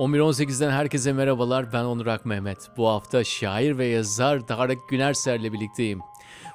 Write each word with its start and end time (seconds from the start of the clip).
11.18'den 0.00 0.70
herkese 0.70 1.12
merhabalar. 1.12 1.72
Ben 1.72 1.84
Onur 1.84 2.06
Ak 2.06 2.26
Mehmet. 2.26 2.58
Bu 2.76 2.88
hafta 2.88 3.24
şair 3.24 3.78
ve 3.78 3.86
yazar 3.86 4.40
Tarık 4.40 4.88
Günerser'le 4.88 5.52
birlikteyim. 5.52 6.00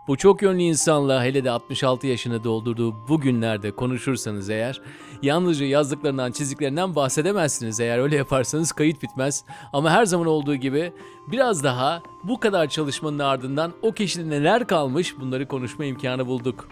Bu 0.07 0.18
çok 0.18 0.41
yönlü 0.41 0.61
insanla 0.61 1.23
hele 1.23 1.43
de 1.43 1.52
66 1.52 2.07
yaşını 2.07 2.43
doldurduğu 2.43 3.07
bu 3.07 3.21
günlerde 3.21 3.71
konuşursanız 3.71 4.50
eğer 4.50 4.82
yalnızca 5.21 5.66
yazdıklarından 5.66 6.32
çizdiklerinden 6.32 6.96
bahsedemezsiniz. 6.96 7.79
Eğer 7.79 8.00
öyle 8.00 8.16
yaparsanız 8.16 8.71
kayıt 8.71 9.04
bitmez. 9.04 9.43
Ama 9.73 9.92
her 9.92 10.06
zaman 10.06 10.28
olduğu 10.28 10.56
gibi 10.56 10.93
biraz 11.28 11.64
daha 11.64 12.01
bu 12.23 12.39
kadar 12.39 12.70
çalışmanın 12.70 13.20
ardından 13.20 13.73
o 13.82 13.92
kişide 13.92 14.29
neler 14.29 14.68
kalmış 14.68 15.20
bunları 15.20 15.48
konuşma 15.48 15.86
imkanı 15.86 16.28
bulduk. 16.28 16.68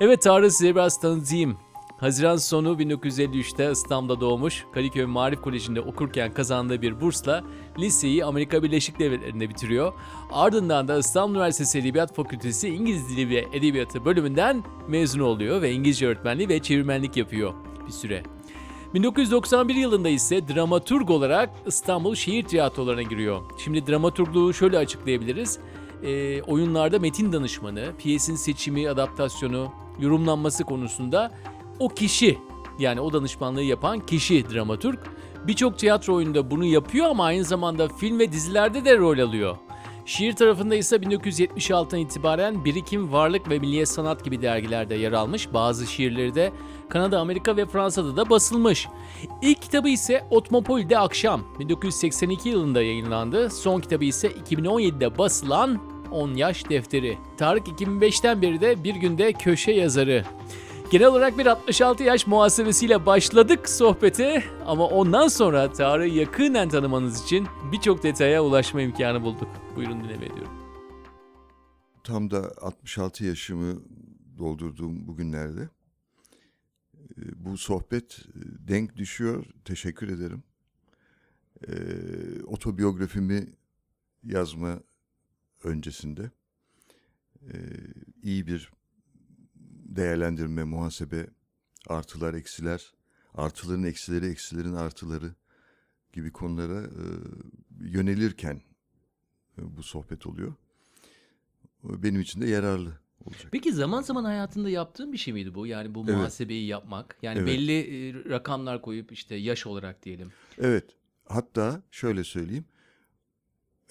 Evet 0.00 0.22
Tarık 0.22 0.52
size 0.52 0.74
biraz 0.74 1.00
tanıtayım. 1.00 1.69
Haziran 2.00 2.36
sonu 2.36 2.68
1953'te 2.68 3.70
İstanbul'da 3.70 4.20
doğmuş, 4.20 4.64
Kadıköy 4.72 5.04
Marif 5.04 5.40
Koleji'nde 5.40 5.80
okurken 5.80 6.34
kazandığı 6.34 6.82
bir 6.82 7.00
bursla 7.00 7.44
liseyi 7.78 8.24
Amerika 8.24 8.62
Birleşik 8.62 8.98
Devletleri'nde 8.98 9.48
bitiriyor. 9.48 9.92
Ardından 10.32 10.88
da 10.88 10.98
İstanbul 10.98 11.34
Üniversitesi 11.34 11.78
Edebiyat 11.78 12.14
Fakültesi 12.14 12.68
İngiliz 12.68 13.08
Dili 13.08 13.30
ve 13.30 13.46
Edebiyatı 13.52 14.04
bölümünden 14.04 14.64
mezun 14.88 15.20
oluyor 15.20 15.62
ve 15.62 15.72
İngilizce 15.72 16.06
öğretmenliği 16.06 16.48
ve 16.48 16.58
çevirmenlik 16.58 17.16
yapıyor 17.16 17.52
bir 17.86 17.92
süre. 17.92 18.22
1991 18.94 19.74
yılında 19.74 20.08
ise 20.08 20.48
dramaturg 20.48 21.10
olarak 21.10 21.50
İstanbul 21.66 22.14
Şehir 22.14 22.42
Tiyatrolarına 22.42 23.02
giriyor. 23.02 23.42
Şimdi 23.58 23.86
dramaturgluğu 23.86 24.54
şöyle 24.54 24.78
açıklayabiliriz. 24.78 25.58
E, 26.02 26.42
oyunlarda 26.42 26.98
metin 26.98 27.32
danışmanı, 27.32 27.92
piyesin 27.98 28.34
seçimi, 28.34 28.90
adaptasyonu, 28.90 29.72
yorumlanması 29.98 30.64
konusunda 30.64 31.32
o 31.80 31.88
kişi 31.88 32.38
yani 32.78 33.00
o 33.00 33.12
danışmanlığı 33.12 33.62
yapan 33.62 34.06
kişi 34.06 34.50
dramaturg. 34.50 34.98
Birçok 35.46 35.78
tiyatro 35.78 36.14
oyununda 36.14 36.50
bunu 36.50 36.64
yapıyor 36.64 37.06
ama 37.06 37.24
aynı 37.24 37.44
zamanda 37.44 37.88
film 37.88 38.18
ve 38.18 38.32
dizilerde 38.32 38.84
de 38.84 38.96
rol 38.96 39.18
alıyor. 39.18 39.56
Şiir 40.06 40.32
tarafında 40.32 40.74
ise 40.74 40.96
1976'dan 40.96 42.00
itibaren 42.00 42.64
Birikim, 42.64 43.12
Varlık 43.12 43.50
ve 43.50 43.58
Milliyet 43.58 43.88
Sanat 43.88 44.24
gibi 44.24 44.42
dergilerde 44.42 44.94
yer 44.94 45.12
almış. 45.12 45.52
Bazı 45.52 45.86
şiirleri 45.86 46.34
de 46.34 46.52
Kanada, 46.88 47.20
Amerika 47.20 47.56
ve 47.56 47.66
Fransa'da 47.66 48.16
da 48.16 48.30
basılmış. 48.30 48.88
İlk 49.42 49.62
kitabı 49.62 49.88
ise 49.88 50.26
Otmopol'de 50.30 50.98
Akşam 50.98 51.44
1982 51.58 52.48
yılında 52.48 52.82
yayınlandı. 52.82 53.50
Son 53.50 53.80
kitabı 53.80 54.04
ise 54.04 54.28
2017'de 54.28 55.18
basılan 55.18 55.80
10 56.10 56.34
Yaş 56.34 56.70
Defteri. 56.70 57.18
Tarık 57.36 57.66
2005'ten 57.68 58.42
beri 58.42 58.60
de 58.60 58.84
bir 58.84 58.94
günde 58.94 59.32
köşe 59.32 59.72
yazarı. 59.72 60.24
Genel 60.90 61.06
olarak 61.06 61.38
bir 61.38 61.46
66 61.46 62.02
yaş 62.02 62.26
muhasebesiyle 62.26 63.06
başladık 63.06 63.68
sohbete 63.68 64.44
ama 64.66 64.86
ondan 64.86 65.28
sonra 65.28 65.72
Tarık'ı 65.72 66.14
yakından 66.14 66.68
tanımanız 66.68 67.24
için 67.24 67.46
birçok 67.72 68.02
detaya 68.02 68.44
ulaşma 68.44 68.82
imkanı 68.82 69.22
bulduk. 69.22 69.48
Buyurun 69.76 70.04
dinleme 70.04 70.26
ediyorum. 70.26 70.52
Tam 72.04 72.30
da 72.30 72.52
66 72.60 73.24
yaşımı 73.24 73.82
doldurduğum 74.38 75.06
bugünlerde 75.06 75.68
e, 77.18 77.44
bu 77.44 77.58
sohbet 77.58 78.18
e, 78.18 78.68
denk 78.68 78.96
düşüyor. 78.96 79.46
Teşekkür 79.64 80.08
ederim. 80.08 80.42
E, 81.68 81.72
otobiyografimi 82.42 83.46
yazma 84.24 84.80
öncesinde 85.64 86.30
iyi 88.22 88.46
bir 88.46 88.70
değerlendirme, 89.90 90.64
muhasebe, 90.64 91.26
artılar, 91.86 92.34
eksiler, 92.34 92.92
artıların 93.34 93.82
eksileri, 93.84 94.26
eksilerin 94.26 94.74
artıları 94.74 95.34
gibi 96.12 96.32
konulara 96.32 96.82
e, 96.86 97.04
yönelirken 97.80 98.62
e, 99.58 99.76
bu 99.76 99.82
sohbet 99.82 100.26
oluyor. 100.26 100.54
Benim 101.84 102.20
için 102.20 102.40
de 102.40 102.46
yararlı 102.46 103.00
olacak. 103.24 103.48
Peki 103.52 103.72
zaman 103.72 104.02
zaman 104.02 104.24
hayatında 104.24 104.70
yaptığın 104.70 105.12
bir 105.12 105.18
şey 105.18 105.34
miydi 105.34 105.54
bu? 105.54 105.66
Yani 105.66 105.94
bu 105.94 106.04
Evet. 106.04 106.14
muhasebeyi 106.14 106.66
yapmak. 106.66 107.16
Yani 107.22 107.38
Evet. 107.38 107.48
belli 107.48 107.78
e, 107.80 108.14
rakamlar 108.30 108.82
koyup 108.82 109.12
işte 109.12 109.34
yaş 109.34 109.66
olarak 109.66 110.02
diyelim. 110.02 110.32
Evet, 110.58 110.84
hatta 111.28 111.82
şöyle 111.90 112.24
söyleyeyim. 112.24 112.64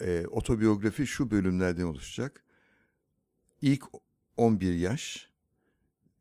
E, 0.01 0.27
otobiyografi 0.27 1.07
şu 1.07 1.31
bölümlerden 1.31 1.83
oluşacak. 1.83 2.43
İlk 3.61 3.83
11 4.37 4.73
yaş, 4.73 5.28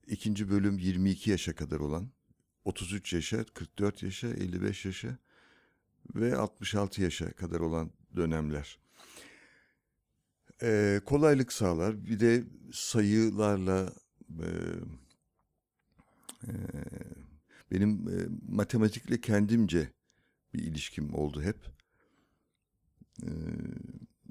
ikinci 0.09 0.51
bölüm 0.51 0.79
22 0.79 1.31
yaşa 1.31 1.55
kadar 1.55 1.81
olan, 1.81 2.11
33 2.65 3.13
yaşa, 3.13 3.45
44 3.45 4.03
yaşa, 4.03 4.29
55 4.29 4.85
yaşa 4.85 5.19
ve 6.15 6.37
66 6.37 7.03
yaşa 7.03 7.33
kadar 7.33 7.61
olan 7.61 7.91
dönemler. 8.17 8.79
E, 10.63 11.01
kolaylık 11.05 11.53
sağlar. 11.53 12.07
Bir 12.07 12.21
de 12.21 12.45
sayılarla 12.73 13.93
e, 14.31 14.49
e, 16.47 16.53
benim 17.71 18.09
e, 18.09 18.27
matematikle 18.49 19.21
kendimce 19.21 19.93
bir 20.55 20.63
ilişkim 20.63 21.15
oldu 21.15 21.43
hep. 21.43 21.79
Ee, 23.23 23.29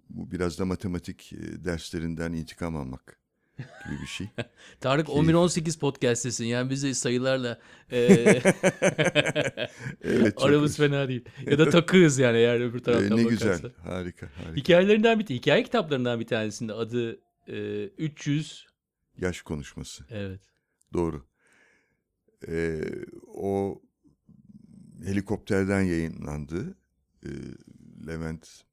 bu 0.10 0.32
biraz 0.32 0.60
da 0.60 0.66
matematik 0.66 1.34
e, 1.34 1.64
derslerinden 1.64 2.34
intikam 2.34 2.76
almak 2.76 3.20
gibi 3.58 4.02
bir 4.02 4.08
şey. 4.08 4.28
Tarık 4.80 5.08
Keyif. 5.08 5.22
11-18 5.30 5.80
podcast'tesin. 5.80 6.46
Yani 6.46 6.70
biz 6.70 6.84
de 6.84 6.94
sayılarla 6.94 7.60
e, 7.92 7.98
Evet, 10.04 10.34
aramız 10.38 10.72
hoş. 10.72 10.78
fena 10.78 11.08
değil. 11.08 11.26
Ya 11.46 11.60
da 11.60 11.70
takığız 11.70 12.20
yani 12.20 12.38
eğer 12.38 12.60
öbür 12.60 12.80
Ee, 12.80 12.84
taraftan 12.84 13.18
ne 13.18 13.26
bakarsan. 13.26 13.52
güzel, 13.54 13.72
harika, 13.84 14.30
harika. 14.36 14.56
Hikayelerinden 14.56 15.20
bir 15.20 15.26
hikaye 15.26 15.64
kitaplarından 15.64 16.20
bir 16.20 16.28
tanesinde 16.28 16.74
adı 16.74 17.20
e, 17.48 17.84
300 17.86 18.68
Yaş 19.22 19.42
konuşması, 19.42 20.06
evet. 20.10 20.42
doğru. 20.94 21.28
Ee, 22.48 22.82
o 23.28 23.82
helikopterden 25.06 25.82
yayınlandı. 25.82 26.78
Ee, 27.26 27.30
Levent 28.08 28.64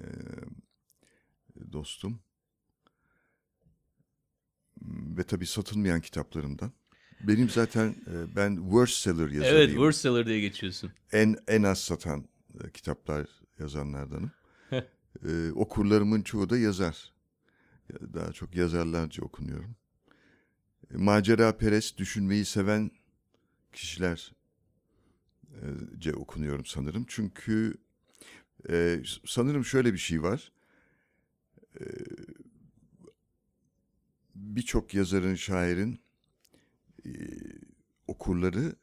e, 0.00 0.04
dostum 1.72 2.20
ve 5.18 5.22
tabii 5.24 5.46
satılmayan 5.46 6.00
kitaplarımdan. 6.00 6.72
Benim 7.20 7.50
zaten 7.50 7.88
e, 7.88 8.36
ben 8.36 8.56
worst 8.56 8.94
seller 8.94 9.28
yazarıyım. 9.30 9.56
Evet, 9.58 9.70
worst 9.70 10.00
seller 10.00 10.26
diye 10.26 10.40
geçiyorsun. 10.40 10.90
en 11.12 11.36
en 11.48 11.62
az 11.62 11.78
satan 11.80 12.28
e, 12.64 12.70
kitaplar 12.70 13.26
yazanlardanım. 13.58 14.30
e, 15.28 15.50
okurlarımın 15.54 16.22
çoğu 16.22 16.50
da 16.50 16.58
yazar. 16.58 17.12
Ya- 17.92 18.14
Daha 18.14 18.32
çok 18.32 18.54
yazarlarca 18.54 19.22
okunuyorum. 19.24 19.76
E, 20.94 20.96
macera 20.96 21.56
perest, 21.56 21.98
düşünmeyi 21.98 22.44
seven 22.44 22.90
kişilerce 23.72 24.32
okunuyorum 26.16 26.64
sanırım. 26.66 27.04
Çünkü 27.08 27.74
e, 28.70 29.02
sanırım 29.26 29.64
şöyle 29.64 29.92
bir 29.92 29.98
şey 29.98 30.22
var. 30.22 30.52
E, 31.80 31.84
Birçok 34.38 34.94
yazarın, 34.94 35.34
şairin 35.34 36.00
e, 37.06 37.10
okurları 38.06 38.76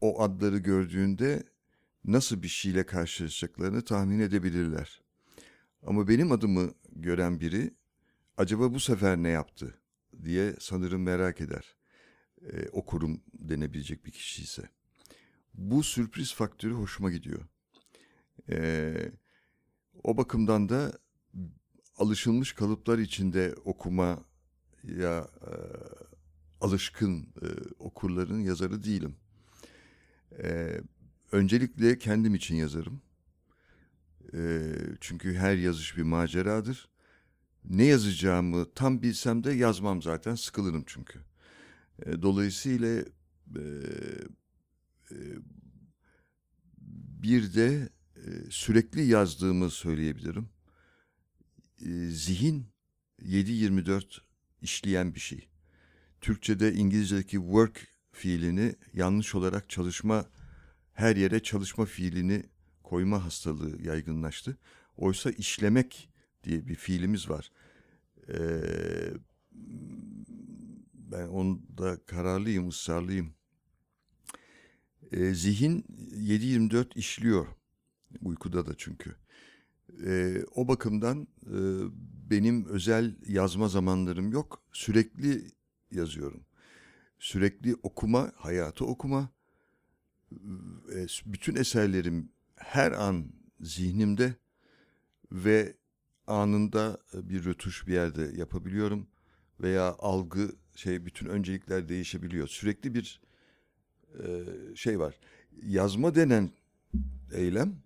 o 0.00 0.22
adları 0.22 0.58
gördüğünde 0.58 1.42
nasıl 2.04 2.42
bir 2.42 2.48
şeyle 2.48 2.86
karşılaşacaklarını 2.86 3.84
tahmin 3.84 4.20
edebilirler. 4.20 5.02
Ama 5.86 6.08
benim 6.08 6.32
adımı 6.32 6.74
gören 6.92 7.40
biri 7.40 7.74
acaba 8.36 8.74
bu 8.74 8.80
sefer 8.80 9.16
ne 9.16 9.28
yaptı 9.28 9.78
diye 10.24 10.56
sanırım 10.60 11.02
merak 11.02 11.40
eder. 11.40 11.76
Ee, 12.42 12.68
okurum 12.68 13.22
denebilecek 13.34 14.06
bir 14.06 14.10
kişi 14.10 14.42
ise. 14.42 14.68
Bu 15.54 15.82
sürpriz 15.82 16.34
faktörü 16.34 16.74
hoşuma 16.74 17.10
gidiyor. 17.10 17.46
Ee, 18.48 19.12
o 20.02 20.16
bakımdan 20.16 20.68
da 20.68 20.98
alışılmış 21.96 22.52
kalıplar 22.52 22.98
içinde 22.98 23.54
okuma 23.64 24.24
ya 24.84 25.28
e, 25.46 25.52
alışkın 26.60 27.22
e, 27.22 27.46
okurların 27.78 28.40
yazarı 28.40 28.82
değilim. 28.84 29.16
Ee, 30.38 30.80
öncelikle 31.32 31.98
kendim 31.98 32.34
için 32.34 32.56
yazarım. 32.56 33.02
Ee, 34.34 34.74
çünkü 35.00 35.34
her 35.34 35.56
yazış 35.56 35.96
bir 35.96 36.02
maceradır. 36.02 36.88
Ne 37.64 37.84
yazacağımı 37.84 38.74
tam 38.74 39.02
bilsem 39.02 39.44
de 39.44 39.52
yazmam 39.52 40.02
zaten. 40.02 40.34
Sıkılırım 40.34 40.84
çünkü. 40.86 41.18
Ee, 42.06 42.22
dolayısıyla 42.22 43.04
e, 43.56 43.62
e, 45.10 45.16
bir 47.22 47.54
de 47.54 47.88
e, 48.16 48.30
sürekli 48.50 49.02
yazdığımı 49.02 49.70
söyleyebilirim. 49.70 50.48
E, 51.80 52.06
zihin 52.06 52.66
7-24 53.22 54.20
işleyen 54.62 55.14
bir 55.14 55.20
şey. 55.20 55.48
Türkçe'de 56.20 56.72
İngilizce'deki 56.72 57.36
work 57.36 57.86
fiilini 58.12 58.74
yanlış 58.94 59.34
olarak 59.34 59.70
çalışma 59.70 60.26
her 60.92 61.16
yere 61.16 61.42
çalışma 61.42 61.84
fiilini 61.84 62.42
koyma 62.82 63.24
hastalığı 63.24 63.82
yaygınlaştı. 63.82 64.56
Oysa 64.96 65.30
işlemek 65.30 66.08
diye 66.44 66.68
bir 66.68 66.74
fiilimiz 66.74 67.30
var. 67.30 67.50
Ee, 68.28 68.62
ben 70.94 71.28
onda 71.28 72.04
kararlıyım, 72.06 72.68
ısrarlıyım. 72.68 73.34
Ee, 75.12 75.34
zihin 75.34 75.82
7-24 75.82 76.98
işliyor. 76.98 77.46
Uykuda 78.22 78.66
da 78.66 78.74
çünkü. 78.76 79.21
Ee, 80.06 80.44
o 80.54 80.68
bakımdan 80.68 81.28
e, 81.46 81.56
benim 82.30 82.66
özel 82.66 83.16
yazma 83.26 83.68
zamanlarım 83.68 84.32
yok. 84.32 84.62
Sürekli 84.72 85.50
yazıyorum. 85.90 86.44
Sürekli 87.18 87.76
okuma, 87.82 88.32
hayatı 88.36 88.84
okuma. 88.84 89.30
E, 90.94 91.06
bütün 91.26 91.56
eserlerim 91.56 92.28
her 92.56 92.92
an 92.92 93.32
zihnimde 93.60 94.34
ve 95.32 95.76
anında 96.26 96.98
bir 97.14 97.44
rötuş 97.44 97.86
bir 97.86 97.92
yerde 97.92 98.30
yapabiliyorum 98.36 99.06
veya 99.60 99.96
algı 99.98 100.52
şey 100.74 101.06
bütün 101.06 101.26
öncelikler 101.26 101.88
değişebiliyor. 101.88 102.48
Sürekli 102.48 102.94
bir 102.94 103.20
e, 104.18 104.44
şey 104.74 104.98
var. 104.98 105.18
Yazma 105.62 106.14
denen 106.14 106.50
eylem 107.32 107.76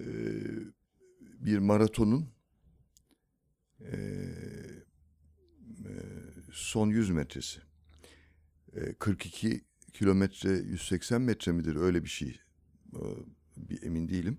e, 0.00 0.04
bir 1.50 1.58
maratonun 1.58 2.30
e, 3.80 3.96
e, 5.84 5.92
son 6.52 6.90
100 6.90 7.10
metresi. 7.10 7.60
E, 8.76 8.94
42 8.94 9.64
kilometre 9.92 10.50
180 10.50 11.20
metre 11.22 11.52
midir 11.52 11.76
öyle 11.76 12.04
bir 12.04 12.08
şey. 12.08 12.40
E, 12.92 13.00
bir 13.56 13.82
emin 13.82 14.08
değilim. 14.08 14.38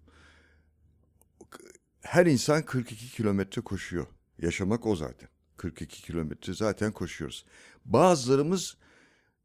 Her 2.02 2.25
insan 2.25 2.66
42 2.66 3.12
kilometre 3.12 3.62
koşuyor. 3.62 4.08
Yaşamak 4.42 4.86
o 4.86 4.96
zaten. 4.96 5.30
42 5.58 6.02
kilometre 6.02 6.54
zaten 6.54 6.92
koşuyoruz. 6.92 7.46
Bazılarımız 7.86 8.78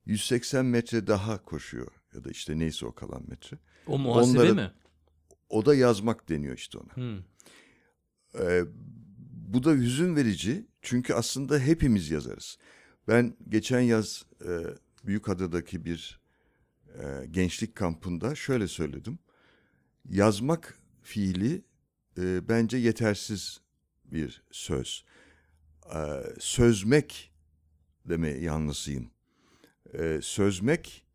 180 0.06 0.66
metre 0.66 1.06
daha 1.06 1.42
koşuyor 1.42 1.92
ya 2.14 2.24
da 2.24 2.30
işte 2.30 2.58
neyse 2.58 2.86
o 2.86 2.94
kalan 2.94 3.22
metre. 3.28 3.58
O 3.86 3.98
muhasebe 3.98 4.38
Onları- 4.38 4.54
mi? 4.54 4.72
O 5.48 5.66
da 5.66 5.74
yazmak 5.74 6.28
deniyor 6.28 6.56
işte 6.56 6.78
ona. 6.78 6.96
Hmm. 6.96 7.22
Ee, 8.40 8.64
bu 9.30 9.64
da 9.64 9.72
hüzün 9.72 10.16
verici 10.16 10.66
çünkü 10.82 11.14
aslında 11.14 11.58
hepimiz 11.58 12.10
yazarız. 12.10 12.58
Ben 13.08 13.36
geçen 13.48 13.80
yaz 13.80 14.24
e, 14.44 14.50
Büyükada'daki 15.04 15.84
bir 15.84 16.20
e, 16.88 17.26
gençlik 17.30 17.74
kampında 17.74 18.34
şöyle 18.34 18.68
söyledim. 18.68 19.18
Yazmak 20.08 20.78
fiili 21.02 21.62
e, 22.18 22.48
bence 22.48 22.76
yetersiz 22.76 23.60
bir 24.04 24.42
söz. 24.50 25.04
E, 25.94 25.98
sözmek 26.38 27.32
deme 28.04 28.28
yanlısıyım. 28.28 29.10
E, 29.94 30.18
sözmek 30.22 31.06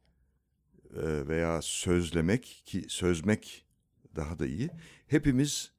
e, 0.96 1.28
veya 1.28 1.62
sözlemek 1.62 2.64
ki 2.66 2.86
sözmek 2.88 3.66
daha 4.16 4.40
da 4.40 4.46
iyi. 4.46 4.70
Hepimiz 5.08 5.71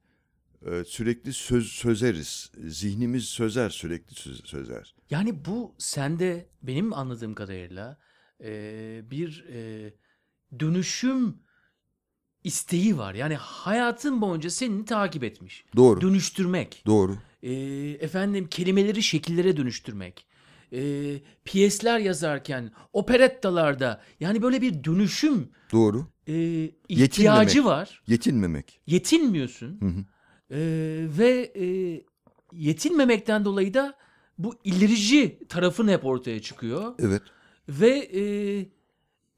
sürekli 0.87 1.33
söz 1.33 1.67
sözeriz. 1.67 2.51
Zihnimiz 2.67 3.23
sözer 3.25 3.69
sürekli 3.69 4.15
söz- 4.15 4.45
sözer. 4.45 4.95
Yani 5.09 5.45
bu 5.45 5.75
sende 5.77 6.49
benim 6.61 6.93
anladığım 6.93 7.33
kadarıyla 7.35 7.97
e, 8.43 9.01
bir 9.11 9.45
e, 9.49 9.93
dönüşüm 10.59 11.37
isteği 12.43 12.97
var. 12.97 13.13
Yani 13.13 13.35
hayatın 13.35 14.21
boyunca 14.21 14.49
seni 14.49 14.85
takip 14.85 15.23
etmiş. 15.23 15.65
Doğru. 15.75 16.01
Dönüştürmek. 16.01 16.83
Doğru. 16.85 17.17
E, 17.43 17.53
efendim 17.99 18.47
kelimeleri 18.47 19.03
şekillere 19.03 19.57
dönüştürmek. 19.57 20.27
E, 20.73 20.81
piyesler 21.45 21.99
yazarken, 21.99 22.71
operettalarda 22.93 24.01
yani 24.19 24.41
böyle 24.41 24.61
bir 24.61 24.83
dönüşüm 24.83 25.49
Doğru. 25.71 26.07
e, 26.27 26.63
ihtiyacı 26.89 27.01
Yetinmemek. 27.57 27.65
var. 27.65 28.01
Yetinmemek. 28.07 28.81
Yetinmiyorsun. 28.87 29.81
Hı 29.81 29.85
hı. 29.85 30.05
E, 30.51 30.57
ve 31.17 31.51
e, 31.55 31.65
yetinmemekten 32.53 33.45
dolayı 33.45 33.73
da 33.73 33.95
bu 34.37 34.55
ilerici 34.63 35.39
tarafın 35.49 35.87
hep 35.87 36.05
ortaya 36.05 36.41
çıkıyor. 36.41 36.95
Evet. 36.99 37.21
Ve 37.69 37.89
e, 37.97 38.23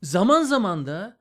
zaman 0.02 0.44
zaman 0.44 0.86
da 0.86 1.18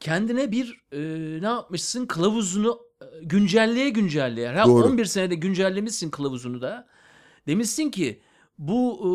kendine 0.00 0.52
bir 0.52 0.80
e, 0.92 0.98
ne 1.42 1.46
yapmışsın 1.46 2.06
kılavuzunu 2.06 2.80
e, 3.02 3.04
güncelleye 3.22 3.88
güncelleye. 3.88 4.48
Her 4.48 4.66
Doğru. 4.66 4.84
11 4.84 5.04
senede 5.04 5.34
güncellemişsin 5.34 6.10
kılavuzunu 6.10 6.60
da. 6.60 6.86
Demişsin 7.46 7.90
ki 7.90 8.20
bu 8.58 8.98
e, 9.00 9.10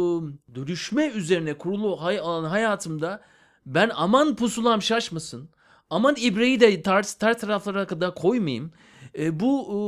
dönüşme 0.56 1.08
üzerine 1.08 1.58
kurulu 1.58 2.02
hay 2.02 2.20
alan 2.20 2.44
hayatımda 2.44 3.22
ben 3.66 3.92
aman 3.96 4.36
pusulam 4.36 4.82
şaşmasın. 4.82 5.50
Aman 5.90 6.16
ibreyi 6.20 6.60
de 6.60 6.82
tar, 6.82 7.04
tar 7.20 7.38
taraflara 7.38 7.88
kadar 7.88 8.16
koymayayım. 8.16 8.72
E, 9.18 9.40
bu 9.40 9.70
e, 9.70 9.80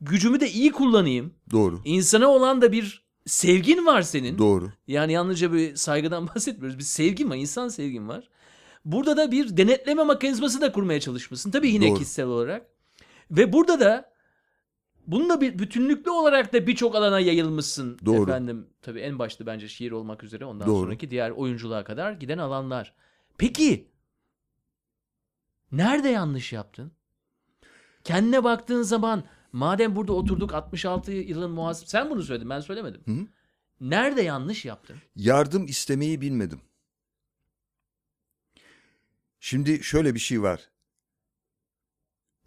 gücümü 0.00 0.40
de 0.40 0.50
iyi 0.50 0.72
kullanayım. 0.72 1.34
Doğru. 1.50 1.80
İnsana 1.84 2.28
olan 2.28 2.62
da 2.62 2.72
bir 2.72 3.08
sevgin 3.26 3.86
var 3.86 4.02
senin. 4.02 4.38
Doğru. 4.38 4.72
Yani 4.86 5.12
yalnızca 5.12 5.52
bir 5.52 5.76
saygıdan 5.76 6.28
bahsetmiyoruz. 6.34 6.78
Bir 6.78 6.84
sevgi 6.84 7.30
var, 7.30 7.36
insan 7.36 7.68
sevgin 7.68 8.08
var. 8.08 8.28
Burada 8.84 9.16
da 9.16 9.32
bir 9.32 9.56
denetleme 9.56 10.04
mekanizması 10.04 10.60
da 10.60 10.72
kurmaya 10.72 11.00
çalışmışsın. 11.00 11.50
Tabii 11.50 11.68
yine 11.68 11.88
Doğru. 11.88 11.98
kişisel 11.98 12.26
olarak. 12.26 12.66
Ve 13.30 13.52
burada 13.52 13.80
da 13.80 14.12
bununla 15.06 15.40
bir 15.40 15.58
bütünlüklü 15.58 16.10
olarak 16.10 16.52
da 16.52 16.66
birçok 16.66 16.94
alana 16.94 17.20
yayılmışsın. 17.20 17.98
Doğru. 18.04 18.22
Efendim 18.22 18.66
tabii 18.82 19.00
en 19.00 19.18
başta 19.18 19.46
bence 19.46 19.68
şiir 19.68 19.90
olmak 19.90 20.24
üzere 20.24 20.44
ondan 20.44 20.68
Doğru. 20.68 20.84
sonraki 20.84 21.10
diğer 21.10 21.30
oyunculuğa 21.30 21.84
kadar 21.84 22.12
giden 22.12 22.38
alanlar. 22.38 22.94
Peki 23.38 23.88
nerede 25.72 26.08
yanlış 26.08 26.52
yaptın? 26.52 26.92
Kendine 28.04 28.44
baktığın 28.44 28.82
zaman 28.82 29.24
madem 29.52 29.96
burada 29.96 30.12
oturduk 30.12 30.54
66 30.54 31.12
yılın 31.12 31.50
muhasebe 31.50 31.88
sen 31.88 32.10
bunu 32.10 32.22
söyledin 32.22 32.50
ben 32.50 32.60
söylemedim. 32.60 33.02
Hı. 33.06 33.26
Nerede 33.80 34.22
yanlış 34.22 34.64
yaptın? 34.64 34.96
Yardım 35.16 35.66
istemeyi 35.66 36.20
bilmedim. 36.20 36.60
Şimdi 39.40 39.84
şöyle 39.84 40.14
bir 40.14 40.20
şey 40.20 40.42
var. 40.42 40.68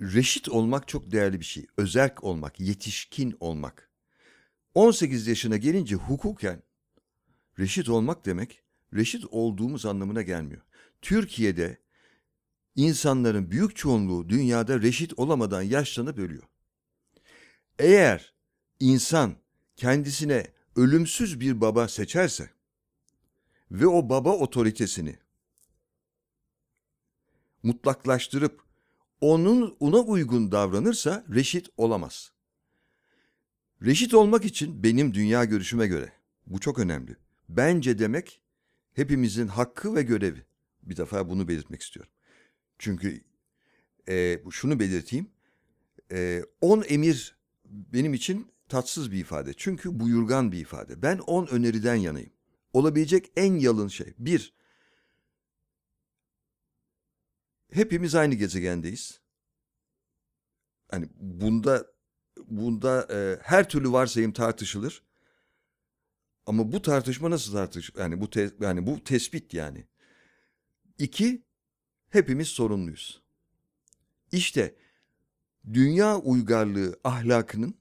Reşit 0.02 0.50
olmak 0.50 0.88
çok 0.88 1.12
değerli 1.12 1.40
bir 1.40 1.46
şey. 1.46 1.68
Özerk 1.78 2.24
olmak, 2.24 2.60
yetişkin 2.60 3.38
olmak. 3.40 3.92
18 4.74 5.28
yaşına 5.28 5.58
gelince 5.58 5.96
hukuken 5.96 6.64
reşit 7.60 7.90
olmak 7.90 8.26
demek 8.26 8.64
reşit 8.94 9.26
olduğumuz 9.32 9.86
anlamına 9.86 10.22
gelmiyor. 10.22 10.62
Türkiye'de 11.02 11.81
insanların 12.76 13.52
büyük 13.52 13.76
çoğunluğu 13.76 14.30
dünyada 14.30 14.82
reşit 14.82 15.20
olamadan 15.20 15.62
yaşlanıp 15.62 16.18
ölüyor. 16.18 16.44
Eğer 17.80 18.34
insan 18.80 19.36
kendisine 19.76 20.48
ölümsüz 20.76 21.40
bir 21.40 21.62
baba 21.62 21.88
seçerse 21.88 22.50
ve 23.72 23.88
o 23.88 24.10
baba 24.10 24.38
otoritesini 24.38 25.20
mutlaklaştırıp 27.64 28.62
onun 29.22 29.78
ona 29.80 30.00
uygun 30.00 30.52
davranırsa 30.52 31.26
reşit 31.30 31.70
olamaz. 31.78 32.32
Reşit 33.82 34.14
olmak 34.14 34.46
için 34.46 34.84
benim 34.84 35.14
dünya 35.14 35.46
görüşüme 35.46 35.88
göre 35.88 36.14
bu 36.48 36.60
çok 36.60 36.80
önemli. 36.80 37.16
Bence 37.50 38.00
demek 38.00 38.42
hepimizin 38.94 39.48
hakkı 39.48 39.96
ve 39.96 40.04
görevi. 40.04 40.46
Bir 40.84 40.98
defa 40.98 41.30
bunu 41.30 41.48
belirtmek 41.48 41.82
istiyorum. 41.82 42.12
Çünkü 42.82 43.22
e, 44.10 44.42
şunu 44.52 44.80
belirteyim. 44.80 45.32
E, 46.12 46.44
on 46.62 46.84
emir 46.88 47.36
benim 47.66 48.14
için 48.14 48.52
tatsız 48.70 49.12
bir 49.12 49.20
ifade. 49.20 49.54
Çünkü 49.58 50.00
buyurgan 50.00 50.52
bir 50.52 50.60
ifade. 50.60 51.02
Ben 51.02 51.18
on 51.18 51.48
öneriden 51.48 51.96
yanayım. 51.96 52.32
Olabilecek 52.74 53.32
en 53.36 53.54
yalın 53.54 53.88
şey. 53.88 54.14
Bir, 54.18 54.54
hepimiz 57.72 58.16
aynı 58.16 58.36
gezegendeyiz. 58.36 59.22
Hani 60.92 61.10
bunda 61.16 61.88
bunda 62.48 63.08
e, 63.12 63.40
her 63.44 63.70
türlü 63.70 63.92
varsayım 63.92 64.34
tartışılır. 64.34 65.04
Ama 66.46 66.72
bu 66.72 66.82
tartışma 66.82 67.30
nasıl 67.30 67.54
tartış? 67.54 67.92
Yani 67.98 68.22
bu 68.22 68.30
te- 68.30 68.52
yani 68.60 68.88
bu 68.88 69.04
tespit 69.04 69.54
yani. 69.54 69.88
İki, 70.98 71.44
hepimiz 72.12 72.48
sorumluyuz. 72.48 73.22
İşte 74.32 74.76
dünya 75.74 76.18
uygarlığı 76.18 77.00
ahlakının 77.04 77.76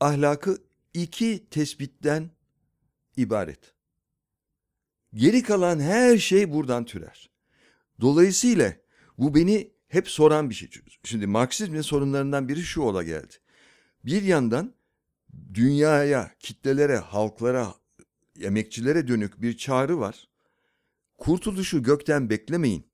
ahlakı 0.00 0.58
iki 0.94 1.46
tespitten 1.50 2.30
ibaret. 3.16 3.74
Geri 5.14 5.42
kalan 5.42 5.80
her 5.80 6.18
şey 6.18 6.52
buradan 6.52 6.84
türer. 6.84 7.30
Dolayısıyla 8.00 8.76
bu 9.18 9.34
beni 9.34 9.70
hep 9.88 10.08
soran 10.08 10.50
bir 10.50 10.54
şey. 10.54 10.70
Şimdi 11.04 11.26
Marksizmin 11.26 11.80
sorunlarından 11.80 12.48
biri 12.48 12.62
şu 12.62 12.80
ola 12.80 13.02
geldi. 13.02 13.34
Bir 14.04 14.22
yandan 14.22 14.74
dünyaya, 15.54 16.34
kitlelere, 16.38 16.96
halklara, 16.96 17.74
emekçilere 18.40 19.08
dönük 19.08 19.42
bir 19.42 19.56
çağrı 19.56 19.98
var. 19.98 20.28
Kurtuluşu 21.18 21.82
gökten 21.82 22.30
beklemeyin. 22.30 22.86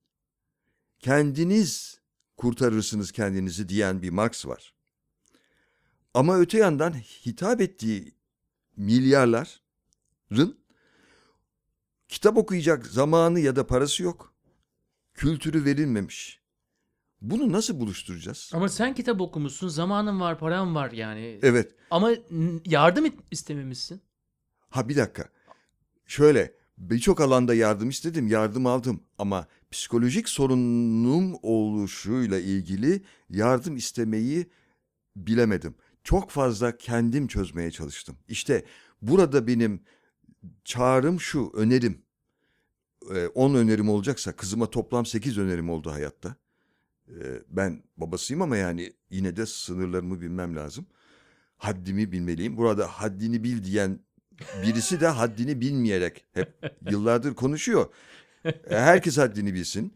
Kendiniz 0.98 2.00
kurtarırsınız 2.36 3.12
kendinizi 3.12 3.68
diyen 3.68 4.02
bir 4.02 4.10
Marx 4.10 4.46
var. 4.46 4.74
Ama 6.14 6.38
öte 6.38 6.58
yandan 6.58 6.92
hitap 6.92 7.60
ettiği 7.60 8.14
milyarların 8.76 10.58
kitap 12.08 12.36
okuyacak 12.36 12.86
zamanı 12.86 13.40
ya 13.40 13.56
da 13.56 13.66
parası 13.66 14.02
yok. 14.02 14.34
Kültürü 15.14 15.64
verilmemiş. 15.64 16.42
Bunu 17.20 17.52
nasıl 17.52 17.80
buluşturacağız? 17.80 18.50
Ama 18.54 18.68
sen 18.68 18.94
kitap 18.94 19.20
okumuşsun, 19.20 19.68
zamanın 19.68 20.20
var, 20.20 20.38
paran 20.38 20.74
var 20.74 20.90
yani. 20.92 21.38
Evet. 21.42 21.74
Ama 21.90 22.10
yardım 22.66 23.14
istememişsin. 23.30 24.02
Ha 24.70 24.88
bir 24.88 24.96
dakika. 24.96 25.28
Şöyle 26.06 26.54
birçok 26.90 27.20
alanda 27.20 27.54
yardım 27.54 27.88
istedim, 27.88 28.26
yardım 28.26 28.66
aldım 28.66 29.02
ama 29.18 29.46
psikolojik 29.70 30.28
sorunum 30.28 31.34
oluşuyla 31.42 32.38
ilgili 32.38 33.02
yardım 33.30 33.76
istemeyi 33.76 34.46
bilemedim. 35.16 35.74
Çok 36.04 36.30
fazla 36.30 36.76
kendim 36.76 37.26
çözmeye 37.26 37.70
çalıştım. 37.70 38.16
İşte 38.28 38.64
burada 39.02 39.46
benim 39.46 39.80
çağrım 40.64 41.20
şu, 41.20 41.50
önerim. 41.54 42.02
10 43.34 43.54
önerim 43.54 43.88
olacaksa 43.88 44.36
kızıma 44.36 44.70
toplam 44.70 45.06
8 45.06 45.38
önerim 45.38 45.70
oldu 45.70 45.90
hayatta. 45.90 46.36
Ee, 47.08 47.42
Ben 47.48 47.82
babasıyım 47.96 48.42
ama 48.42 48.56
yani 48.56 48.92
yine 49.10 49.36
de 49.36 49.46
sınırlarımı 49.46 50.20
bilmem 50.20 50.56
lazım. 50.56 50.86
Haddimi 51.56 52.12
bilmeliyim. 52.12 52.56
Burada 52.56 52.86
haddini 52.86 53.44
bil 53.44 53.64
diyen 53.64 54.00
birisi 54.66 55.00
de 55.00 55.06
haddini 55.06 55.60
bilmeyerek 55.60 56.24
hep 56.34 56.52
yıllardır 56.90 57.34
konuşuyor. 57.34 57.86
E, 58.44 58.52
Herkes 58.68 59.18
haddini 59.18 59.54
bilsin. 59.54 59.94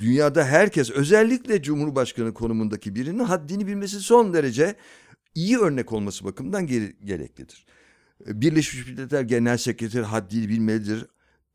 Dünyada 0.00 0.44
herkes 0.44 0.90
özellikle 0.90 1.62
Cumhurbaşkanı 1.62 2.34
konumundaki 2.34 2.94
birinin 2.94 3.18
haddini 3.24 3.66
bilmesi 3.66 4.00
son 4.00 4.32
derece 4.34 4.74
iyi 5.34 5.58
örnek 5.58 5.92
olması 5.92 6.24
bakımından 6.24 6.66
gere- 6.66 6.92
gereklidir. 7.04 7.66
E, 8.28 8.40
Birleşmiş 8.40 8.86
Milletler 8.86 9.22
Genel 9.22 9.56
Sekreteri 9.56 10.02
haddini 10.02 10.48
bilmelidir. 10.48 11.06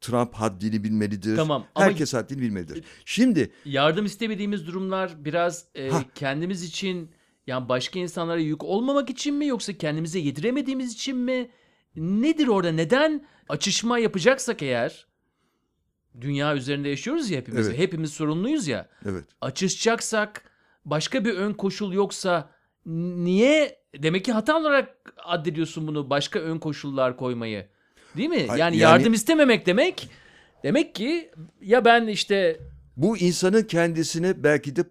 Trump 0.01 0.33
haddini 0.33 0.83
bilmelidir. 0.83 1.35
Tamam, 1.35 1.65
ama- 1.75 1.85
Herkes 1.85 2.13
haddini 2.13 2.41
bilmelidir. 2.41 2.83
Şimdi 3.05 3.51
Yardım 3.65 4.05
istemediğimiz 4.05 4.67
durumlar 4.67 5.25
biraz 5.25 5.65
e, 5.75 5.89
kendimiz 6.15 6.63
için 6.63 7.09
yani 7.47 7.69
başka 7.69 7.99
insanlara 7.99 8.39
yük 8.39 8.63
olmamak 8.63 9.09
için 9.09 9.35
mi 9.35 9.47
yoksa 9.47 9.73
kendimize 9.73 10.19
yediremediğimiz 10.19 10.93
için 10.93 11.17
mi? 11.17 11.49
Nedir 11.95 12.47
orada? 12.47 12.71
Neden 12.71 13.25
açışma 13.49 13.99
yapacaksak 13.99 14.61
eğer 14.61 15.07
dünya 16.21 16.55
üzerinde 16.55 16.89
yaşıyoruz 16.89 17.29
ya 17.31 17.37
hepimiz. 17.37 17.67
Evet. 17.67 17.79
Hepimiz 17.79 18.13
sorumluyuz 18.13 18.67
ya. 18.67 18.89
evet. 19.05 19.25
Açışacaksak 19.41 20.43
başka 20.85 21.25
bir 21.25 21.33
ön 21.33 21.53
koşul 21.53 21.93
yoksa 21.93 22.49
niye 22.85 23.79
demek 23.97 24.25
ki 24.25 24.31
hata 24.31 24.57
olarak 24.57 25.13
addediyorsun 25.25 25.87
bunu 25.87 26.09
başka 26.09 26.39
ön 26.39 26.57
koşullar 26.57 27.17
koymayı. 27.17 27.67
Değil 28.17 28.29
mi? 28.29 28.45
Yani, 28.49 28.59
yani- 28.59 28.77
yardım 28.77 29.13
istememek 29.13 29.65
demek 29.65 30.09
demek 30.63 30.95
ki 30.95 31.31
ya 31.61 31.85
ben 31.85 32.07
işte 32.07 32.59
Bu 32.97 33.17
insanın 33.17 33.63
kendisini 33.63 34.43
belki 34.43 34.75
de 34.75 34.83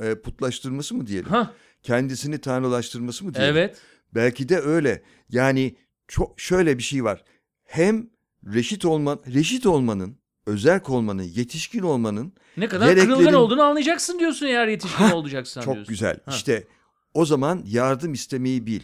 e, 0.00 0.14
putlaştırması 0.14 0.94
mı 0.94 1.06
diyelim? 1.06 1.28
ha 1.30 1.52
Kendisini 1.82 2.38
tanrılaştırması 2.38 3.24
mı 3.24 3.34
diyelim? 3.34 3.56
evet 3.56 3.76
Belki 4.14 4.48
de 4.48 4.58
öyle. 4.60 5.02
Yani 5.28 5.76
çok 6.08 6.40
şöyle 6.40 6.78
bir 6.78 6.82
şey 6.82 7.04
var. 7.04 7.24
Hem 7.64 8.10
reşit 8.54 8.84
olman, 8.84 9.22
reşit 9.34 9.66
olmanın, 9.66 10.18
özerk 10.46 10.90
olmanın, 10.90 11.22
yetişkin 11.22 11.82
olmanın 11.82 12.32
ne 12.56 12.68
kadar 12.68 12.86
Gereklerin- 12.96 13.14
kırılgan 13.14 13.34
olduğunu 13.34 13.62
anlayacaksın 13.62 14.18
diyorsun 14.18 14.46
eğer 14.46 14.68
yetişkin 14.68 15.04
Hah, 15.04 15.14
olacaksan 15.14 15.62
çok 15.62 15.74
diyorsun. 15.74 15.92
güzel. 15.92 16.20
Ha. 16.24 16.30
İşte 16.34 16.66
o 17.14 17.24
zaman 17.26 17.62
yardım 17.66 18.12
istemeyi 18.12 18.66
bil. 18.66 18.80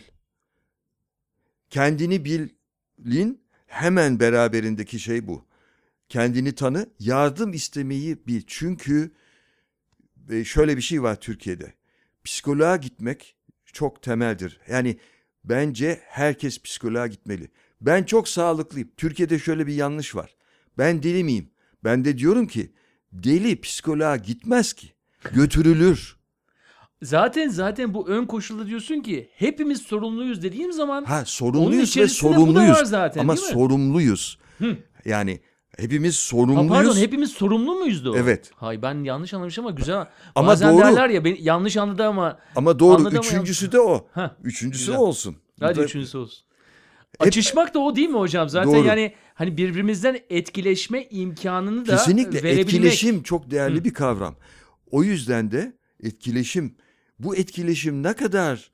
Kendini 1.70 2.24
bilin 2.24 3.42
hemen 3.66 4.20
beraberindeki 4.20 4.98
şey 5.00 5.26
bu. 5.26 5.44
Kendini 6.08 6.54
tanı, 6.54 6.90
yardım 6.98 7.52
istemeyi 7.52 8.26
bil. 8.26 8.42
Çünkü 8.46 9.12
e, 10.30 10.44
şöyle 10.44 10.76
bir 10.76 10.82
şey 10.82 11.02
var 11.02 11.20
Türkiye'de. 11.20 11.74
Psikoloğa 12.24 12.76
gitmek 12.76 13.36
çok 13.72 14.02
temeldir. 14.02 14.60
Yani 14.68 14.96
bence 15.44 16.00
herkes 16.04 16.62
psikoloğa 16.62 17.06
gitmeli. 17.06 17.48
Ben 17.80 18.02
çok 18.02 18.28
sağlıklıyım. 18.28 18.90
Türkiye'de 18.96 19.38
şöyle 19.38 19.66
bir 19.66 19.74
yanlış 19.74 20.14
var. 20.16 20.34
Ben 20.78 21.02
deli 21.02 21.24
miyim? 21.24 21.50
Ben 21.84 22.04
de 22.04 22.18
diyorum 22.18 22.46
ki 22.46 22.72
deli 23.12 23.60
psikoloğa 23.60 24.16
gitmez 24.16 24.72
ki. 24.72 24.86
Götürülür. 25.34 26.16
Zaten 27.02 27.48
zaten 27.48 27.94
bu 27.94 28.08
ön 28.08 28.26
koşulda 28.26 28.66
diyorsun 28.66 29.00
ki 29.00 29.30
hepimiz 29.34 29.82
sorumluyuz 29.82 30.42
dediğim 30.42 30.72
zaman 30.72 31.04
Ha 31.04 31.24
sorumluyuz 31.24 31.96
ve 31.96 32.08
sorumluyuz. 32.08 32.78
zaten, 32.88 33.20
Ama 33.20 33.36
sorumluyuz. 33.36 34.38
Hı. 34.58 34.76
Yani 35.04 35.40
hepimiz 35.78 36.14
Ha, 36.16 36.20
sorumluyuz. 36.20 36.68
pardon 36.68 36.96
hepimiz 36.96 37.30
sorumlu 37.30 37.74
muyuz 37.74 38.04
da 38.04 38.10
o? 38.10 38.16
Evet. 38.16 38.50
Hay 38.54 38.82
ben 38.82 39.04
yanlış 39.04 39.34
anlamışım 39.34 39.66
ama 39.66 39.74
güzel. 39.76 40.08
Ama 40.34 40.48
Bazen 40.48 40.72
doğru. 40.74 40.82
derler 40.82 41.08
ya 41.08 41.24
ben 41.24 41.36
yanlış 41.40 41.76
anladı 41.76 42.04
ama 42.06 42.38
Ama 42.56 42.78
doğru 42.78 42.94
Anladım 42.94 43.18
ama 43.18 43.26
üçüncüsü 43.28 43.72
de 43.72 43.80
o. 43.80 44.08
Ha, 44.12 44.36
Üçüncüsü 44.44 44.84
güzel. 44.86 44.96
olsun. 45.00 45.36
Hadi 45.60 45.78
da- 45.78 45.84
üçüncüsü 45.84 46.18
olsun. 46.18 46.44
Açışmak 47.18 47.74
da 47.74 47.78
o 47.78 47.96
değil 47.96 48.08
mi 48.08 48.18
hocam? 48.18 48.48
Zaten 48.48 48.72
Doğru. 48.74 48.86
yani 48.86 49.12
hani 49.34 49.56
birbirimizden 49.56 50.18
etkileşme 50.30 51.06
imkanını 51.10 51.86
da 51.86 51.96
Kesinlikle 51.96 52.42
verebilmek. 52.42 52.58
etkileşim 52.64 53.22
çok 53.22 53.50
değerli 53.50 53.80
Hı. 53.80 53.84
bir 53.84 53.94
kavram. 53.94 54.36
O 54.90 55.02
yüzden 55.04 55.50
de 55.50 55.76
etkileşim 56.02 56.76
bu 57.18 57.36
etkileşim 57.36 58.02
ne 58.02 58.12
kadar 58.12 58.70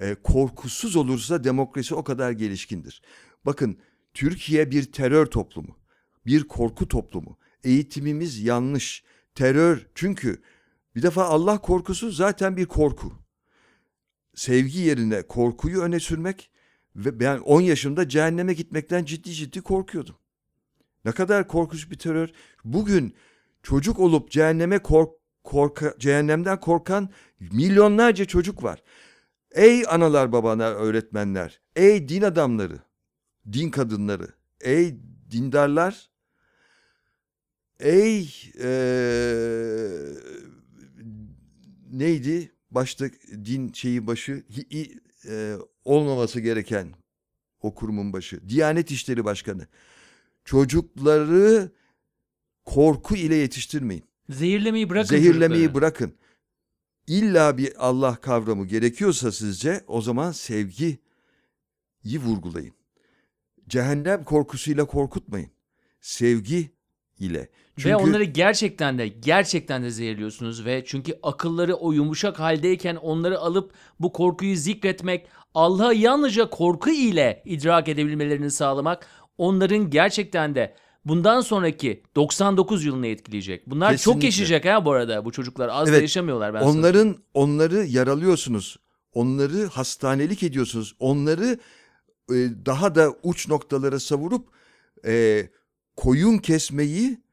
e, 0.00 0.14
korkusuz 0.14 0.96
olursa 0.96 1.44
demokrasi 1.44 1.94
o 1.94 2.04
kadar 2.04 2.30
gelişkindir. 2.30 3.02
Bakın 3.46 3.78
Türkiye 4.14 4.70
bir 4.70 4.92
terör 4.92 5.26
toplumu, 5.26 5.76
bir 6.26 6.48
korku 6.48 6.88
toplumu. 6.88 7.38
Eğitimimiz 7.64 8.42
yanlış. 8.42 9.04
Terör 9.34 9.86
çünkü 9.94 10.42
bir 10.96 11.02
defa 11.02 11.24
Allah 11.24 11.58
korkusu 11.58 12.10
zaten 12.10 12.56
bir 12.56 12.66
korku. 12.66 13.12
Sevgi 14.34 14.78
yerine 14.78 15.22
korkuyu 15.22 15.80
öne 15.80 16.00
sürmek 16.00 16.50
ve 16.96 17.20
ben 17.20 17.38
10 17.38 17.60
yaşımda 17.60 18.08
cehenneme 18.08 18.52
gitmekten 18.54 19.04
ciddi 19.04 19.32
ciddi 19.32 19.60
korkuyordum. 19.60 20.16
Ne 21.04 21.12
kadar 21.12 21.48
korkunç 21.48 21.90
bir 21.90 21.98
terör. 21.98 22.28
Bugün 22.64 23.14
çocuk 23.62 23.98
olup 23.98 24.30
cehenneme 24.30 24.78
kork 24.78 25.10
korka, 25.44 25.94
cehennemden 25.98 26.60
korkan 26.60 27.08
milyonlarca 27.40 28.24
çocuk 28.24 28.62
var. 28.62 28.82
Ey 29.52 29.84
analar 29.88 30.32
babalar 30.32 30.72
öğretmenler, 30.72 31.60
ey 31.76 32.08
din 32.08 32.22
adamları, 32.22 32.78
din 33.52 33.70
kadınları, 33.70 34.28
ey 34.60 34.96
dindarlar, 35.30 36.10
ey 37.88 38.20
eee, 38.54 40.14
neydi 41.92 42.52
başta 42.70 43.06
din 43.44 43.72
şeyi 43.72 44.06
başı 44.06 44.32
hi- 44.50 44.68
hi- 44.70 45.00
eee, 45.24 45.56
olmaması 45.84 46.40
gereken 46.40 46.88
o 47.60 47.74
kurumun 47.74 48.12
başı, 48.12 48.48
Diyanet 48.48 48.90
İşleri 48.90 49.24
Başkanı. 49.24 49.66
Çocukları 50.44 51.70
korku 52.64 53.16
ile 53.16 53.34
yetiştirmeyin. 53.34 54.04
Zehirlemeyi 54.28 54.90
bırakın 54.90 55.08
Zehirlemeyi 55.08 55.60
çocukları. 55.62 55.74
bırakın. 55.74 56.14
İlla 57.06 57.58
bir 57.58 57.86
Allah 57.88 58.16
kavramı 58.16 58.66
gerekiyorsa 58.66 59.32
sizce 59.32 59.84
o 59.86 60.00
zaman 60.02 60.32
sevgiyi 60.32 60.98
vurgulayın. 62.06 62.74
Cehennem 63.68 64.24
korkusuyla 64.24 64.84
korkutmayın. 64.84 65.50
Sevgi 66.00 66.70
ile. 67.18 67.48
Çünkü 67.76 67.88
Ve 67.88 67.96
onları 67.96 68.24
gerçekten 68.24 68.98
de 68.98 69.08
gerçekten 69.08 69.82
de 69.82 69.90
zehirliyorsunuz 69.90 70.64
ve 70.64 70.84
çünkü 70.86 71.18
akılları 71.22 71.74
o 71.74 71.92
yumuşak 71.92 72.40
haldeyken 72.40 72.96
onları 72.96 73.38
alıp 73.38 73.72
bu 74.00 74.12
korkuyu 74.12 74.56
zikretmek, 74.56 75.26
Allah'ı 75.54 75.94
yalnızca 75.94 76.50
korku 76.50 76.90
ile 76.90 77.42
idrak 77.44 77.88
edebilmelerini 77.88 78.50
sağlamak 78.50 79.06
onların 79.38 79.90
gerçekten 79.90 80.54
de 80.54 80.74
bundan 81.04 81.40
sonraki 81.40 82.02
99 82.16 82.84
yılını 82.84 83.06
etkileyecek. 83.06 83.70
Bunlar 83.70 83.90
çok 83.90 83.98
Kesinlikle. 83.98 84.26
yaşayacak 84.26 84.64
ha 84.64 84.84
bu 84.84 84.92
arada 84.92 85.24
bu 85.24 85.32
çocuklar. 85.32 85.68
Az 85.72 85.86
da 85.86 85.90
Evet, 85.90 86.02
yaşamıyorlar 86.02 86.54
ben 86.54 86.60
sana 86.60 86.70
onların 86.70 87.16
onları 87.34 87.84
yaralıyorsunuz. 87.84 88.76
Onları 89.12 89.66
hastanelik 89.66 90.42
ediyorsunuz. 90.42 90.94
Onları 90.98 91.58
e, 92.30 92.34
daha 92.66 92.94
da 92.94 93.14
uç 93.22 93.48
noktalara 93.48 94.00
savurup 94.00 94.48
e, 95.06 95.46
koyun 95.96 96.38
kesmeyi 96.38 97.23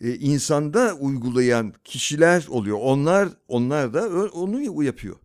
e, 0.00 0.14
insanda 0.14 0.94
uygulayan 0.94 1.72
kişiler 1.84 2.46
oluyor. 2.50 2.78
Onlar 2.80 3.28
onlar 3.48 3.94
da 3.94 4.08
onu 4.32 4.82
yapıyor. 4.84 5.16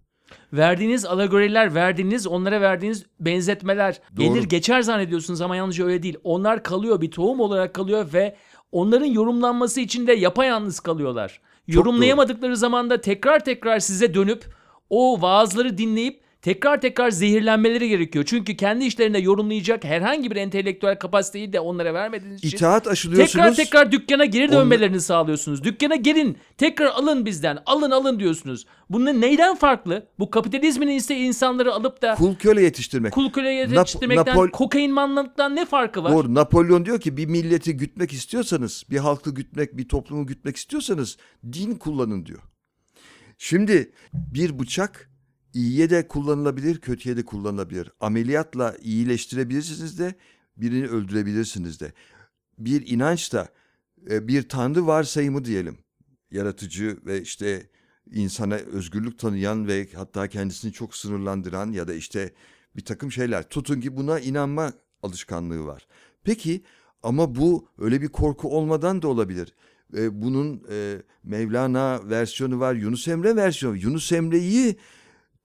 Verdiğiniz 0.53 1.05
alegoriler, 1.05 1.75
verdiğiniz 1.75 2.27
onlara 2.27 2.61
verdiğiniz 2.61 3.05
benzetmeler 3.19 4.01
Doğru. 4.17 4.25
gelir 4.25 4.43
geçer 4.43 4.81
zannediyorsunuz 4.81 5.41
ama 5.41 5.55
yalnızca 5.55 5.85
öyle 5.85 6.03
değil. 6.03 6.17
Onlar 6.23 6.63
kalıyor 6.63 7.01
bir 7.01 7.11
tohum 7.11 7.39
olarak 7.39 7.73
kalıyor 7.73 8.13
ve 8.13 8.35
onların 8.71 9.05
yorumlanması 9.05 9.81
için 9.81 10.07
de 10.07 10.13
yapayalnız 10.13 10.79
kalıyorlar. 10.79 11.41
Yorumlayamadıkları 11.67 12.57
zaman 12.57 12.89
da 12.89 13.01
tekrar 13.01 13.43
tekrar 13.45 13.79
size 13.79 14.13
dönüp 14.13 14.45
o 14.89 15.21
vaazları 15.21 15.77
dinleyip 15.77 16.23
tekrar 16.43 16.81
tekrar 16.81 17.11
zehirlenmeleri 17.11 17.89
gerekiyor. 17.89 18.25
Çünkü 18.27 18.57
kendi 18.57 18.85
işlerinde 18.85 19.17
yorumlayacak 19.19 19.83
herhangi 19.83 20.31
bir 20.31 20.35
entelektüel 20.35 20.99
kapasiteyi 20.99 21.53
de 21.53 21.59
onlara 21.59 21.93
vermediğiniz 21.93 22.43
için 22.43 22.57
İtaat 22.57 22.87
aşılıyorsunuz. 22.87 23.31
tekrar 23.33 23.55
tekrar 23.55 23.91
dükkana 23.91 24.25
geri 24.25 24.51
dönmelerini 24.51 25.01
sağlıyorsunuz. 25.01 25.63
Dükkana 25.63 25.95
gelin, 25.95 26.37
tekrar 26.57 26.85
alın 26.87 27.25
bizden, 27.25 27.57
alın 27.65 27.91
alın 27.91 28.19
diyorsunuz. 28.19 28.65
Bunun 28.89 29.21
neyden 29.21 29.55
farklı? 29.55 30.07
Bu 30.19 30.29
kapitalizmin 30.29 30.87
ise 30.87 31.15
insanları 31.17 31.73
alıp 31.73 32.01
da 32.01 32.15
Kul 32.15 32.35
köle 32.35 32.61
yetiştirmek. 32.61 33.13
kul 33.13 33.31
köle 33.31 33.65
Nap- 33.65 33.77
yetiştirmekten, 33.79 34.35
Napol- 34.35 34.51
kokain 34.51 34.91
manlıktan 34.93 35.55
ne 35.55 35.65
farkı 35.65 36.03
var? 36.03 36.11
Doğru. 36.11 36.33
Napolyon 36.33 36.85
diyor 36.85 36.99
ki 36.99 37.17
bir 37.17 37.25
milleti 37.25 37.77
gütmek 37.77 38.13
istiyorsanız, 38.13 38.83
bir 38.89 38.97
halkı 38.97 39.33
gütmek, 39.33 39.77
bir 39.77 39.87
toplumu 39.87 40.27
gütmek 40.27 40.55
istiyorsanız 40.55 41.17
din 41.53 41.75
kullanın 41.75 42.25
diyor. 42.25 42.39
Şimdi 43.37 43.91
bir 44.13 44.59
bıçak 44.59 45.09
iyiye 45.53 45.89
de 45.89 46.07
kullanılabilir, 46.07 46.79
kötüye 46.79 47.17
de 47.17 47.25
kullanılabilir. 47.25 47.91
Ameliyatla 47.99 48.75
iyileştirebilirsiniz 48.81 49.99
de, 49.99 50.15
birini 50.57 50.87
öldürebilirsiniz 50.87 51.79
de. 51.79 51.93
Bir 52.57 52.87
inanç 52.87 53.33
da 53.33 53.47
e, 54.09 54.27
bir 54.27 54.49
tanrı 54.49 54.87
varsayımı 54.87 55.45
diyelim. 55.45 55.77
Yaratıcı 56.31 56.97
ve 57.05 57.21
işte 57.21 57.69
insana 58.11 58.55
özgürlük 58.55 59.19
tanıyan 59.19 59.67
ve 59.67 59.87
hatta 59.95 60.27
kendisini 60.27 60.71
çok 60.71 60.95
sınırlandıran 60.95 61.71
ya 61.71 61.87
da 61.87 61.93
işte 61.93 62.33
bir 62.75 62.85
takım 62.85 63.11
şeyler. 63.11 63.49
Tutun 63.49 63.81
ki 63.81 63.97
buna 63.97 64.19
inanma 64.19 64.73
alışkanlığı 65.01 65.65
var. 65.65 65.87
Peki 66.23 66.63
ama 67.03 67.35
bu 67.35 67.67
öyle 67.77 68.01
bir 68.01 68.07
korku 68.07 68.57
olmadan 68.57 69.01
da 69.01 69.07
olabilir. 69.07 69.53
E, 69.97 70.21
bunun 70.21 70.63
e, 70.71 71.01
Mevlana 71.23 72.09
versiyonu 72.09 72.59
var, 72.59 72.75
Yunus 72.75 73.07
Emre 73.07 73.35
versiyonu. 73.35 73.77
Yunus 73.77 74.11
Emre'yi 74.11 74.77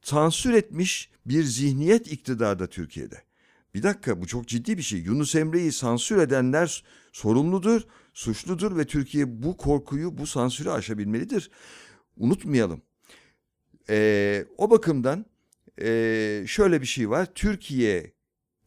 sansür 0.02 0.52
etmiş 0.52 1.10
bir 1.26 1.42
zihniyet 1.42 2.12
iktidarda 2.12 2.66
Türkiye'de. 2.66 3.22
Bir 3.74 3.82
dakika 3.82 4.20
bu 4.20 4.26
çok 4.26 4.48
ciddi 4.48 4.78
bir 4.78 4.82
şey. 4.82 5.00
Yunus 5.00 5.34
Emre'yi 5.34 5.72
sansür 5.72 6.18
edenler 6.18 6.84
sorumludur, 7.12 7.82
suçludur 8.14 8.76
ve 8.76 8.84
Türkiye 8.84 9.42
bu 9.42 9.56
korkuyu, 9.56 10.18
bu 10.18 10.26
sansürü 10.26 10.70
aşabilmelidir. 10.70 11.50
Unutmayalım. 12.16 12.82
Ee, 13.90 14.44
o 14.58 14.70
bakımdan 14.70 15.26
e, 15.80 16.44
şöyle 16.46 16.80
bir 16.80 16.86
şey 16.86 17.10
var. 17.10 17.34
Türkiye 17.34 18.12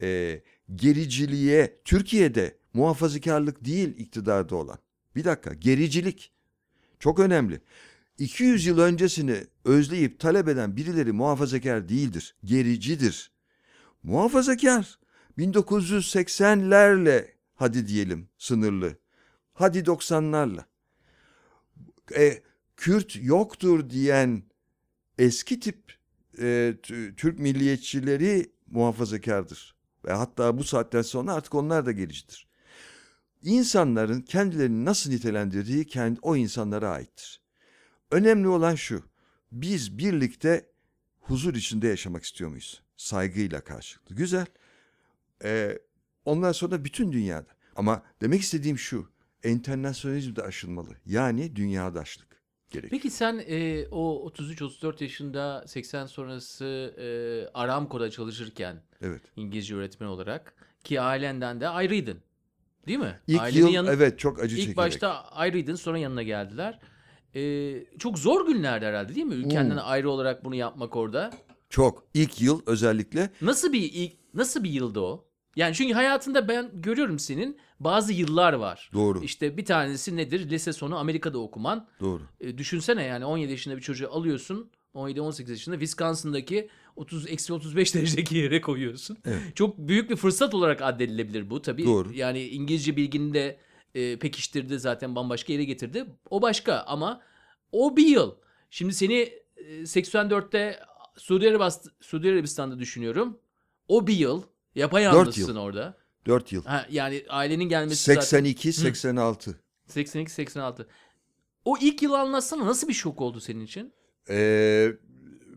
e, 0.01 0.41
gericiliğe, 0.75 1.81
Türkiye'de 1.85 2.57
muhafazakarlık 2.73 3.65
değil 3.65 3.95
iktidarda 3.97 4.55
olan. 4.55 4.77
Bir 5.15 5.23
dakika, 5.23 5.53
gericilik 5.53 6.31
çok 6.99 7.19
önemli. 7.19 7.61
200 8.21 8.65
yıl 8.65 8.79
öncesini 8.79 9.43
özleyip 9.65 10.19
talep 10.19 10.47
eden 10.47 10.75
birileri 10.75 11.11
muhafazakar 11.11 11.89
değildir, 11.89 12.35
gericidir. 12.43 13.31
Muhafazakar 14.03 14.99
1980'lerle 15.37 17.27
hadi 17.55 17.87
diyelim 17.87 18.29
sınırlı. 18.37 18.97
Hadi 19.53 19.79
90'larla. 19.79 20.63
E, 22.17 22.43
Kürt 22.77 23.15
yoktur 23.21 23.89
diyen 23.89 24.43
eski 25.17 25.59
tip 25.59 25.97
e, 26.39 26.73
Türk 27.17 27.39
milliyetçileri 27.39 28.51
muhafazakardır. 28.67 29.75
Ve 30.05 30.11
hatta 30.11 30.57
bu 30.57 30.63
saatten 30.63 31.01
sonra 31.01 31.33
artık 31.33 31.55
onlar 31.55 31.85
da 31.85 31.91
gericidir. 31.91 32.47
İnsanların 33.43 34.21
kendilerini 34.21 34.85
nasıl 34.85 35.11
nitelendirdiği 35.11 35.85
kendi, 35.85 36.19
o 36.21 36.35
insanlara 36.35 36.89
aittir. 36.89 37.40
Önemli 38.11 38.47
olan 38.47 38.75
şu. 38.75 39.03
Biz 39.51 39.97
birlikte 39.97 40.65
huzur 41.19 41.55
içinde 41.55 41.87
yaşamak 41.87 42.23
istiyor 42.23 42.49
muyuz? 42.49 42.81
Saygıyla 42.97 43.61
karşılıklı. 43.61 44.15
Güzel. 44.15 44.45
Ee, 45.43 45.79
ondan 46.25 46.51
sonra 46.51 46.85
bütün 46.85 47.11
dünyada. 47.11 47.47
Ama 47.75 48.03
demek 48.21 48.41
istediğim 48.41 48.77
şu. 48.77 49.09
Enternasyonalizm 49.43 50.35
de 50.35 50.41
aşılmalı. 50.43 50.89
Yani 51.05 51.55
dünyadaşlık 51.55 52.27
gerekiyor. 52.69 52.91
Peki 52.91 53.09
sen 53.09 53.43
e, 53.47 53.85
o 53.91 54.29
33-34 54.37 55.03
yaşında 55.03 55.63
80 55.67 56.05
sonrası 56.05 56.65
e, 56.97 57.05
Aramco'da 57.53 58.09
çalışırken 58.11 58.81
Evet. 59.01 59.21
İngilizce 59.35 59.75
öğretmen 59.75 60.07
olarak 60.07 60.53
ki 60.83 61.01
ailenden 61.01 61.61
de 61.61 61.67
ayrıydın. 61.67 62.17
Değil 62.87 62.99
mi? 62.99 63.19
İlk 63.27 63.41
Ailenin 63.41 63.65
yıl 63.67 63.73
yanı- 63.73 63.89
evet 63.91 64.19
çok 64.19 64.39
acı 64.39 64.55
İlk 64.55 64.59
çekerek. 64.61 64.77
başta 64.77 65.23
ayrıydın 65.23 65.75
sonra 65.75 65.97
yanına 65.97 66.23
geldiler. 66.23 66.79
Ee, 67.35 67.83
çok 67.99 68.19
zor 68.19 68.47
günlerdi 68.47 68.85
herhalde 68.85 69.15
değil 69.15 69.25
mi? 69.25 69.33
Ülkenden 69.33 69.75
Hmm. 69.75 69.81
ayrı 69.85 70.09
olarak 70.09 70.45
bunu 70.45 70.55
yapmak 70.55 70.95
orada. 70.95 71.31
Çok. 71.69 72.03
İlk 72.13 72.41
yıl 72.41 72.61
özellikle 72.65 73.29
Nasıl 73.41 73.73
bir 73.73 73.89
ilk, 73.93 74.13
nasıl 74.33 74.63
bir 74.63 74.69
yıldı 74.69 74.99
o? 74.99 75.25
Yani 75.55 75.75
çünkü 75.75 75.93
hayatında 75.93 76.47
ben 76.47 76.71
görüyorum 76.73 77.19
senin 77.19 77.57
bazı 77.79 78.13
yıllar 78.13 78.53
var. 78.53 78.89
doğru. 78.93 79.23
İşte 79.23 79.57
bir 79.57 79.65
tanesi 79.65 80.17
nedir? 80.17 80.49
Lise 80.49 80.73
sonu 80.73 80.97
Amerika'da 80.97 81.39
okuman. 81.39 81.87
Doğru. 81.99 82.21
E, 82.39 82.57
düşünsene 82.57 83.03
yani 83.03 83.25
17 83.25 83.51
yaşında 83.51 83.75
bir 83.77 83.81
çocuğu 83.81 84.09
alıyorsun. 84.11 84.71
17-18 84.95 85.49
yaşında 85.51 85.75
Wisconsin'daki 85.75 86.69
30 86.95 87.27
eksi 87.27 87.53
35 87.53 87.95
derecedeki 87.95 88.37
yere 88.37 88.61
koyuyorsun. 88.61 89.17
Evet. 89.25 89.55
Çok 89.55 89.77
büyük 89.77 90.09
bir 90.09 90.15
fırsat 90.15 90.53
olarak 90.53 90.81
addedilebilir 90.81 91.49
bu 91.49 91.61
tabii. 91.61 91.85
Doğru. 91.85 92.13
Yani 92.13 92.41
İngilizce 92.43 92.95
bilgini 92.95 93.33
de 93.33 93.57
e, 93.95 94.19
pekiştirdi 94.19 94.79
zaten 94.79 95.15
bambaşka 95.15 95.53
yere 95.53 95.63
getirdi. 95.63 96.05
O 96.29 96.41
başka 96.41 96.79
ama 96.87 97.21
o 97.71 97.97
bir 97.97 98.07
yıl. 98.07 98.35
Şimdi 98.69 98.93
seni 98.93 99.13
e, 99.57 99.81
84'te 99.81 100.79
Suudi, 101.17 101.45
Arabist- 101.45 101.91
Suudi 102.01 102.29
Arabistan'da 102.29 102.79
düşünüyorum. 102.79 103.39
O 103.87 104.07
bir 104.07 104.13
yıl. 104.13 104.43
Yapayalnızsın 104.75 105.55
orada. 105.55 105.97
Dört 106.25 106.51
yıl. 106.51 106.65
Ha, 106.65 106.85
yani 106.91 107.25
ailenin 107.29 107.69
gelmesi 107.69 108.03
zaten 108.13 108.21
82, 108.21 108.73
86. 108.73 109.59
82-86. 109.89 110.85
O 111.65 111.77
ilk 111.81 112.01
yıl 112.01 112.13
anlatsana 112.13 112.65
nasıl 112.65 112.87
bir 112.87 112.93
şok 112.93 113.21
oldu 113.21 113.39
senin 113.39 113.65
için? 113.65 113.93
Ee, 114.29 114.91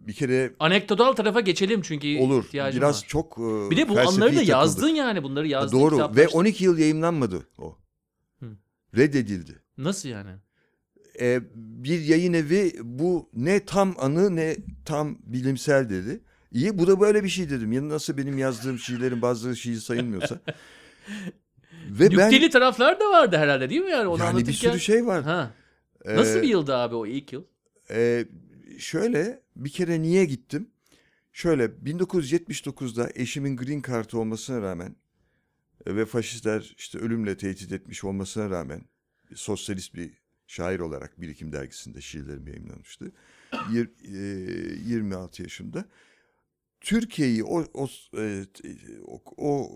bir 0.06 0.12
kere 0.12 0.54
Anekdotal 0.58 1.12
tarafa 1.12 1.40
geçelim 1.40 1.82
çünkü 1.82 2.18
olur. 2.20 2.44
Biraz 2.52 2.82
var. 2.82 3.04
çok 3.08 3.38
e, 3.38 3.70
Bir 3.70 3.76
de 3.76 3.88
bu 3.88 3.98
anları 4.00 4.36
da 4.36 4.42
yazdın 4.42 4.88
yani 4.88 5.22
bunları 5.22 5.48
yazdın. 5.48 5.80
Doğru 5.80 5.94
ve 5.98 6.00
kitaplaştın. 6.02 6.38
12 6.38 6.64
yıl 6.64 6.78
yayınlanmadı 6.78 7.48
o. 7.58 7.78
Reddedildi. 8.96 9.62
Nasıl 9.78 10.08
yani? 10.08 10.30
Ee, 11.20 11.40
bir 11.54 12.00
yayın 12.00 12.32
evi 12.32 12.72
bu 12.82 13.30
ne 13.34 13.64
tam 13.64 13.94
anı 13.98 14.36
ne 14.36 14.56
tam 14.84 15.18
bilimsel 15.26 15.90
dedi. 15.90 16.20
İyi 16.52 16.78
bu 16.78 16.86
da 16.86 17.00
böyle 17.00 17.24
bir 17.24 17.28
şey 17.28 17.50
dedim. 17.50 17.72
Ya 17.72 17.88
nasıl 17.88 18.16
benim 18.16 18.38
yazdığım 18.38 18.78
şiirlerin 18.78 19.22
bazıları 19.22 19.56
şiir 19.56 19.76
sayılmıyorsa. 19.76 20.40
ve 21.90 22.10
ben 22.10 22.30
Nükteli 22.30 22.50
taraflar 22.50 23.00
da 23.00 23.10
vardı 23.10 23.36
herhalde 23.36 23.70
değil 23.70 23.80
mi 23.80 23.90
yani 23.90 24.08
onu 24.08 24.22
yani 24.22 24.46
bir 24.46 24.52
sürü 24.52 24.80
şey 24.80 25.06
var. 25.06 25.22
Ha. 25.22 25.50
Ee, 26.04 26.16
Nasıl 26.16 26.42
bir 26.42 26.48
yıldı 26.48 26.74
abi 26.76 26.94
o 26.94 27.06
ilk 27.06 27.32
yıl? 27.32 27.44
Ee, 27.90 28.26
şöyle 28.78 29.42
bir 29.56 29.70
kere 29.70 30.02
niye 30.02 30.24
gittim? 30.24 30.70
Şöyle 31.32 31.64
1979'da 31.64 33.10
eşimin 33.14 33.56
green 33.56 33.82
card 33.88 34.12
olmasına 34.12 34.62
rağmen 34.62 34.88
e, 34.88 34.94
ve 35.86 36.04
faşistler 36.06 36.74
işte 36.78 36.98
ölümle 36.98 37.36
tehdit 37.36 37.72
etmiş 37.72 38.04
olmasına 38.04 38.50
rağmen 38.50 38.82
sosyalist 39.34 39.94
bir 39.94 40.24
şair 40.46 40.80
olarak 40.80 41.20
Birikim 41.20 41.52
dergisinde 41.52 42.00
şiirlerim 42.00 42.46
yayınlanmıştı. 42.46 43.12
Yir- 43.52 43.90
e, 44.04 44.88
26 44.88 45.42
yaşında. 45.42 45.84
Türkiye'yi 46.80 47.44
o 47.44 47.64
o, 47.74 47.88
e, 48.16 48.44
o 49.06 49.22
o 49.36 49.70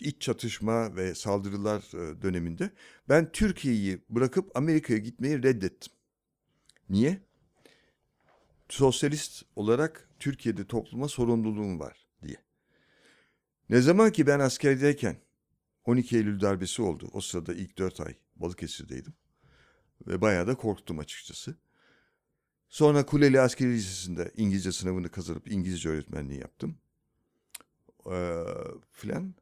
iç 0.00 0.22
çatışma 0.22 0.96
ve 0.96 1.14
saldırılar 1.14 1.80
e, 1.94 2.22
döneminde 2.22 2.70
ben 3.08 3.32
Türkiye'yi 3.32 3.98
bırakıp 4.10 4.56
Amerika'ya 4.56 4.98
gitmeyi 4.98 5.42
reddettim. 5.42 5.92
Niye? 6.88 7.20
Sosyalist 8.68 9.42
olarak 9.56 10.08
Türkiye'de 10.18 10.66
topluma 10.66 11.08
sorumluluğum 11.08 11.80
var. 11.80 12.06
Ne 13.72 13.80
zaman 13.80 14.12
ki 14.12 14.26
ben 14.26 14.38
askerdeyken 14.40 15.16
12 15.84 16.16
Eylül 16.16 16.40
darbesi 16.40 16.82
oldu. 16.82 17.08
O 17.12 17.20
sırada 17.20 17.54
ilk 17.54 17.78
4 17.78 18.00
ay 18.00 18.14
Balıkesir'deydim. 18.36 19.14
Ve 20.06 20.20
bayağı 20.20 20.46
da 20.46 20.54
korktum 20.54 20.98
açıkçası. 20.98 21.56
Sonra 22.68 23.06
Kuleli 23.06 23.40
Askeri 23.40 23.72
Lisesi'nde 23.72 24.32
İngilizce 24.36 24.72
sınavını 24.72 25.08
kazanıp 25.08 25.52
İngilizce 25.52 25.88
öğretmenliği 25.88 26.40
yaptım. 26.40 26.78
Ee, 28.12 28.44
filan. 28.90 29.34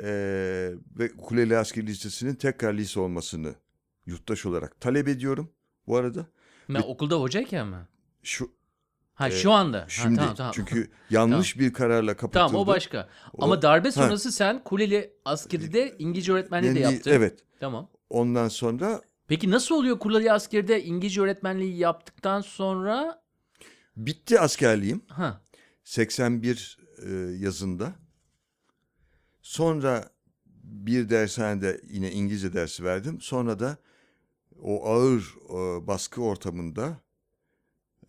Ee, 0.00 0.72
ve 0.98 1.08
Kuleli 1.08 1.56
Askeri 1.56 1.86
Lisesi'nin 1.86 2.34
tekrar 2.34 2.74
lise 2.74 3.00
olmasını 3.00 3.54
yurttaş 4.06 4.46
olarak 4.46 4.80
talep 4.80 5.08
ediyorum 5.08 5.52
bu 5.86 5.96
arada. 5.96 6.26
Ben 6.68 6.82
okulda 6.82 7.20
hocayken 7.20 7.66
mi? 7.66 7.88
Şu 8.22 8.50
Ha 9.16 9.28
Ee, 9.28 9.30
şu 9.30 9.52
anda. 9.52 9.80
Ha, 9.80 9.86
şimdi 9.88 10.16
tamam, 10.16 10.34
tamam. 10.34 10.52
çünkü 10.54 10.90
yanlış 11.10 11.58
bir 11.58 11.72
kararla 11.72 12.16
kapatıldı. 12.16 12.46
Tamam 12.48 12.62
o 12.62 12.66
başka. 12.66 13.08
O- 13.34 13.44
Ama 13.44 13.62
darbe 13.62 13.88
Ha. 13.88 13.92
sonrası 13.92 14.32
sen 14.32 14.64
Kuleli 14.64 15.12
askeride 15.24 15.96
İngilizce 15.98 16.32
öğretmenliği 16.32 16.74
de 16.74 16.78
Yani, 16.80 16.94
yaptın. 16.94 17.10
Evet. 17.10 17.44
Tamam. 17.60 17.88
Ondan 18.10 18.48
sonra 18.48 19.02
Peki 19.28 19.50
nasıl 19.50 19.74
oluyor 19.74 19.98
Kuleli 19.98 20.32
askeride 20.32 20.84
İngilizce 20.84 21.20
öğretmenliği 21.20 21.76
yaptıktan 21.76 22.40
sonra? 22.40 23.22
bitti 23.96 24.40
askerliğim. 24.40 25.02
Ha. 25.08 25.40
81 25.84 26.78
e, 27.06 27.10
yazında. 27.38 27.92
Sonra 29.42 30.10
bir 30.64 31.08
dershanede 31.10 31.80
yine 31.88 32.12
İngilizce 32.12 32.52
dersi 32.52 32.84
verdim. 32.84 33.20
Sonra 33.20 33.58
da 33.58 33.76
o 34.62 34.86
ağır 34.88 35.34
e, 35.50 35.86
baskı 35.86 36.22
ortamında 36.22 36.96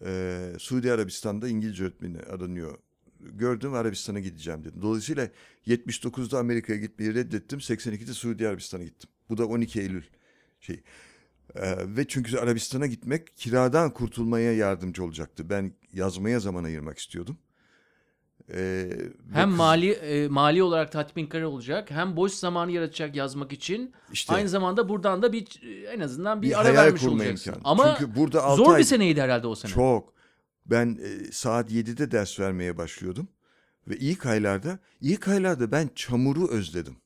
e, 0.05 0.53
Suudi 0.59 0.91
Arabistan'da 0.91 1.47
İngilizce 1.47 1.83
öğretmeni 1.83 2.19
aranıyor. 2.19 2.77
Gördüm 3.19 3.73
Arabistan'a 3.73 4.19
gideceğim 4.19 4.65
dedim. 4.65 4.81
Dolayısıyla 4.81 5.29
79'da 5.67 6.39
Amerika'ya 6.39 6.79
gitmeyi 6.79 7.15
reddettim. 7.15 7.59
82'de 7.59 8.13
Suudi 8.13 8.47
Arabistan'a 8.47 8.83
gittim. 8.83 9.09
Bu 9.29 9.37
da 9.37 9.45
12 9.45 9.81
Eylül 9.81 10.03
şey. 10.59 10.83
E, 11.55 11.95
ve 11.97 12.07
çünkü 12.07 12.37
Arabistan'a 12.37 12.87
gitmek 12.87 13.37
kiradan 13.37 13.93
kurtulmaya 13.93 14.53
yardımcı 14.53 15.03
olacaktı. 15.03 15.49
Ben 15.49 15.73
yazmaya 15.93 16.39
zaman 16.39 16.63
ayırmak 16.63 16.97
istiyordum. 16.97 17.37
E, 18.53 18.89
Hem 19.33 19.49
kız- 19.49 19.57
mali 19.57 19.91
e, 19.91 20.27
mali 20.27 20.63
olarak 20.63 20.91
tatminkar 20.91 21.41
olacak, 21.41 21.91
hem 21.91 22.15
boş 22.15 22.31
zamanı 22.31 22.71
yaratacak 22.71 23.15
yazmak 23.15 23.53
için. 23.53 23.93
işte 24.11 24.33
Aynı 24.35 24.49
zamanda 24.49 24.89
buradan 24.89 25.21
da 25.21 25.33
bir 25.33 25.61
en 25.87 25.99
azından 25.99 26.41
bir, 26.41 26.49
bir 26.49 26.61
ara 26.61 26.73
vermiş 26.73 27.03
olacaksın. 27.03 27.49
imkanı. 27.51 27.63
Ama 27.71 27.95
Çünkü 27.99 28.15
burada 28.15 28.43
6 28.43 28.57
zor 28.63 28.73
ay 28.73 28.79
bir 28.79 28.85
seneydi 28.85 29.21
herhalde 29.21 29.47
o 29.47 29.55
sene. 29.55 29.71
çok. 29.71 30.13
Ben 30.65 30.99
e, 31.03 31.31
saat 31.31 31.71
7'de 31.71 32.11
ders 32.11 32.39
vermeye 32.39 32.77
başlıyordum. 32.77 33.27
Ve 33.87 33.97
ilk 33.97 34.25
aylarda, 34.25 34.79
ilk 35.01 35.27
aylarda 35.27 35.71
ben 35.71 35.89
çamuru 35.95 36.47
özledim. 36.49 36.97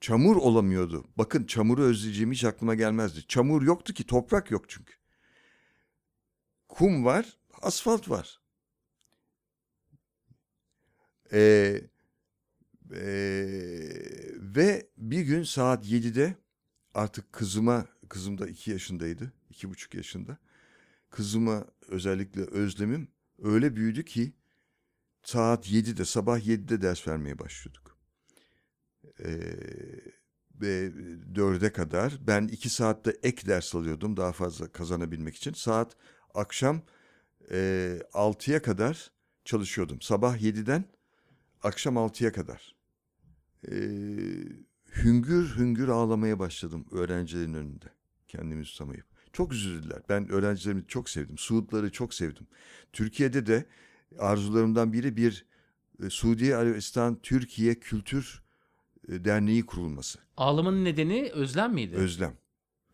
Çamur 0.00 0.36
olamıyordu. 0.36 1.04
Bakın 1.18 1.44
çamuru 1.44 1.82
özleyeceğim 1.82 2.32
hiç 2.32 2.44
aklıma 2.44 2.74
gelmezdi. 2.74 3.26
Çamur 3.28 3.62
yoktu 3.62 3.92
ki, 3.94 4.06
toprak 4.06 4.50
yok 4.50 4.64
çünkü. 4.68 4.94
Kum 6.68 7.04
var, 7.04 7.26
asfalt 7.62 8.10
var. 8.10 8.39
Ee, 11.32 11.80
ee, 12.92 13.00
ve 14.36 14.90
bir 14.96 15.20
gün 15.20 15.42
saat 15.42 15.86
7'de 15.86 16.36
artık 16.94 17.32
kızıma, 17.32 17.86
kızım 18.08 18.38
da 18.38 18.46
2 18.46 18.70
yaşındaydı, 18.70 19.32
iki 19.50 19.70
buçuk 19.70 19.94
yaşında. 19.94 20.38
Kızıma 21.10 21.66
özellikle 21.88 22.42
özlemim 22.42 23.08
öyle 23.42 23.76
büyüdü 23.76 24.04
ki 24.04 24.32
saat 25.22 25.70
7'de, 25.70 26.04
sabah 26.04 26.38
7'de 26.38 26.82
ders 26.82 27.08
vermeye 27.08 27.38
başlıyorduk. 27.38 27.98
Ee, 29.20 29.40
ve 30.60 30.92
4'e 31.34 31.72
kadar 31.72 32.18
ben 32.26 32.48
2 32.48 32.70
saatte 32.70 33.16
ek 33.22 33.46
ders 33.46 33.74
alıyordum 33.74 34.16
daha 34.16 34.32
fazla 34.32 34.72
kazanabilmek 34.72 35.36
için. 35.36 35.52
Saat 35.52 35.96
akşam 36.34 36.82
e, 37.50 37.56
6'ya 38.12 38.62
kadar 38.62 39.10
çalışıyordum. 39.44 40.00
Sabah 40.00 40.36
7'den 40.36 40.84
akşam 41.62 41.94
6'ya 41.96 42.32
kadar. 42.32 42.74
Ee, 43.68 43.72
hüngür 44.96 45.56
hüngür 45.56 45.88
ağlamaya 45.88 46.38
başladım 46.38 46.86
öğrencilerin 46.90 47.54
önünde. 47.54 47.86
Kendimi 48.28 48.64
tutamayıp. 48.64 49.04
Çok 49.32 49.52
üzüldüler. 49.52 50.02
Ben 50.08 50.28
öğrencilerimi 50.28 50.84
çok 50.88 51.10
sevdim. 51.10 51.38
Suudları 51.38 51.92
çok 51.92 52.14
sevdim. 52.14 52.46
Türkiye'de 52.92 53.46
de 53.46 53.66
arzularımdan 54.18 54.92
biri 54.92 55.16
bir 55.16 55.46
e, 56.02 56.10
Suudi 56.10 56.56
Arabistan 56.56 57.18
Türkiye 57.22 57.74
Kültür 57.74 58.42
e, 59.08 59.24
Derneği 59.24 59.66
kurulması. 59.66 60.18
Ağlamanın 60.36 60.84
nedeni 60.84 61.30
özlem 61.34 61.74
miydi? 61.74 61.96
Özlem. 61.96 62.36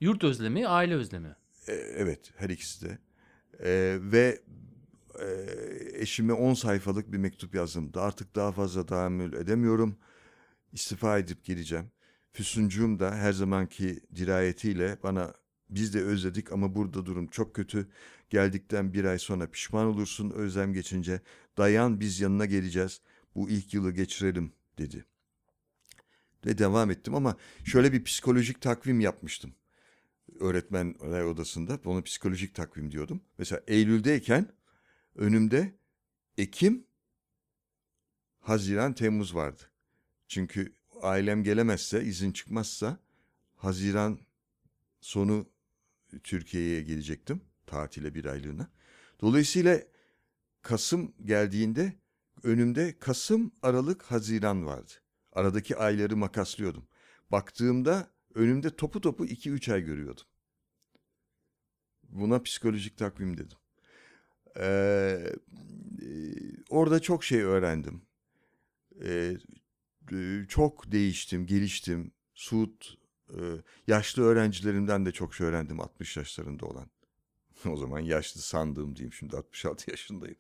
Yurt 0.01 0.25
özlemi, 0.25 0.69
aile 0.69 0.95
özlemi. 0.95 1.37
E, 1.69 1.73
evet 1.73 2.33
her 2.37 2.51
ikisi 2.51 2.89
de. 2.89 2.99
E, 3.61 3.99
ve 4.01 4.43
e, 5.21 5.47
eşime 6.01 6.33
10 6.33 6.55
sayfalık 6.55 7.13
bir 7.13 7.19
mektup 7.19 7.55
yazdım. 7.55 7.95
Da 7.95 8.03
artık 8.03 8.35
daha 8.35 8.53
fazla 8.53 8.87
tahammül 8.87 9.33
edemiyorum. 9.33 9.99
İstifa 10.73 11.19
edip 11.19 11.45
geleceğim. 11.45 11.91
Füsuncuğum 12.33 12.99
da 12.99 13.15
her 13.15 13.33
zamanki 13.33 14.01
dirayetiyle 14.17 14.99
bana 15.03 15.35
biz 15.71 15.95
de 15.95 16.03
özledik 16.03 16.53
ama 16.53 16.75
burada 16.75 17.07
durum 17.07 17.27
çok 17.27 17.55
kötü. 17.55 17.89
Geldikten 18.31 18.93
bir 18.93 19.05
ay 19.05 19.19
sonra 19.19 19.51
pişman 19.51 19.87
olursun 19.87 20.31
özlem 20.31 20.73
geçince. 20.73 21.21
Dayan 21.59 22.01
biz 22.01 22.21
yanına 22.21 22.47
geleceğiz. 22.47 23.01
Bu 23.35 23.51
ilk 23.51 23.75
yılı 23.75 23.93
geçirelim 23.93 24.53
dedi. 24.79 25.05
Ve 26.47 26.59
devam 26.59 26.91
ettim 26.91 27.15
ama 27.15 27.37
şöyle 27.65 27.93
bir 27.93 28.05
psikolojik 28.05 28.61
takvim 28.61 29.01
yapmıştım 29.01 29.55
öğretmenler 30.41 31.23
odasında. 31.23 31.79
Ona 31.85 32.03
psikolojik 32.03 32.55
takvim 32.55 32.91
diyordum. 32.93 33.21
Mesela 33.39 33.63
Eylül'deyken 33.67 34.47
önümde 35.17 35.79
Ekim, 36.39 36.87
Haziran, 38.41 38.93
Temmuz 38.93 39.35
vardı. 39.35 39.63
Çünkü 40.29 40.73
ailem 41.03 41.45
gelemezse, 41.45 42.05
izin 42.05 42.33
çıkmazsa 42.33 42.99
Haziran 43.55 44.19
sonu 45.01 45.51
Türkiye'ye 46.25 46.83
gelecektim. 46.83 47.41
Tatile 47.67 48.15
bir 48.15 48.25
aylığına. 48.25 48.71
Dolayısıyla 49.21 49.83
Kasım 50.63 51.15
geldiğinde 51.25 51.93
önümde 52.43 52.99
Kasım, 52.99 53.53
Aralık, 53.63 54.03
Haziran 54.03 54.67
vardı. 54.67 54.93
Aradaki 55.33 55.77
ayları 55.77 56.17
makaslıyordum. 56.17 56.89
Baktığımda 57.31 58.11
önümde 58.35 58.77
topu 58.77 59.01
topu 59.01 59.27
2-3 59.27 59.73
ay 59.73 59.83
görüyordum. 59.85 60.25
Buna 62.03 62.43
psikolojik 62.43 62.99
takvim 62.99 63.37
dedim. 63.37 63.59
Ee, 64.61 65.33
orada 66.71 67.01
çok 67.01 67.25
şey 67.25 67.43
öğrendim. 67.43 68.03
Ee, 69.05 69.37
çok 70.49 70.93
değiştim, 70.93 71.47
geliştim. 71.47 72.13
Suud 72.35 72.85
e, 73.31 73.39
yaşlı 73.87 74.23
öğrencilerimden 74.23 75.07
de 75.07 75.13
çok 75.13 75.35
şey 75.35 75.47
öğrendim 75.47 75.81
60 75.81 76.17
yaşlarında 76.17 76.67
olan. 76.67 76.91
o 77.67 77.77
zaman 77.77 78.01
yaşlı 78.01 78.41
sandığım 78.41 78.97
diyeyim 78.97 79.13
şimdi 79.13 79.37
66 79.37 79.91
yaşındayım. 79.91 80.37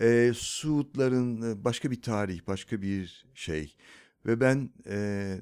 Ee, 0.00 0.32
Suudların 0.34 1.64
başka 1.64 1.90
bir 1.90 2.02
tarih, 2.02 2.46
başka 2.46 2.82
bir 2.82 3.26
şey. 3.34 3.76
Ve 4.26 4.40
ben 4.40 4.70
e, 4.86 5.40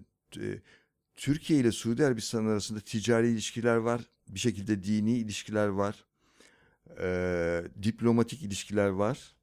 Türkiye 1.14 1.60
ile 1.60 1.72
Suudi 1.72 2.06
Arabistan 2.06 2.46
arasında 2.46 2.80
ticari 2.80 3.28
ilişkiler 3.28 3.76
var. 3.76 4.02
Bir 4.28 4.38
şekilde 4.38 4.82
dini 4.82 5.18
ilişkiler 5.18 5.66
var. 5.66 6.04
E, 7.00 7.64
diplomatik 7.82 8.42
ilişkiler 8.42 8.88
var. 8.88 9.36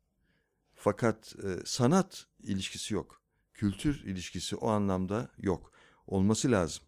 Fakat 0.76 1.36
e, 1.44 1.66
sanat 1.66 2.26
ilişkisi 2.44 2.94
yok. 2.94 3.22
Kültür 3.54 4.04
ilişkisi 4.04 4.56
o 4.56 4.70
anlamda 4.70 5.30
yok. 5.38 5.72
Olması 6.08 6.52
lazım. 6.52 6.84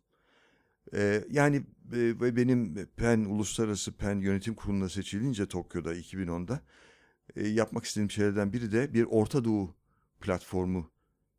E, 0.94 1.24
yani 1.30 1.66
e, 1.94 2.36
benim 2.36 2.88
PEN 2.96 3.26
Uluslararası 3.26 3.92
PEN 3.92 4.20
Yönetim 4.20 4.56
Kurulu'na 4.56 4.90
seçilince 4.90 5.46
Tokyo'da 5.46 5.96
2010'da 5.96 6.62
e, 7.36 7.48
yapmak 7.48 7.86
istediğim 7.86 8.12
şeylerden 8.12 8.54
biri 8.54 8.72
de 8.72 8.94
bir 8.94 9.04
Orta 9.04 9.46
Doğu 9.46 9.76
platformu 10.22 10.92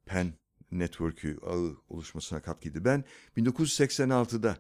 PEN 0.06 0.34
network'ü, 0.72 1.38
ağı 1.46 1.76
oluşmasına 1.88 2.42
katkıydı. 2.42 2.84
Ben 2.84 3.04
1986'da 3.36 4.56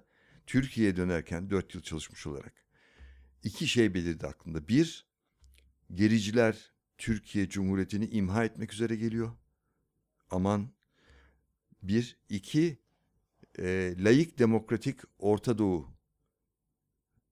Türkiye'ye 0.46 0.96
dönerken 0.96 1.50
4 1.50 1.74
yıl 1.74 1.82
çalışmış 1.82 2.26
olarak 2.26 2.52
iki 3.42 3.68
şey 3.68 3.94
belirdi 3.94 4.26
aklımda. 4.26 4.68
Bir, 4.68 5.06
gericiler 5.94 6.72
Türkiye 6.98 7.48
Cumhuriyeti'ni 7.48 8.06
imha 8.06 8.44
etmek 8.44 8.72
üzere 8.72 8.96
geliyor. 8.96 9.32
Aman. 10.30 10.72
Bir, 11.82 12.16
iki, 12.28 12.78
e, 13.58 13.94
layık 13.98 14.38
demokratik 14.38 15.00
Orta 15.18 15.58
Doğu 15.58 15.94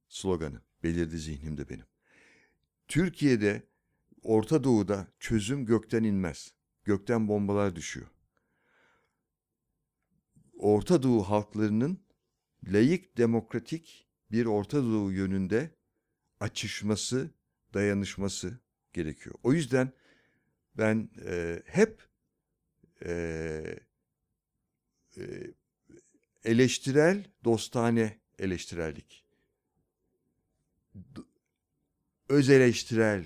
sloganı 0.08 0.60
belirdi 0.82 1.18
zihnimde 1.18 1.68
benim. 1.68 1.86
Türkiye'de, 2.88 3.62
Orta 4.22 4.64
Doğu'da 4.64 5.06
çözüm 5.18 5.66
gökten 5.66 6.02
inmez. 6.02 6.54
Gökten 6.84 7.28
bombalar 7.28 7.76
düşüyor. 7.76 8.06
Orta 10.58 11.02
Doğu 11.02 11.22
halklarının 11.22 12.00
layık 12.64 13.16
demokratik 13.18 14.08
bir 14.30 14.46
Orta 14.46 14.82
Doğu 14.82 15.12
yönünde 15.12 15.79
açışması, 16.40 17.30
dayanışması 17.74 18.58
gerekiyor. 18.92 19.34
O 19.42 19.52
yüzden 19.52 19.92
ben 20.78 21.08
e, 21.26 21.62
hep 21.66 22.02
e, 23.04 23.12
e, 25.16 25.22
eleştirel, 26.44 27.24
dostane 27.44 28.18
eleştirellik. 28.38 29.24
Öz 32.28 32.50
eleştirel 32.50 33.24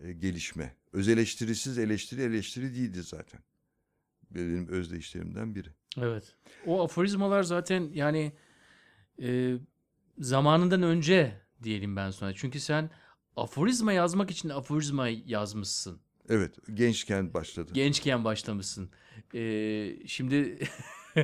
e, 0.00 0.12
gelişme. 0.12 0.76
Öz 0.92 1.08
eleştirisiz 1.08 1.78
eleştiri 1.78 2.22
eleştiri 2.22 2.74
değildi 2.74 3.02
zaten. 3.02 3.40
Benim 4.30 4.68
özdeyişlerimden 4.68 5.54
biri. 5.54 5.68
Evet. 5.98 6.36
O 6.66 6.84
aforizmalar 6.84 7.42
zaten 7.42 7.90
yani 7.92 8.32
e, 9.22 9.56
zamanından 10.18 10.82
önce 10.82 11.45
diyelim 11.66 11.96
ben 11.96 12.10
sana. 12.10 12.34
Çünkü 12.34 12.60
sen 12.60 12.90
aforizma 13.36 13.92
yazmak 13.92 14.30
için 14.30 14.48
aforizma 14.48 15.08
yazmışsın. 15.08 15.98
Evet, 16.28 16.54
gençken 16.74 17.34
başladı. 17.34 17.70
Gençken 17.74 18.24
başlamışsın. 18.24 18.90
E, 19.34 19.42
şimdi 20.06 20.58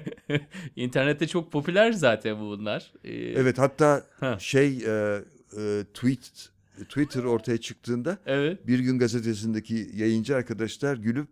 internette 0.76 1.26
çok 1.26 1.52
popüler 1.52 1.92
zaten 1.92 2.40
bunlar. 2.40 2.92
E, 3.04 3.12
Evet, 3.14 3.58
hatta 3.58 4.06
Ha. 4.20 4.36
şey 4.38 4.68
e, 4.76 5.24
e, 5.58 5.84
tweet 5.94 6.48
Twitter 6.88 7.24
ortaya 7.24 7.58
çıktığında 7.58 8.18
Evet. 8.26 8.66
Bir 8.66 8.78
Gün 8.78 8.98
Gazetesi'ndeki 8.98 9.90
yayıncı 9.94 10.36
arkadaşlar 10.36 10.96
gülüp 10.96 11.28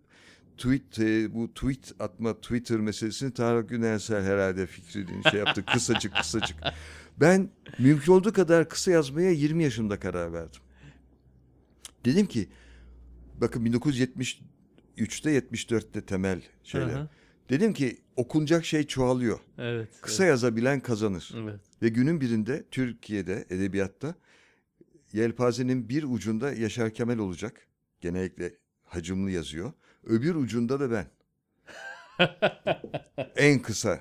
tweet 0.61 0.99
e, 0.99 1.35
bu 1.35 1.55
tweet 1.55 1.92
atma 1.99 2.40
Twitter 2.40 2.79
meselesini 2.79 3.33
Tarık 3.35 3.68
Günersel 3.68 4.25
herhalde 4.25 4.66
fikrini 4.66 5.23
şey 5.31 5.40
yaptı 5.40 5.64
kısacık 5.73 6.14
kısacık. 6.14 6.57
Ben 7.20 7.51
mümkün 7.79 8.12
olduğu 8.12 8.33
kadar 8.33 8.68
kısa 8.68 8.90
yazmaya 8.90 9.31
20 9.31 9.62
yaşımda 9.62 10.01
karar 10.01 10.33
verdim. 10.33 10.61
Dedim 12.05 12.27
ki 12.27 12.49
bakın 13.40 13.66
1973'te 13.66 15.38
74'te 15.38 16.01
temel 16.01 16.42
şeyler. 16.64 17.01
Hı. 17.01 17.09
Dedim 17.49 17.73
ki 17.73 17.99
okunacak 18.16 18.64
şey 18.64 18.87
çoğalıyor. 18.87 19.38
Evet. 19.59 19.88
Kısa 20.01 20.25
yazabilen 20.25 20.81
kazanır. 20.81 21.35
Evet. 21.37 21.61
Ve 21.83 21.88
günün 21.88 22.20
birinde 22.20 22.64
Türkiye'de 22.70 23.46
edebiyatta 23.51 24.14
yelpazenin 25.12 25.88
bir 25.88 26.03
ucunda 26.03 26.53
Yaşar 26.53 26.94
Kemal 26.94 27.18
olacak. 27.18 27.66
Genellikle 28.01 28.55
hacımlı 28.85 29.31
yazıyor. 29.31 29.73
Öbür 30.07 30.35
ucunda 30.35 30.81
da 30.81 30.91
ben. 30.91 31.07
en 33.37 33.59
kısa. 33.63 34.01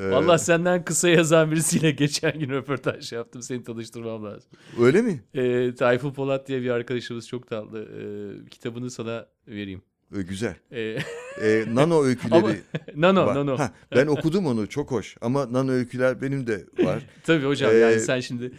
Ee, 0.00 0.10
Vallahi 0.10 0.38
senden 0.38 0.84
kısa 0.84 1.08
yazan 1.08 1.50
birisiyle 1.50 1.90
geçen 1.90 2.38
gün 2.38 2.48
röportaj 2.50 3.12
yaptım. 3.12 3.42
Seni 3.42 3.62
tanıştırmam 3.64 4.24
lazım. 4.24 4.50
Öyle 4.80 5.02
mi? 5.02 5.22
E, 5.34 5.74
Tayfun 5.74 6.12
Polat 6.12 6.48
diye 6.48 6.62
bir 6.62 6.70
arkadaşımız 6.70 7.28
çok 7.28 7.48
tatlı. 7.48 7.82
E, 7.82 8.00
kitabını 8.48 8.90
sana 8.90 9.26
vereyim. 9.48 9.82
Ee, 10.16 10.22
güzel. 10.22 10.54
E, 10.72 10.98
Ee, 11.42 11.64
nano 11.68 12.02
öyküleri 12.04 12.38
Ama- 12.38 12.52
nano, 12.96 13.26
var. 13.26 13.34
nano. 13.34 13.58
Ha, 13.58 13.72
ben 13.94 14.06
okudum 14.16 14.46
onu 14.46 14.68
çok 14.68 14.90
hoş. 14.90 15.16
Ama 15.20 15.52
nano 15.52 15.70
öyküler 15.70 16.22
benim 16.22 16.46
de 16.46 16.66
var. 16.78 17.02
Tabii 17.24 17.44
hocam 17.46 17.70
Ee, 17.72 17.74
yani 17.74 18.00
sen 18.00 18.20
şimdi 18.20 18.52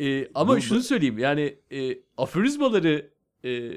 e, 0.00 0.28
ama 0.34 0.56
bu- 0.56 0.60
şunu 0.60 0.80
söyleyeyim 0.82 1.18
yani 1.18 1.56
e, 1.72 1.98
aforizmaları 2.16 3.10
e, 3.44 3.72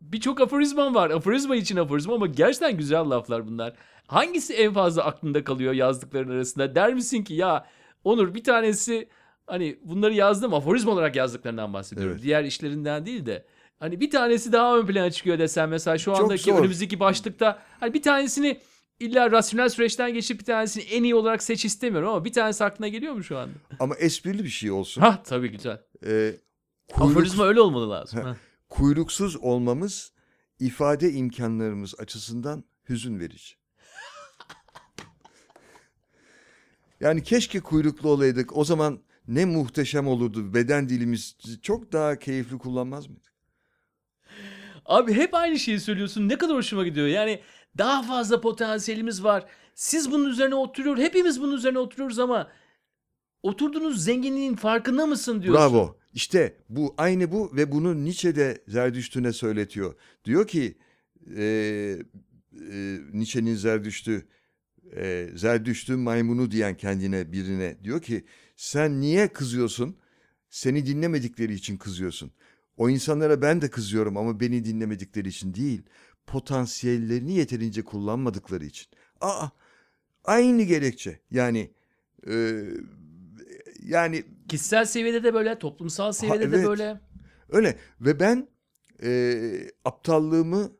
birçok 0.00 0.40
aforizman 0.40 0.94
var. 0.94 1.10
Aforizma 1.10 1.56
için 1.56 1.76
aforizma 1.76 2.14
ama 2.14 2.26
gerçekten 2.26 2.76
güzel 2.76 3.00
laflar 3.10 3.46
bunlar. 3.46 3.72
Hangisi 4.06 4.54
en 4.54 4.72
fazla 4.72 5.04
aklında 5.04 5.44
kalıyor 5.44 5.72
yazdıkların 5.72 6.30
arasında? 6.30 6.74
Der 6.74 6.94
misin 6.94 7.22
ki 7.24 7.34
ya 7.34 7.66
Onur 8.04 8.34
bir 8.34 8.44
tanesi 8.44 9.08
hani 9.46 9.78
bunları 9.84 10.14
yazdım 10.14 10.54
aforizma 10.54 10.92
olarak 10.92 11.16
yazdıklarından 11.16 11.72
bahsediyorum. 11.72 12.12
Evet. 12.12 12.22
Diğer 12.22 12.44
işlerinden 12.44 13.06
değil 13.06 13.26
de 13.26 13.46
hani 13.80 14.00
bir 14.00 14.10
tanesi 14.10 14.52
daha 14.52 14.78
ön 14.78 14.86
plana 14.86 15.10
çıkıyor 15.10 15.38
desem 15.38 15.68
mesela 15.70 15.98
şu 15.98 16.04
Çok 16.04 16.20
andaki 16.20 16.42
zor. 16.42 16.58
önümüzdeki 16.58 17.00
başlıkta 17.00 17.58
hani 17.80 17.94
bir 17.94 18.02
tanesini 18.02 18.60
illa 19.00 19.30
rasyonel 19.30 19.68
süreçten 19.68 20.14
geçip 20.14 20.40
bir 20.40 20.44
tanesini 20.44 20.82
en 20.84 21.02
iyi 21.02 21.14
olarak 21.14 21.42
seç 21.42 21.64
istemiyorum 21.64 22.08
ama 22.08 22.24
bir 22.24 22.32
tanesi 22.32 22.64
aklına 22.64 22.88
geliyor 22.88 23.12
mu 23.14 23.22
şu 23.24 23.38
anda? 23.38 23.52
Ama 23.80 23.94
esprili 23.96 24.44
bir 24.44 24.48
şey 24.48 24.70
olsun. 24.70 25.00
Ha 25.00 25.22
tabii 25.24 25.48
güzel. 25.48 25.80
Ee, 26.06 26.34
kuyruk- 26.92 27.10
Aforizma 27.10 27.44
öyle 27.46 27.60
olmalı 27.60 27.90
lazım. 27.90 28.36
Kuyruksuz 28.68 29.36
olmamız 29.36 30.12
ifade 30.60 31.12
imkanlarımız 31.12 31.94
açısından 32.00 32.64
hüzün 32.88 33.20
verici. 33.20 33.54
Yani 37.00 37.22
keşke 37.22 37.60
kuyruklu 37.60 38.08
olaydık. 38.10 38.56
O 38.56 38.64
zaman 38.64 39.00
ne 39.28 39.44
muhteşem 39.44 40.08
olurdu. 40.08 40.54
Beden 40.54 40.88
dilimiz 40.88 41.36
çok 41.62 41.92
daha 41.92 42.18
keyifli 42.18 42.58
kullanmaz 42.58 43.06
mıydık? 43.06 43.32
Abi 44.84 45.14
hep 45.14 45.34
aynı 45.34 45.58
şeyi 45.58 45.80
söylüyorsun. 45.80 46.28
Ne 46.28 46.38
kadar 46.38 46.56
hoşuma 46.56 46.84
gidiyor. 46.84 47.06
Yani 47.06 47.40
daha 47.78 48.02
fazla 48.02 48.40
potansiyelimiz 48.40 49.24
var. 49.24 49.46
Siz 49.74 50.12
bunun 50.12 50.30
üzerine 50.30 50.54
oturuyor. 50.54 50.98
Hepimiz 50.98 51.40
bunun 51.42 51.56
üzerine 51.56 51.78
oturuyoruz 51.78 52.18
ama 52.18 52.48
oturduğunuz 53.42 54.04
zenginliğin 54.04 54.56
farkında 54.56 55.06
mısın 55.06 55.42
diyorsun. 55.42 55.72
Bravo. 55.72 55.97
İşte 56.14 56.56
bu 56.68 56.94
aynı 56.98 57.32
bu 57.32 57.56
ve 57.56 57.72
bunu 57.72 58.04
Nietzsche 58.04 58.36
de 58.36 58.62
Zerdüştü'ne 58.68 59.32
söyletiyor. 59.32 59.94
Diyor 60.24 60.46
ki 60.46 60.78
e, 61.36 61.42
e, 62.72 62.98
Nietzsche'nin 63.12 63.54
Zerdüştü 63.54 64.26
e, 64.96 65.28
Zerdüştü 65.34 65.96
maymunu 65.96 66.50
diyen 66.50 66.76
kendine 66.76 67.32
birine 67.32 67.76
diyor 67.84 68.02
ki 68.02 68.24
sen 68.56 69.00
niye 69.00 69.28
kızıyorsun? 69.28 69.96
Seni 70.50 70.86
dinlemedikleri 70.86 71.54
için 71.54 71.76
kızıyorsun. 71.76 72.30
O 72.76 72.90
insanlara 72.90 73.42
ben 73.42 73.62
de 73.62 73.70
kızıyorum 73.70 74.16
ama 74.16 74.40
beni 74.40 74.64
dinlemedikleri 74.64 75.28
için 75.28 75.54
değil. 75.54 75.82
Potansiyellerini 76.26 77.34
yeterince 77.34 77.82
kullanmadıkları 77.82 78.64
için. 78.64 78.86
Aa, 79.20 79.48
aynı 80.24 80.62
gerekçe. 80.62 81.20
Yani 81.30 81.70
e, 82.28 82.64
yani 83.82 84.24
Kişisel 84.48 84.84
seviyede 84.84 85.22
de 85.24 85.34
böyle, 85.34 85.58
toplumsal 85.58 86.12
seviyede 86.12 86.52
de 86.52 86.56
evet. 86.56 86.66
böyle. 86.66 87.00
Öyle 87.48 87.76
ve 88.00 88.20
ben 88.20 88.48
e, 89.02 89.42
aptallığımı 89.84 90.72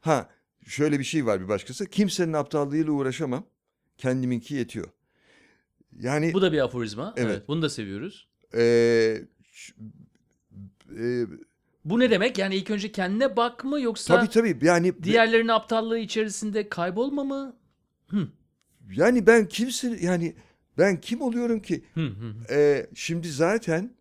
ha 0.00 0.30
şöyle 0.66 0.98
bir 0.98 1.04
şey 1.04 1.26
var 1.26 1.40
bir 1.40 1.48
başkası 1.48 1.86
kimsenin 1.86 2.32
aptallığıyla 2.32 2.92
uğraşamam 2.92 3.46
kendiminki 3.98 4.54
yetiyor. 4.54 4.86
Yani 6.00 6.34
Bu 6.34 6.42
da 6.42 6.52
bir 6.52 6.58
aforizma. 6.64 7.14
Evet. 7.16 7.30
Evet. 7.30 7.48
bunu 7.48 7.62
da 7.62 7.68
seviyoruz. 7.68 8.28
e, 8.54 8.60
ş- 9.52 9.72
e, 11.00 11.26
Bu 11.84 12.00
ne 12.00 12.10
demek? 12.10 12.38
Yani 12.38 12.56
ilk 12.56 12.70
önce 12.70 12.92
kendine 12.92 13.36
bak 13.36 13.64
mı 13.64 13.80
yoksa 13.80 14.16
tabii 14.16 14.30
tabii 14.30 14.66
yani 14.66 15.02
diğerlerinin 15.02 15.48
aptallığı 15.48 15.98
içerisinde 15.98 16.68
kaybolma 16.68 17.24
mı? 17.24 17.56
yani 18.90 19.26
ben 19.26 19.48
kimse 19.48 19.98
yani 20.00 20.34
ben 20.78 21.00
kim 21.00 21.20
oluyorum 21.20 21.60
ki? 21.62 21.84
Hı 21.94 22.06
hı. 22.06 22.34
E, 22.54 22.86
şimdi 22.94 23.28
zaten 23.28 23.96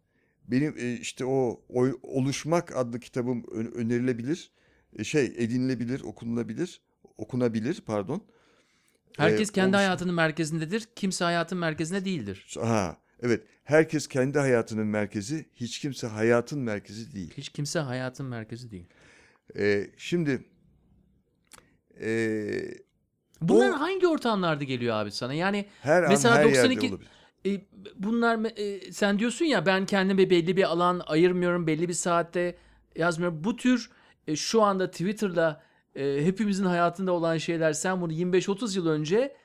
benim 0.48 0.78
e, 0.78 0.94
işte 0.94 1.26
o, 1.26 1.62
o 1.70 1.88
oluşmak 2.02 2.76
adlı 2.76 3.00
kitabım 3.00 3.44
önerilebilir. 3.76 4.52
E, 5.00 5.04
şey 5.04 5.26
edinilebilir, 5.26 6.02
okunulabilir, 6.02 6.82
okunabilir 7.18 7.82
pardon. 7.86 8.24
Herkes 9.18 9.50
Ee, 9.50 9.54
kendi 9.54 9.76
oluş- 9.76 9.78
hayatının 9.78 10.16
merkezindedir. 10.16 10.88
Kimse 10.96 11.26
hayatın 11.26 11.58
merkezinde 11.58 12.06
değildir. 12.06 12.56
Ha, 12.62 12.98
evet. 13.22 13.44
Herkes 13.64 14.08
kendi 14.08 14.40
hayatının 14.40 14.88
merkezi, 14.88 15.46
hiç 15.56 15.80
kimse 15.80 16.08
hayatın 16.08 16.60
merkezi 16.60 17.16
değil. 17.16 17.34
Hiç 17.38 17.50
kimse 17.50 17.80
hayatın 17.80 18.26
merkezi 18.26 18.72
değil. 18.72 18.88
Ee, 19.58 19.88
şimdi 19.98 20.46
ee, 22.02 22.74
Bunlar 23.42 23.70
O- 23.70 23.80
hangi 23.80 24.08
ortamlarda 24.08 24.64
geliyor 24.64 24.96
abi 24.96 25.12
sana? 25.12 25.34
Yani 25.34 25.66
her 25.82 26.08
Mesela 26.08 26.36
an 26.36 26.40
her 26.40 26.44
92 26.46 26.86
yerde 26.86 26.96
olabilir. 26.96 27.10
e, 27.46 27.62
bunlar 27.96 28.40
e, 28.58 28.92
sen 28.92 29.20
diyorsun 29.20 29.46
ya 29.46 29.66
ben 29.66 29.86
kendime 29.86 30.30
belli 30.30 30.58
bir 30.58 30.64
alan 30.64 31.02
ayırmıyorum, 31.06 31.68
belli 31.68 31.88
bir 31.90 31.94
saatte 31.94 32.56
yazmıyorum. 32.96 33.44
Bu 33.44 33.56
tür 33.56 33.90
e, 34.28 34.36
şu 34.36 34.62
anda 34.62 34.92
Twitter'da 34.92 35.62
e, 35.96 36.26
hepimizin 36.26 36.66
hayatında 36.66 37.12
olan 37.12 37.38
şeyler 37.38 37.74
sen 37.74 38.02
bunu 38.02 38.14
25-30 38.14 38.78
yıl 38.78 38.88
önce 38.88 39.36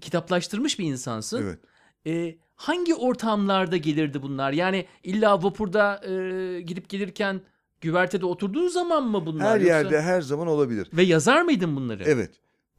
kitaplaştırmış 0.00 0.78
bir 0.78 0.84
insansın. 0.84 1.42
Evet. 1.42 1.58
E, 2.06 2.36
hangi 2.56 2.94
ortamlarda 2.94 3.76
gelirdi 3.76 4.22
bunlar? 4.22 4.52
Yani 4.52 4.86
illa 5.02 5.42
vapurda 5.42 6.00
e, 6.08 6.60
gidip 6.60 6.88
gelirken 6.88 7.40
güvertede 7.80 8.26
oturduğun 8.26 8.68
zaman 8.68 9.08
mı 9.08 9.26
bunlar? 9.26 9.46
Her 9.48 9.60
yoksa- 9.60 9.66
yerde 9.76 10.00
her 10.02 10.20
zaman 10.20 10.46
olabilir. 10.46 10.88
Ve 10.92 11.02
yazar 11.02 11.42
mıydın 11.42 11.76
bunları? 11.76 12.02
Evet. 12.06 12.30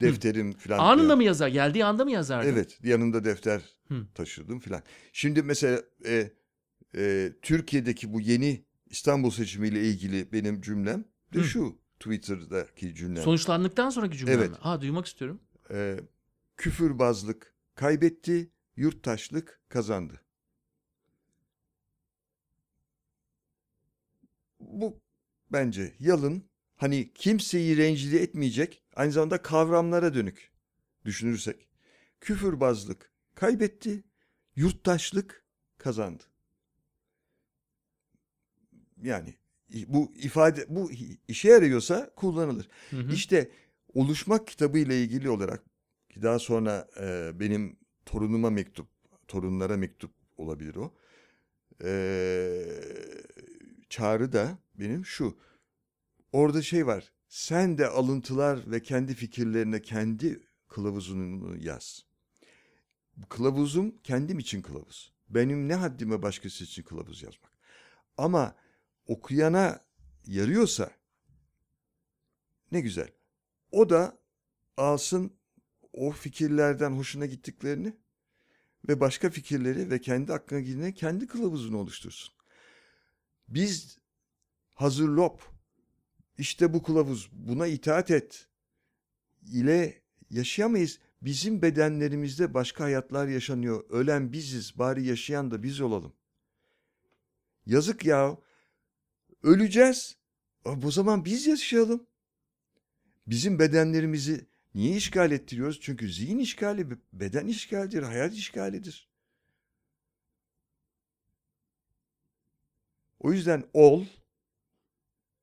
Defterim 0.01 0.53
falan. 0.53 0.79
Anında 0.79 1.15
mı 1.15 1.23
yazar? 1.23 1.47
Geldiği 1.47 1.85
anda 1.85 2.05
mı 2.05 2.11
yazardın? 2.11 2.49
Evet. 2.49 2.79
Yanımda 2.83 3.23
defter 3.23 3.61
Hı. 3.87 4.07
taşırdım 4.15 4.59
falan. 4.59 4.81
Şimdi 5.13 5.43
mesela 5.43 5.81
e, 6.05 6.31
e, 6.95 7.31
Türkiye'deki 7.41 8.13
bu 8.13 8.21
yeni 8.21 8.65
İstanbul 8.85 9.29
seçimiyle 9.31 9.83
ilgili 9.89 10.31
benim 10.31 10.61
cümlem 10.61 11.05
de 11.33 11.39
Hı. 11.39 11.43
şu 11.43 11.79
Twitter'daki 11.99 12.95
cümlem. 12.95 13.23
Sonuçlandıktan 13.23 13.89
sonraki 13.89 14.17
cümle 14.17 14.31
Evet. 14.31 14.49
mi? 14.49 14.55
Ha 14.59 14.81
duymak 14.81 15.05
istiyorum. 15.05 15.41
e, 15.71 15.99
küfürbazlık 16.57 17.55
kaybetti, 17.75 18.51
yurttaşlık 18.75 19.61
kazandı. 19.69 20.21
Bu 24.59 25.01
bence 25.51 25.95
yalın, 25.99 26.43
hani 26.75 27.11
kimseyi 27.13 27.77
rencide 27.77 28.19
etmeyecek, 28.21 28.80
aynı 28.95 29.11
zamanda 29.11 29.41
kavramlara 29.41 30.13
dönük 30.13 30.51
düşünürsek 31.05 31.67
küfürbazlık 32.21 33.11
kaybetti, 33.35 34.03
yurttaşlık 34.55 35.45
kazandı. 35.77 36.23
Yani 39.01 39.35
bu 39.87 40.13
ifade 40.15 40.65
bu 40.69 40.91
işe 41.27 41.49
yarıyorsa 41.49 42.13
kullanılır. 42.15 42.67
Hı 42.89 42.97
hı. 42.97 43.11
İşte 43.13 43.51
oluşmak 43.93 44.47
kitabı 44.47 44.77
ile 44.77 45.03
ilgili 45.03 45.29
olarak 45.29 45.63
ki 46.09 46.21
daha 46.21 46.39
sonra 46.39 46.87
e, 46.99 47.39
benim 47.39 47.79
torunuma 48.05 48.49
mektup, 48.49 48.87
torunlara 49.27 49.77
mektup 49.77 50.11
olabilir 50.37 50.75
o. 50.75 50.93
E, 51.83 51.91
çağrı 53.89 54.33
da 54.33 54.57
benim 54.75 55.05
şu. 55.05 55.37
Orada 56.31 56.61
şey 56.61 56.87
var. 56.87 57.13
Sen 57.31 57.77
de 57.77 57.87
alıntılar 57.87 58.71
ve 58.71 58.81
kendi 58.81 59.13
fikirlerine 59.13 59.81
kendi 59.81 60.39
kılavuzunu 60.67 61.57
yaz. 61.63 62.05
Kılavuzum 63.29 63.97
kendim 64.03 64.39
için 64.39 64.61
kılavuz. 64.61 65.13
Benim 65.29 65.67
ne 65.67 65.75
haddime 65.75 66.21
başkası 66.21 66.63
için 66.63 66.83
kılavuz 66.83 67.23
yazmak. 67.23 67.51
Ama 68.17 68.55
okuyana 69.07 69.79
yarıyorsa 70.25 70.91
ne 72.71 72.81
güzel. 72.81 73.09
O 73.71 73.89
da 73.89 74.17
alsın 74.77 75.33
o 75.93 76.11
fikirlerden 76.11 76.91
hoşuna 76.91 77.25
gittiklerini 77.25 77.97
ve 78.87 78.99
başka 78.99 79.29
fikirleri 79.29 79.91
ve 79.91 80.01
kendi 80.01 80.33
aklına 80.33 80.59
gelene 80.59 80.93
kendi 80.93 81.27
kılavuzunu 81.27 81.77
oluştursun. 81.77 82.33
Biz 83.47 83.97
hazır 84.73 85.09
lop 85.09 85.50
işte 86.41 86.73
bu 86.73 86.83
kılavuz 86.83 87.29
buna 87.31 87.67
itaat 87.67 88.11
et 88.11 88.47
ile 89.51 90.01
yaşayamayız. 90.29 90.99
Bizim 91.21 91.61
bedenlerimizde 91.61 92.53
başka 92.53 92.83
hayatlar 92.83 93.27
yaşanıyor. 93.27 93.89
Ölen 93.89 94.33
biziz 94.33 94.79
bari 94.79 95.05
yaşayan 95.05 95.51
da 95.51 95.63
biz 95.63 95.81
olalım. 95.81 96.13
Yazık 97.65 98.05
ya. 98.05 98.37
Öleceğiz. 99.43 100.17
Bu 100.65 100.91
zaman 100.91 101.25
biz 101.25 101.47
yaşayalım. 101.47 102.07
Bizim 103.27 103.59
bedenlerimizi 103.59 104.45
niye 104.75 104.95
işgal 104.95 105.31
ettiriyoruz? 105.31 105.79
Çünkü 105.81 106.11
zihin 106.11 106.39
işgali, 106.39 106.87
beden 107.13 107.47
işgalidir, 107.47 108.03
hayat 108.03 108.33
işgalidir. 108.33 109.09
O 113.19 113.31
yüzden 113.31 113.63
ol, 113.73 114.05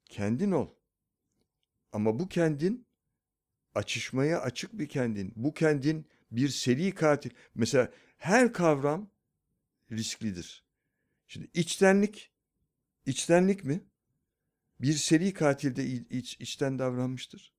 kendin 0.05 0.51
ol. 0.53 0.78
Ama 1.93 2.19
bu 2.19 2.29
kendin 2.29 2.87
açışmaya 3.75 4.41
açık 4.41 4.79
bir 4.79 4.89
kendin. 4.89 5.33
Bu 5.37 5.55
kendin 5.55 6.07
bir 6.31 6.49
seri 6.49 6.95
katil. 6.95 7.31
Mesela 7.55 7.93
her 8.19 8.53
kavram 8.53 9.11
risklidir. 9.93 10.65
Şimdi 11.27 11.51
içtenlik, 11.55 12.33
içtenlik 13.07 13.65
mi? 13.65 13.85
Bir 14.81 14.93
seri 14.93 15.33
katil 15.33 15.77
de 15.77 15.87
iç, 15.87 16.41
içten 16.41 16.79
davranmıştır. 16.79 17.53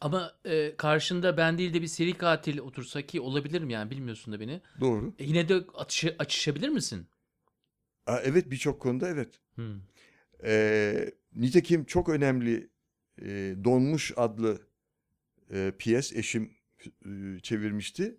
Ama 0.00 0.32
e, 0.44 0.76
karşında 0.76 1.36
ben 1.36 1.58
değil 1.58 1.74
de 1.74 1.82
bir 1.82 1.86
seri 1.86 2.18
katil 2.18 2.58
otursa 2.58 3.02
ki 3.02 3.20
olabilir 3.20 3.62
mi 3.62 3.72
yani 3.72 3.90
bilmiyorsun 3.90 4.34
da 4.34 4.40
beni. 4.40 4.60
Doğru. 4.80 5.14
E, 5.18 5.24
yine 5.24 5.48
de 5.48 5.54
atışa, 5.74 6.14
açışabilir 6.18 6.68
misin? 6.68 7.06
Aa, 8.06 8.20
evet 8.20 8.50
birçok 8.50 8.82
konuda 8.82 9.08
evet. 9.08 9.40
Hmm. 9.54 9.80
Ee, 10.44 11.10
nitekim 11.32 11.84
çok 11.84 12.08
önemli 12.08 12.69
e, 13.22 13.54
Donmuş 13.64 14.12
adlı 14.16 14.58
e, 15.50 15.72
piyes 15.78 16.12
eşim 16.12 16.50
e, 16.86 17.40
çevirmişti. 17.42 18.16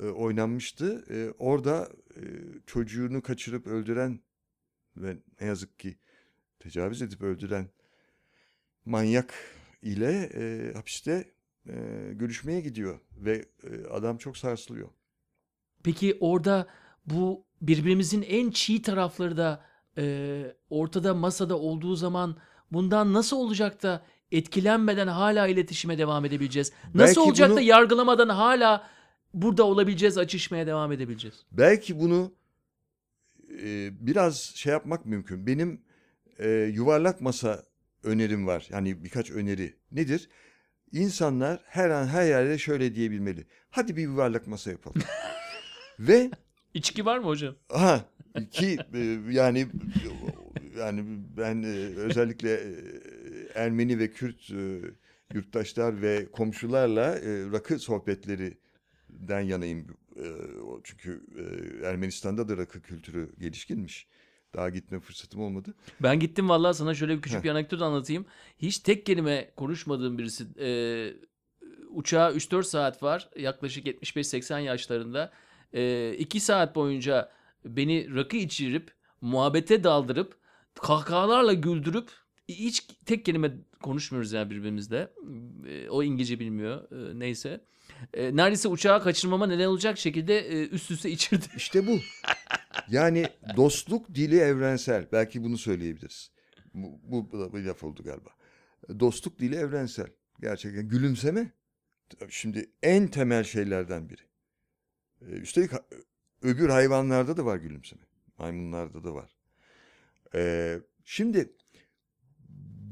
E, 0.00 0.04
oynanmıştı. 0.06 1.04
E, 1.10 1.30
orada 1.38 1.88
e, 2.16 2.20
çocuğunu 2.66 3.22
kaçırıp 3.22 3.66
öldüren 3.66 4.20
ve 4.96 5.16
ne 5.40 5.46
yazık 5.46 5.78
ki 5.78 5.98
tecavüz 6.60 7.02
edip 7.02 7.22
öldüren 7.22 7.68
manyak 8.84 9.34
ile 9.82 10.30
e, 10.34 10.72
hapiste 10.74 11.32
e, 11.68 11.74
görüşmeye 12.12 12.60
gidiyor 12.60 13.00
ve 13.16 13.44
e, 13.64 13.86
adam 13.90 14.18
çok 14.18 14.36
sarsılıyor. 14.36 14.88
Peki 15.82 16.16
orada 16.20 16.66
bu 17.06 17.44
birbirimizin 17.60 18.22
en 18.22 18.50
çiğ 18.50 18.82
tarafları 18.82 19.36
da 19.36 19.64
e, 19.98 20.56
ortada 20.70 21.14
masada 21.14 21.58
olduğu 21.58 21.96
zaman 21.96 22.36
bundan 22.72 23.12
nasıl 23.12 23.36
olacak 23.36 23.82
da 23.82 24.06
etkilenmeden 24.32 25.06
hala 25.06 25.46
iletişime 25.46 25.98
devam 25.98 26.24
edebileceğiz? 26.24 26.72
Nasıl 26.94 27.06
Belki 27.16 27.20
olacak 27.20 27.48
bunu- 27.48 27.56
da 27.56 27.60
yargılamadan 27.60 28.28
hala 28.28 28.86
burada 29.34 29.64
olabileceğiz, 29.64 30.18
açışmaya 30.18 30.66
devam 30.66 30.92
edebileceğiz? 30.92 31.46
Belki 31.52 31.98
bunu 32.00 32.32
e, 33.62 33.90
biraz 34.06 34.38
şey 34.40 34.72
yapmak 34.72 35.06
mümkün. 35.06 35.46
Benim 35.46 35.80
e, 36.38 36.48
yuvarlak 36.48 37.20
masa 37.20 37.62
önerim 38.02 38.46
var. 38.46 38.66
Yani 38.70 39.04
birkaç 39.04 39.30
öneri. 39.30 39.74
Nedir? 39.92 40.28
İnsanlar 40.92 41.60
her 41.66 41.90
an 41.90 42.06
her 42.06 42.26
yerde 42.26 42.58
şöyle 42.58 42.94
diyebilmeli. 42.94 43.46
Hadi 43.70 43.96
bir 43.96 44.02
yuvarlak 44.02 44.46
masa 44.46 44.70
yapalım. 44.70 45.02
Ve 45.98 46.30
İçki 46.74 47.04
var 47.04 47.18
mı 47.18 47.26
hocam? 47.26 47.54
ha 47.68 48.04
ki 48.50 48.78
e, 48.94 48.98
yani 49.30 49.66
yani 50.78 51.04
ben 51.36 51.62
e, 51.62 51.66
özellikle 51.96 52.52
e, 52.52 52.74
Ermeni 53.56 53.98
ve 53.98 54.10
Kürt 54.10 54.50
e, 54.50 54.80
yurttaşlar 55.34 56.02
ve 56.02 56.30
komşularla 56.32 57.18
e, 57.18 57.50
rakı 57.52 57.78
sohbetlerinden 57.78 59.40
yanayım. 59.40 59.86
E, 60.16 60.24
çünkü 60.84 61.26
e, 61.38 61.86
Ermenistan'da 61.86 62.48
da 62.48 62.56
rakı 62.56 62.82
kültürü 62.82 63.32
gelişkinmiş. 63.38 64.08
Daha 64.54 64.68
gitme 64.68 65.00
fırsatım 65.00 65.40
olmadı. 65.40 65.74
Ben 66.00 66.20
gittim 66.20 66.48
vallahi 66.48 66.74
sana 66.74 66.94
şöyle 66.94 67.16
bir 67.16 67.22
küçük 67.22 67.38
Heh. 67.38 67.44
bir 67.44 67.50
anekdot 67.50 67.82
anlatayım. 67.82 68.26
Hiç 68.58 68.78
tek 68.78 69.06
kelime 69.06 69.50
konuşmadığım 69.56 70.18
birisi 70.18 70.46
e, 70.60 70.68
uçağa 71.88 72.32
3-4 72.32 72.62
saat 72.64 73.02
var. 73.02 73.28
Yaklaşık 73.36 73.86
75-80 73.86 74.60
yaşlarında. 74.60 75.32
2 76.18 76.40
saat 76.40 76.74
boyunca 76.74 77.32
beni 77.64 78.14
rakı 78.14 78.36
içirip 78.36 78.92
muhabbete 79.20 79.84
daldırıp 79.84 80.36
kahkahalarla 80.74 81.52
güldürüp 81.52 82.10
hiç 82.48 82.86
tek 83.06 83.24
kelime 83.24 83.52
konuşmuyoruz 83.82 84.32
yani 84.32 84.50
birbirimizle. 84.50 85.10
E, 85.68 85.88
o 85.88 86.02
İngilizce 86.02 86.40
bilmiyor. 86.40 86.90
E, 86.92 87.18
neyse. 87.18 87.60
E, 88.14 88.36
neredeyse 88.36 88.68
uçağı 88.68 89.02
kaçırmama 89.02 89.46
neden 89.46 89.66
olacak 89.66 89.98
şekilde 89.98 90.38
e, 90.38 90.68
üst 90.68 90.90
üste 90.90 91.10
içirdi. 91.10 91.44
İşte 91.56 91.86
bu. 91.86 91.98
Yani 92.88 93.26
dostluk 93.56 94.14
dili 94.14 94.38
evrensel. 94.38 95.06
Belki 95.12 95.42
bunu 95.42 95.58
söyleyebiliriz. 95.58 96.30
Bu, 96.74 97.00
bu, 97.02 97.32
bu 97.52 97.64
laf 97.64 97.84
oldu 97.84 98.02
galiba. 98.02 98.30
Dostluk 99.00 99.38
dili 99.38 99.54
evrensel. 99.54 100.06
Gerçekten 100.40 100.88
gülümseme. 100.88 101.52
Şimdi 102.28 102.70
en 102.82 103.08
temel 103.08 103.44
şeylerden 103.44 104.08
biri. 104.08 104.22
Ee, 105.22 105.24
Üstelik 105.24 105.70
öbür 106.42 106.68
hayvanlarda 106.68 107.36
da 107.36 107.44
var 107.44 107.56
gülümseme. 107.56 108.02
Maymunlarda 108.38 109.04
da 109.04 109.14
var. 109.14 109.36
Ee, 110.34 110.80
şimdi 111.04 111.52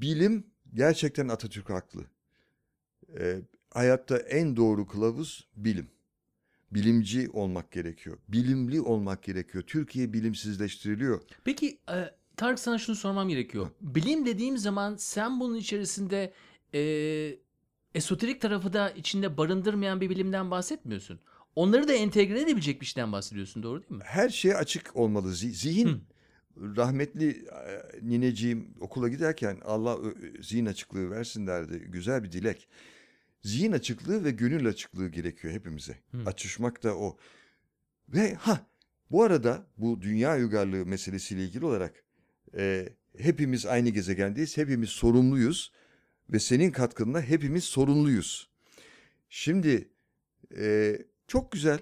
bilim 0.03 0.47
gerçekten 0.75 1.29
Atatürk 1.29 1.71
haklı. 1.71 2.05
Ee, 3.19 3.41
hayatta 3.71 4.17
en 4.19 4.57
doğru 4.57 4.87
kılavuz 4.87 5.49
bilim 5.57 5.89
bilimci 6.71 7.31
olmak 7.31 7.73
gerekiyor. 7.73 8.19
Bilimli 8.29 8.81
olmak 8.81 9.23
gerekiyor. 9.23 9.65
Türkiye 9.67 10.13
bilimsizleştiriliyor. 10.13 11.21
Peki 11.45 11.79
e, 11.91 12.15
Tarık 12.37 12.59
sana 12.59 12.79
şunu 12.79 12.97
sormam 12.97 13.29
gerekiyor. 13.29 13.71
Bilim 13.81 14.27
dediğim 14.27 14.59
zaman 14.59 14.97
sen 14.97 15.41
bunun 15.41 15.57
içerisinde 15.57 16.33
e, 16.75 16.81
esoterik 17.95 18.41
tarafı 18.41 18.73
da 18.73 18.91
içinde 18.91 19.37
barındırmayan 19.37 20.01
bir 20.01 20.11
bilimden 20.11 20.51
bahsetmiyorsun. 20.51 21.21
Onları 21.57 21.89
da 21.89 21.93
entegre 21.93 22.41
edebilecek 22.41 22.81
bir 22.81 22.87
şeyden 22.87 23.13
bahsediyorsun 23.13 23.63
doğru 23.63 23.83
değil 23.83 23.93
mi? 23.93 24.03
Her 24.05 24.29
şeye 24.29 24.57
açık 24.57 24.97
olmalı. 24.97 25.29
Zi- 25.29 25.51
Zihin 25.51 26.03
rahmetli 26.57 27.31
e, 27.31 27.83
nineciğim 28.03 28.75
okula 28.81 29.09
giderken 29.09 29.59
Allah 29.65 29.99
ö- 29.99 30.43
zihin 30.43 30.67
açıklığı 30.67 31.11
versin 31.11 31.47
derdi. 31.47 31.79
Güzel 31.79 32.25
bir 32.25 32.33
dilek. 32.33 32.69
Zihin 33.43 33.73
açıklığı 33.73 34.25
ve 34.25 34.31
gönül 34.31 34.69
açıklığı 34.69 35.09
gerekiyor 35.09 35.55
hepimize. 35.55 35.99
Hı. 36.11 36.19
Açışmak 36.27 36.83
da 36.83 36.97
o. 36.99 37.17
Ve 38.09 38.35
ha 38.35 38.67
bu 39.11 39.23
arada 39.23 39.67
bu 39.77 40.03
dünya 40.03 40.37
uygarlığı 40.37 40.87
meselesiyle 40.87 41.45
ilgili 41.45 41.65
olarak 41.65 42.05
e, 42.57 42.89
hepimiz 43.19 43.67
aynı 43.67 43.89
gezegendeyiz. 43.89 44.57
Hepimiz 44.57 44.89
sorumluyuz. 44.89 45.73
Ve 46.33 46.39
senin 46.41 46.71
katkınla 46.71 47.23
hepimiz 47.23 47.65
sorumluyuz. 47.65 48.51
Şimdi 49.29 49.89
e, 50.59 50.99
çok 51.27 51.53
güzel 51.53 51.79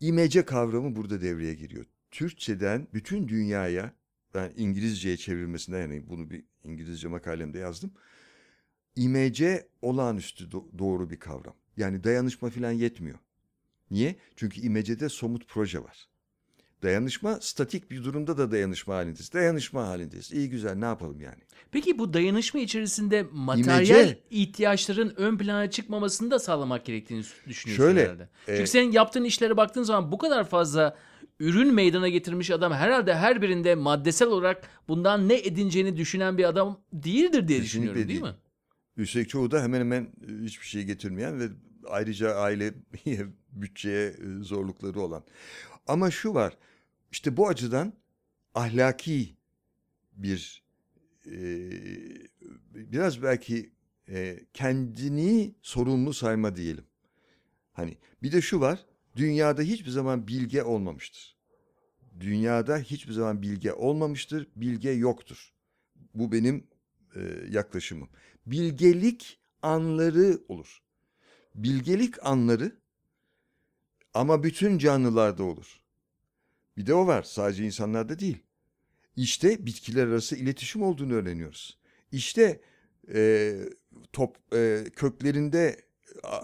imece 0.00 0.44
kavramı 0.44 0.96
burada 0.96 1.20
devreye 1.20 1.54
giriyor. 1.54 1.86
Türkçeden 2.14 2.88
bütün 2.94 3.28
dünyaya 3.28 3.92
ben 4.34 4.52
İngilizceye 4.56 5.16
çevirmesinden 5.16 5.80
yani 5.80 6.08
bunu 6.08 6.30
bir 6.30 6.44
İngilizce 6.64 7.08
makalemde 7.08 7.58
yazdım. 7.58 7.92
İmece 8.96 9.68
olağanüstü 9.82 10.44
do- 10.44 10.78
doğru 10.78 11.10
bir 11.10 11.18
kavram. 11.20 11.54
Yani 11.76 12.04
dayanışma 12.04 12.50
falan 12.50 12.72
yetmiyor. 12.72 13.18
Niye? 13.90 14.16
Çünkü 14.36 14.60
imecede 14.60 15.08
somut 15.08 15.48
proje 15.48 15.84
var. 15.84 16.08
Dayanışma 16.84 17.38
statik 17.40 17.90
bir 17.90 18.04
durumda 18.04 18.38
da 18.38 18.50
dayanışma 18.50 18.94
halindeyiz. 18.94 19.32
Dayanışma 19.32 19.86
halindeyiz. 19.88 20.32
İyi 20.32 20.50
güzel 20.50 20.74
ne 20.74 20.84
yapalım 20.84 21.20
yani? 21.20 21.42
Peki 21.72 21.98
bu 21.98 22.14
dayanışma 22.14 22.60
içerisinde 22.60 23.26
materyal 23.32 23.76
İmece. 23.78 24.18
ihtiyaçların 24.30 25.14
ön 25.16 25.38
plana 25.38 25.70
çıkmamasını 25.70 26.30
da 26.30 26.38
sağlamak 26.38 26.84
gerektiğini 26.84 27.24
düşünüyorsun 27.48 27.84
Şöyle, 27.84 28.02
herhalde. 28.04 28.28
e- 28.48 28.56
Çünkü 28.56 28.70
senin 28.70 28.92
yaptığın 28.92 29.24
işlere 29.24 29.56
baktığın 29.56 29.82
zaman 29.82 30.12
bu 30.12 30.18
kadar 30.18 30.48
fazla 30.48 30.96
ürün 31.40 31.74
meydana 31.74 32.08
getirmiş 32.08 32.50
adam 32.50 32.72
herhalde 32.72 33.14
her 33.14 33.42
birinde 33.42 33.74
maddesel 33.74 34.28
olarak 34.28 34.68
bundan 34.88 35.28
ne 35.28 35.34
edineceğini 35.38 35.96
düşünen 35.96 36.38
bir 36.38 36.44
adam 36.44 36.80
değildir 36.92 37.48
diye 37.48 37.62
düşünüyorum 37.62 37.96
değil, 37.96 38.08
değil. 38.08 38.22
mi? 38.22 38.34
Üstelik 38.96 39.28
çoğu 39.28 39.50
da 39.50 39.62
hemen 39.62 39.80
hemen 39.80 40.02
e, 40.02 40.44
hiçbir 40.44 40.66
şey 40.66 40.82
getirmeyen 40.84 41.40
ve 41.40 41.44
ayrıca 41.88 42.34
aile 42.34 42.74
bütçeye 43.52 44.06
e, 44.08 44.14
zorlukları 44.42 45.00
olan. 45.00 45.24
Ama 45.86 46.10
şu 46.10 46.34
var, 46.34 46.52
işte 47.14 47.36
bu 47.36 47.48
açıdan 47.48 47.92
ahlaki 48.54 49.36
bir 50.12 50.62
e, 51.26 51.36
biraz 52.74 53.22
belki 53.22 53.72
e, 54.08 54.40
kendini 54.54 55.54
sorumlu 55.62 56.14
sayma 56.14 56.56
diyelim. 56.56 56.84
Hani 57.72 57.96
bir 58.22 58.32
de 58.32 58.40
şu 58.40 58.60
var, 58.60 58.86
dünyada 59.16 59.62
hiçbir 59.62 59.90
zaman 59.90 60.28
bilge 60.28 60.62
olmamıştır. 60.62 61.36
Dünyada 62.20 62.78
hiçbir 62.78 63.12
zaman 63.12 63.42
bilge 63.42 63.72
olmamıştır, 63.72 64.48
bilge 64.56 64.90
yoktur. 64.90 65.52
Bu 66.14 66.32
benim 66.32 66.66
e, 67.16 67.20
yaklaşımım. 67.50 68.08
Bilgelik 68.46 69.40
anları 69.62 70.38
olur. 70.48 70.82
Bilgelik 71.54 72.26
anları 72.26 72.76
ama 74.14 74.42
bütün 74.42 74.78
canlılarda 74.78 75.42
olur. 75.44 75.83
Bir 76.76 76.86
de 76.86 76.94
o 76.94 77.06
var, 77.06 77.22
sadece 77.22 77.64
insanlarda 77.64 78.18
değil. 78.18 78.38
İşte 79.16 79.66
bitkiler 79.66 80.06
arası 80.06 80.36
iletişim 80.36 80.82
olduğunu 80.82 81.14
öğreniyoruz. 81.14 81.78
İşte 82.12 82.60
e, 83.14 83.54
top 84.12 84.36
e, 84.54 84.84
köklerinde 84.96 85.76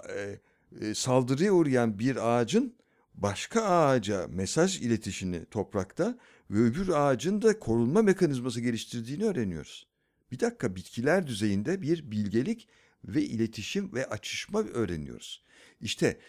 e, 0.09 0.39
e, 0.81 0.93
saldırıya 0.93 1.51
uğrayan 1.51 1.99
bir 1.99 2.29
ağacın 2.29 2.75
başka 3.13 3.63
ağaca 3.63 4.27
mesaj 4.27 4.81
iletişini 4.81 5.45
toprakta 5.45 6.17
ve 6.49 6.59
öbür 6.59 6.89
ağacın 6.89 7.41
da 7.41 7.59
korunma 7.59 8.01
mekanizması 8.01 8.61
geliştirdiğini 8.61 9.25
öğreniyoruz. 9.25 9.87
Bir 10.31 10.39
dakika 10.39 10.75
bitkiler 10.75 11.27
düzeyinde 11.27 11.81
bir 11.81 12.11
bilgelik 12.11 12.67
ve 13.05 13.23
iletişim 13.23 13.93
ve 13.93 14.05
açışma 14.05 14.63
öğreniyoruz. 14.63 15.43
İşte 15.81 16.19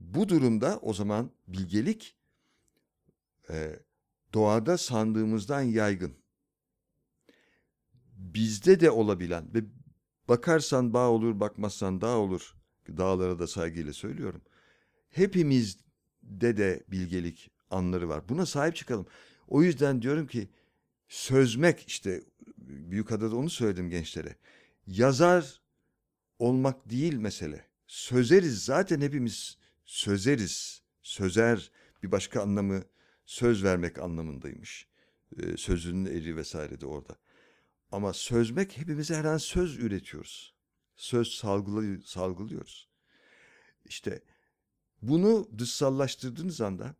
bu 0.00 0.28
durumda 0.28 0.78
o 0.82 0.94
zaman 0.94 1.30
bilgelik 1.48 2.14
e, 3.50 3.78
doğada 4.34 4.78
sandığımızdan 4.78 5.60
yaygın. 5.62 6.14
Bizde 8.16 8.80
de 8.80 8.90
olabilen 8.90 9.54
ve 9.54 9.64
bakarsan 10.28 10.94
bağ 10.94 11.08
olur, 11.08 11.40
bakmazsan 11.40 12.00
dağ 12.00 12.16
olur. 12.16 12.54
Dağlara 12.96 13.38
da 13.38 13.46
saygıyla 13.46 13.92
söylüyorum. 13.92 14.42
Hepimizde 15.10 16.56
de 16.56 16.84
bilgelik 16.88 17.50
anları 17.70 18.08
var. 18.08 18.28
Buna 18.28 18.46
sahip 18.46 18.76
çıkalım. 18.76 19.06
O 19.48 19.62
yüzden 19.62 20.02
diyorum 20.02 20.26
ki 20.26 20.48
sözmek 21.08 21.84
işte 21.88 22.22
Büyükada'da 22.58 23.36
onu 23.36 23.50
söyledim 23.50 23.90
gençlere. 23.90 24.36
Yazar 24.86 25.60
olmak 26.38 26.90
değil 26.90 27.14
mesele. 27.14 27.66
Sözeriz 27.86 28.64
zaten 28.64 29.00
hepimiz 29.00 29.58
sözeriz. 29.84 30.82
Sözer 31.02 31.70
bir 32.02 32.12
başka 32.12 32.42
anlamı 32.42 32.82
söz 33.28 33.64
vermek 33.64 33.98
anlamındaymış. 33.98 34.88
Ee, 35.36 35.56
sözünün 35.56 36.06
eri 36.06 36.36
vesaire 36.36 36.80
de 36.80 36.86
orada. 36.86 37.16
Ama 37.92 38.12
sözmek 38.12 38.76
hepimiz 38.78 39.10
her 39.10 39.24
an 39.24 39.36
söz 39.36 39.76
üretiyoruz. 39.78 40.54
Söz 40.96 41.28
salgılı, 41.28 42.02
salgılıyoruz. 42.02 42.88
İşte 43.84 44.22
bunu 45.02 45.48
dışsallaştırdığınız 45.58 46.60
anda 46.60 46.96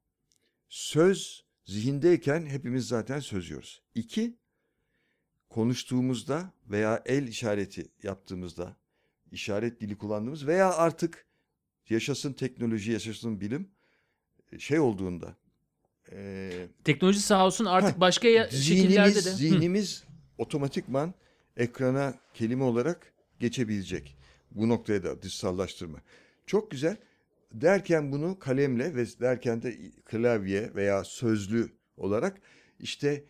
söz 0.68 1.44
zihindeyken 1.64 2.46
hepimiz 2.46 2.88
zaten 2.88 3.20
sözüyoruz. 3.20 3.82
İki, 3.94 4.38
konuştuğumuzda 5.48 6.52
veya 6.66 7.02
el 7.06 7.28
işareti 7.28 7.92
yaptığımızda, 8.02 8.76
işaret 9.30 9.80
dili 9.80 9.98
kullandığımız 9.98 10.46
veya 10.46 10.74
artık 10.74 11.26
yaşasın 11.88 12.32
teknoloji, 12.32 12.92
yaşasın 12.92 13.40
bilim 13.40 13.70
şey 14.58 14.78
olduğunda 14.80 15.36
eee 16.12 16.68
Teknoloji 16.84 17.20
sağ 17.20 17.46
olsun 17.46 17.64
artık 17.64 17.94
Heh, 17.96 18.00
başka 18.00 18.28
ya- 18.28 18.50
şekillerde 18.50 19.10
zihnimiz, 19.10 19.26
de. 19.26 19.30
Hı. 19.30 19.34
zihnimiz 19.36 20.04
otomatikman 20.38 21.14
ekrana 21.56 22.14
kelime 22.34 22.64
olarak 22.64 23.12
geçebilecek. 23.40 24.16
Bu 24.50 24.68
noktaya 24.68 25.02
da 25.02 25.22
dışsallaştırma. 25.22 25.98
Çok 26.46 26.70
güzel. 26.70 26.96
Derken 27.52 28.12
bunu 28.12 28.38
kalemle 28.38 28.94
ve 28.94 29.06
derken 29.20 29.62
de 29.62 29.76
klavye 30.04 30.74
veya 30.74 31.04
sözlü 31.04 31.68
olarak 31.96 32.40
işte 32.80 33.24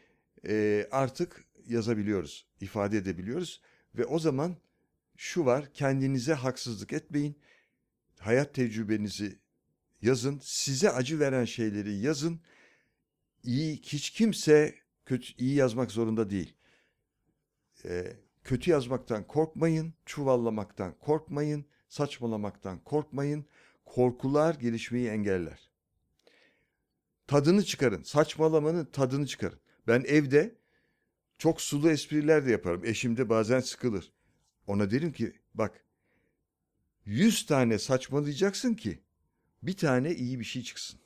e, 0.49 0.87
artık 0.91 1.45
yazabiliyoruz, 1.69 2.47
ifade 2.61 2.97
edebiliyoruz. 2.99 3.61
Ve 3.95 4.05
o 4.05 4.19
zaman 4.19 4.57
şu 5.17 5.45
var, 5.45 5.73
kendinize 5.75 6.35
haksızlık 6.35 6.93
etmeyin. 6.93 7.39
Hayat 8.19 8.55
tecrübenizi 8.55 9.39
yazın. 10.03 10.41
Size 10.43 10.91
acı 10.91 11.21
veren 11.21 11.45
şeyleri 11.45 11.95
yazın. 11.95 12.41
İyi, 13.49 13.77
hiç 13.83 14.11
kimse 14.11 14.75
kötü, 15.07 15.33
iyi 15.39 15.55
yazmak 15.55 15.91
zorunda 15.91 16.31
değil. 16.31 16.55
Ee, 17.85 18.17
kötü 18.45 18.71
yazmaktan 18.71 19.27
korkmayın, 19.27 19.95
çuvallamaktan 20.07 20.95
korkmayın, 20.99 21.67
saçmalamaktan 21.89 22.85
korkmayın. 22.85 23.47
Korkular 23.85 24.55
gelişmeyi 24.55 25.09
engeller. 25.09 25.71
Tadını 27.27 27.65
çıkarın. 27.65 28.03
Saçmalamanın 28.03 28.85
tadını 28.85 29.27
çıkarın. 29.27 29.61
Ben 29.87 30.05
evde 30.07 30.55
çok 31.39 31.61
sulu 31.61 31.91
espriler 31.91 32.47
de 32.47 32.51
yaparım. 32.51 32.85
Eşim 32.85 33.17
de 33.17 33.29
bazen 33.29 33.61
sıkılır. 33.61 34.13
Ona 34.67 34.91
derim 34.91 35.13
ki 35.13 35.33
bak 35.55 35.85
100 37.05 37.47
tane 37.47 37.79
saçmalayacaksın 37.79 38.75
ki 38.75 38.99
bir 39.63 39.77
tane 39.77 40.15
iyi 40.15 40.41
bir 40.41 40.45
şey 40.45 40.63
çıksın. 40.63 41.01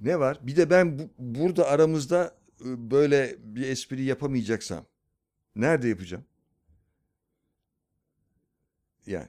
Ne 0.00 0.20
var? 0.20 0.38
Bir 0.46 0.56
de 0.56 0.70
ben 0.70 0.98
bu- 0.98 1.10
burada 1.18 1.66
aramızda 1.68 2.38
e, 2.64 2.90
böyle 2.90 3.36
bir 3.38 3.62
espri 3.68 4.02
yapamayacaksam 4.02 4.86
nerede 5.56 5.88
yapacağım? 5.88 6.24
Yani. 9.06 9.28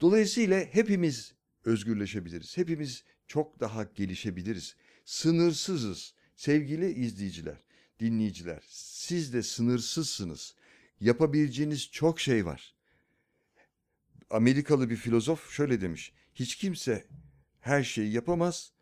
Dolayısıyla 0.00 0.60
hepimiz 0.60 1.34
özgürleşebiliriz. 1.64 2.56
Hepimiz 2.56 3.04
çok 3.26 3.60
daha 3.60 3.84
gelişebiliriz. 3.84 4.76
Sınırsızız. 5.04 6.14
Sevgili 6.36 6.90
izleyiciler, 6.90 7.64
dinleyiciler, 8.00 8.64
siz 8.68 9.32
de 9.32 9.42
sınırsızsınız. 9.42 10.54
Yapabileceğiniz 11.00 11.90
çok 11.90 12.20
şey 12.20 12.46
var. 12.46 12.74
Amerikalı 14.30 14.90
bir 14.90 14.96
filozof 14.96 15.50
şöyle 15.50 15.80
demiş. 15.80 16.12
Hiç 16.34 16.56
kimse 16.56 17.04
her 17.60 17.82
şeyi 17.82 18.12
yapamaz 18.12 18.72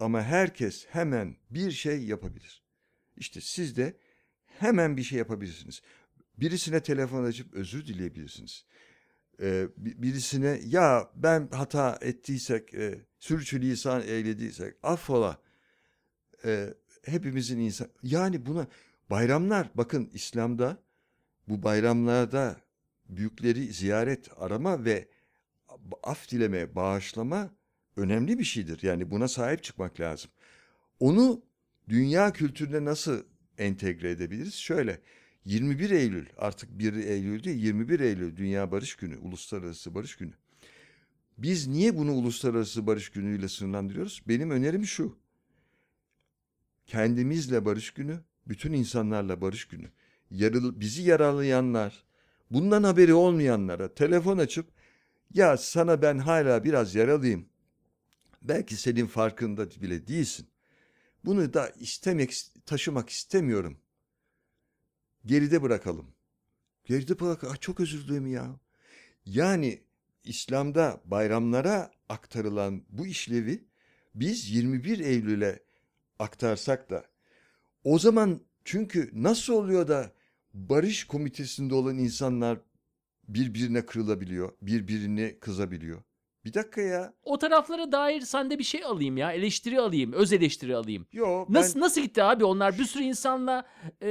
ama 0.00 0.22
herkes 0.22 0.86
hemen 0.90 1.36
bir 1.50 1.70
şey 1.70 2.04
yapabilir. 2.04 2.62
İşte 3.16 3.40
siz 3.40 3.76
de 3.76 3.96
hemen 4.46 4.96
bir 4.96 5.02
şey 5.02 5.18
yapabilirsiniz. 5.18 5.82
Birisine 6.36 6.82
telefon 6.82 7.24
açıp 7.24 7.54
özür 7.54 7.86
dileyebilirsiniz. 7.86 8.64
Ee, 9.40 9.66
bi- 9.76 10.02
birisine 10.02 10.60
ya 10.64 11.10
ben 11.14 11.48
hata 11.52 11.98
ettiysek, 12.00 12.74
e, 12.74 13.06
sürçülisan 13.18 14.02
eylediysek 14.02 14.74
affola. 14.82 15.42
Ee, 16.44 16.74
hepimizin 17.04 17.58
insan 17.58 17.88
yani 18.02 18.46
buna 18.46 18.66
bayramlar 19.10 19.70
bakın 19.74 20.10
İslam'da 20.14 20.82
bu 21.48 21.62
bayramlarda 21.62 22.60
büyükleri 23.08 23.72
ziyaret 23.72 24.28
arama 24.36 24.84
ve 24.84 25.08
af 26.02 26.30
dileme, 26.30 26.74
bağışlama 26.74 27.54
önemli 27.96 28.38
bir 28.38 28.44
şeydir. 28.44 28.78
Yani 28.82 29.10
buna 29.10 29.28
sahip 29.28 29.62
çıkmak 29.62 30.00
lazım. 30.00 30.30
Onu 31.00 31.42
dünya 31.88 32.32
kültürüne 32.32 32.84
nasıl 32.84 33.22
entegre 33.58 34.10
edebiliriz? 34.10 34.54
Şöyle 34.54 35.00
21 35.44 35.90
Eylül 35.90 36.26
artık 36.36 36.78
1 36.78 36.92
Eylül 36.94 37.44
değil 37.44 37.64
21 37.64 38.00
Eylül 38.00 38.36
Dünya 38.36 38.70
Barış 38.70 38.96
Günü, 38.96 39.18
Uluslararası 39.18 39.94
Barış 39.94 40.16
Günü. 40.16 40.32
Biz 41.38 41.66
niye 41.66 41.96
bunu 41.96 42.12
Uluslararası 42.12 42.86
Barış 42.86 43.08
Günü 43.08 43.38
ile 43.38 43.48
sınırlandırıyoruz? 43.48 44.22
Benim 44.28 44.50
önerim 44.50 44.86
şu. 44.86 45.18
Kendimizle 46.86 47.64
barış 47.64 47.90
günü, 47.90 48.20
bütün 48.46 48.72
insanlarla 48.72 49.40
barış 49.40 49.68
günü. 49.68 49.90
Yarıl, 50.30 50.80
bizi 50.80 51.02
yaralayanlar, 51.02 52.04
bundan 52.50 52.82
haberi 52.82 53.14
olmayanlara 53.14 53.94
telefon 53.94 54.38
açıp 54.38 54.66
Ya 55.34 55.56
sana 55.56 56.02
ben 56.02 56.18
hala 56.18 56.64
biraz 56.64 56.94
yaralıyım. 56.94 57.49
Belki 58.42 58.76
senin 58.76 59.06
farkında 59.06 59.70
bile 59.70 60.06
değilsin. 60.06 60.46
Bunu 61.24 61.54
da 61.54 61.68
istemek, 61.68 62.46
taşımak 62.66 63.10
istemiyorum. 63.10 63.78
Geride 65.26 65.62
bırakalım. 65.62 66.06
Geride 66.84 67.20
bırak. 67.20 67.44
Ah, 67.44 67.60
çok 67.60 67.80
özür 67.80 68.08
dilerim 68.08 68.26
ya. 68.26 68.60
Yani 69.26 69.82
İslam'da 70.24 71.00
bayramlara 71.04 71.90
aktarılan 72.08 72.84
bu 72.88 73.06
işlevi 73.06 73.64
biz 74.14 74.50
21 74.50 74.98
Eylül'e 74.98 75.62
aktarsak 76.18 76.90
da 76.90 77.04
o 77.84 77.98
zaman 77.98 78.40
çünkü 78.64 79.10
nasıl 79.12 79.52
oluyor 79.52 79.88
da 79.88 80.12
barış 80.54 81.04
komitesinde 81.04 81.74
olan 81.74 81.98
insanlar 81.98 82.60
birbirine 83.28 83.86
kırılabiliyor, 83.86 84.52
birbirine 84.62 85.38
kızabiliyor. 85.38 86.02
Bir 86.44 86.54
dakika 86.54 86.80
ya. 86.80 87.14
O 87.22 87.38
taraflara 87.38 87.92
dair 87.92 88.20
sende 88.20 88.58
bir 88.58 88.64
şey 88.64 88.84
alayım 88.84 89.16
ya. 89.16 89.32
Eleştiri 89.32 89.80
alayım. 89.80 90.12
Öz 90.12 90.32
eleştiri 90.32 90.76
alayım. 90.76 91.06
Yo 91.12 91.44
ben 91.48 91.54
Nasıl 91.54 91.80
nasıl 91.80 92.00
gitti 92.00 92.22
abi 92.22 92.44
onlar? 92.44 92.78
Bir 92.78 92.84
sürü 92.84 93.02
insanla 93.02 93.64
e, 94.02 94.08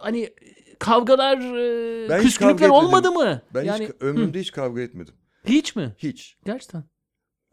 hani 0.00 0.30
kavgalar, 0.78 1.38
e, 1.38 2.08
Ben 2.08 2.22
küskünlükler 2.22 2.68
olmadı 2.68 3.10
mı? 3.12 3.42
ben 3.54 3.64
yani 3.64 3.84
hiç 3.84 3.90
ömrümde 4.00 4.40
hiç 4.40 4.52
kavga 4.52 4.80
etmedim. 4.80 5.14
hı, 5.44 5.52
hiç 5.52 5.76
mi? 5.76 5.94
Hiç. 5.98 6.36
Gerçekten. 6.46 6.84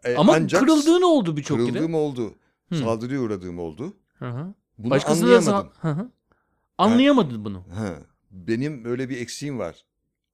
E, 0.04 0.16
Ama 0.16 0.34
ancak 0.36 0.62
kırıldığın 0.62 1.02
oldu 1.02 1.38
birçok 1.38 1.58
kere. 1.60 1.70
kırıldığım 1.70 1.94
oldu. 1.96 2.36
Hı. 2.70 2.76
Saldırıya 2.76 3.22
uğradığım 3.22 3.60
oldu. 3.60 3.98
Hı 4.20 4.26
hı. 4.30 4.54
Bunu 4.78 4.90
Başkası 4.92 5.22
da 5.22 5.26
anlayamadım. 5.26 5.72
za- 5.74 5.82
Hı 5.82 6.02
hı. 6.02 6.12
Anlayamadın 6.78 7.46
bunu. 7.46 7.64
Ha, 7.74 7.96
benim 8.32 8.86
öyle 8.86 9.10
bir 9.10 9.22
eksiğim 9.22 9.60
var. 9.60 9.86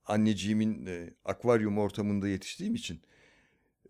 Anneciğimin 0.05 0.85
e, 0.85 1.13
akvaryum 1.25 1.77
ortamında 1.77 2.27
yetiştiğim 2.27 2.75
için 2.75 3.01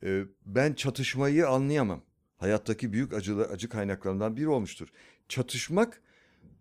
e, 0.04 0.22
ben 0.46 0.74
çatışmayı 0.74 1.48
anlayamam. 1.48 2.02
Hayattaki 2.38 2.94
büyük 2.94 3.14
acılı 3.14 3.44
acı 3.46 3.70
kaynaklarından 3.70 4.38
biri 4.38 4.48
olmuştur. 4.48 4.88
Çatışmak 5.30 6.02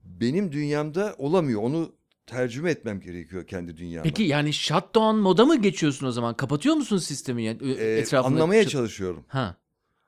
benim 0.05 0.53
dünyamda 0.53 1.15
olamıyor. 1.19 1.63
Onu 1.63 1.93
tercüme 2.27 2.71
etmem 2.71 3.01
gerekiyor 3.01 3.47
kendi 3.47 3.77
dünyama. 3.77 4.03
Peki 4.03 4.23
yani 4.23 4.53
shutdown 4.53 5.17
moda 5.17 5.45
mı 5.47 5.57
geçiyorsun 5.63 6.07
o 6.07 6.13
zaman? 6.13 6.37
Kapatıyor 6.37 6.75
musun 6.75 6.99
sistemi 6.99 7.43
yani 7.45 7.73
E, 7.79 7.99
etrafında? 7.99 8.35
anlamaya 8.35 8.63
çat- 8.63 8.71
çalışıyorum. 8.71 9.25
Ha. 9.29 9.57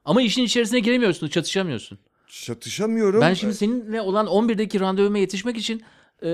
Ama 0.05 0.23
işin 0.23 0.45
içerisine 0.45 0.81
giremiyorsun, 0.81 1.29
çatışamıyorsun. 1.29 1.99
Çatışamıyorum. 2.27 3.21
Ben 3.21 3.35
şimdi 3.35 3.55
seninle 3.55 4.01
olan 4.01 4.27
11'deki 4.27 4.81
randevuma 4.81 5.19
yetişmek 5.19 5.57
için 5.57 5.83
e, 6.23 6.27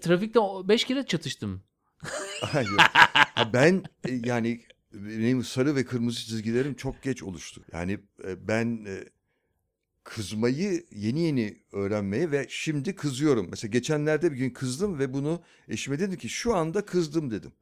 trafikte 0.00 0.40
5 0.64 0.84
kere 0.84 1.06
çatıştım. 1.06 1.62
Hayır. 2.40 2.68
Ha, 3.34 3.52
ben 3.52 3.82
e, 4.08 4.12
yani 4.24 4.60
benim 4.92 5.44
sarı 5.44 5.76
ve 5.76 5.84
kırmızı 5.84 6.20
çizgilerim 6.20 6.74
çok 6.74 7.02
geç 7.02 7.22
oluştu. 7.22 7.64
Yani 7.72 7.98
e, 8.24 8.48
ben 8.48 8.84
e, 8.86 9.04
kızmayı 10.04 10.84
yeni 10.90 11.20
yeni 11.20 11.56
öğrenmeye 11.72 12.30
ve 12.30 12.46
şimdi 12.48 12.94
kızıyorum. 12.94 13.46
Mesela 13.50 13.70
geçenlerde 13.70 14.32
bir 14.32 14.36
gün 14.36 14.50
kızdım 14.50 14.98
ve 14.98 15.12
bunu 15.12 15.42
eşime 15.68 15.98
dedim 15.98 16.18
ki 16.18 16.28
şu 16.28 16.54
anda 16.56 16.84
kızdım 16.84 17.30
dedim. 17.30 17.52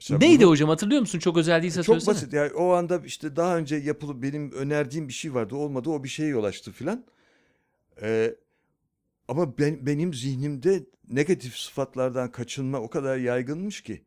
Mesela 0.00 0.18
Neydi 0.18 0.42
bunu- 0.42 0.50
hocam 0.50 0.68
hatırlıyor 0.68 1.00
musun? 1.00 1.18
Çok 1.18 1.36
özel 1.36 1.62
değilse 1.62 1.82
Çok 1.82 1.84
söylesene. 2.02 2.14
basit. 2.14 2.32
Yani 2.32 2.52
o 2.52 2.72
anda 2.72 3.02
işte 3.06 3.36
daha 3.36 3.56
önce 3.58 3.76
yapılıp 3.76 4.22
benim 4.22 4.52
önerdiğim 4.52 5.08
bir 5.08 5.12
şey 5.12 5.34
vardı. 5.34 5.54
Olmadı. 5.56 5.90
O 5.90 6.04
bir 6.04 6.08
şeye 6.08 6.28
yol 6.28 6.44
açtı 6.44 6.72
filan. 6.72 7.04
Ee, 8.02 8.34
ama 9.28 9.58
ben, 9.58 9.86
benim 9.86 10.14
zihnimde 10.14 10.84
negatif 11.08 11.56
sıfatlardan 11.56 12.32
kaçınma 12.32 12.80
o 12.80 12.90
kadar 12.90 13.16
yaygınmış 13.18 13.80
ki 13.80 14.02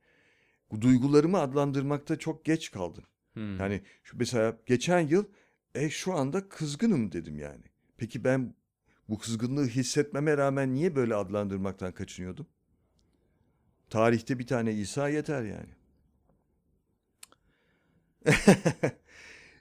duygularımı 0.81 1.39
adlandırmakta 1.39 2.19
çok 2.19 2.45
geç 2.45 2.71
kaldım. 2.71 3.03
Hmm. 3.33 3.59
Yani 3.59 3.81
şu 4.03 4.17
mesela 4.17 4.57
geçen 4.65 4.99
yıl 4.99 5.25
e 5.75 5.89
şu 5.89 6.13
anda 6.13 6.49
kızgınım 6.49 7.11
dedim 7.11 7.39
yani. 7.39 7.63
Peki 7.97 8.23
ben 8.23 8.55
bu 9.09 9.17
kızgınlığı 9.19 9.67
hissetmeme 9.67 10.37
rağmen 10.37 10.73
niye 10.73 10.95
böyle 10.95 11.15
adlandırmaktan 11.15 11.91
kaçınıyordum? 11.91 12.47
Tarihte 13.89 14.39
bir 14.39 14.47
tane 14.47 14.73
İsa 14.73 15.09
yeter 15.09 15.43
yani. 15.43 15.69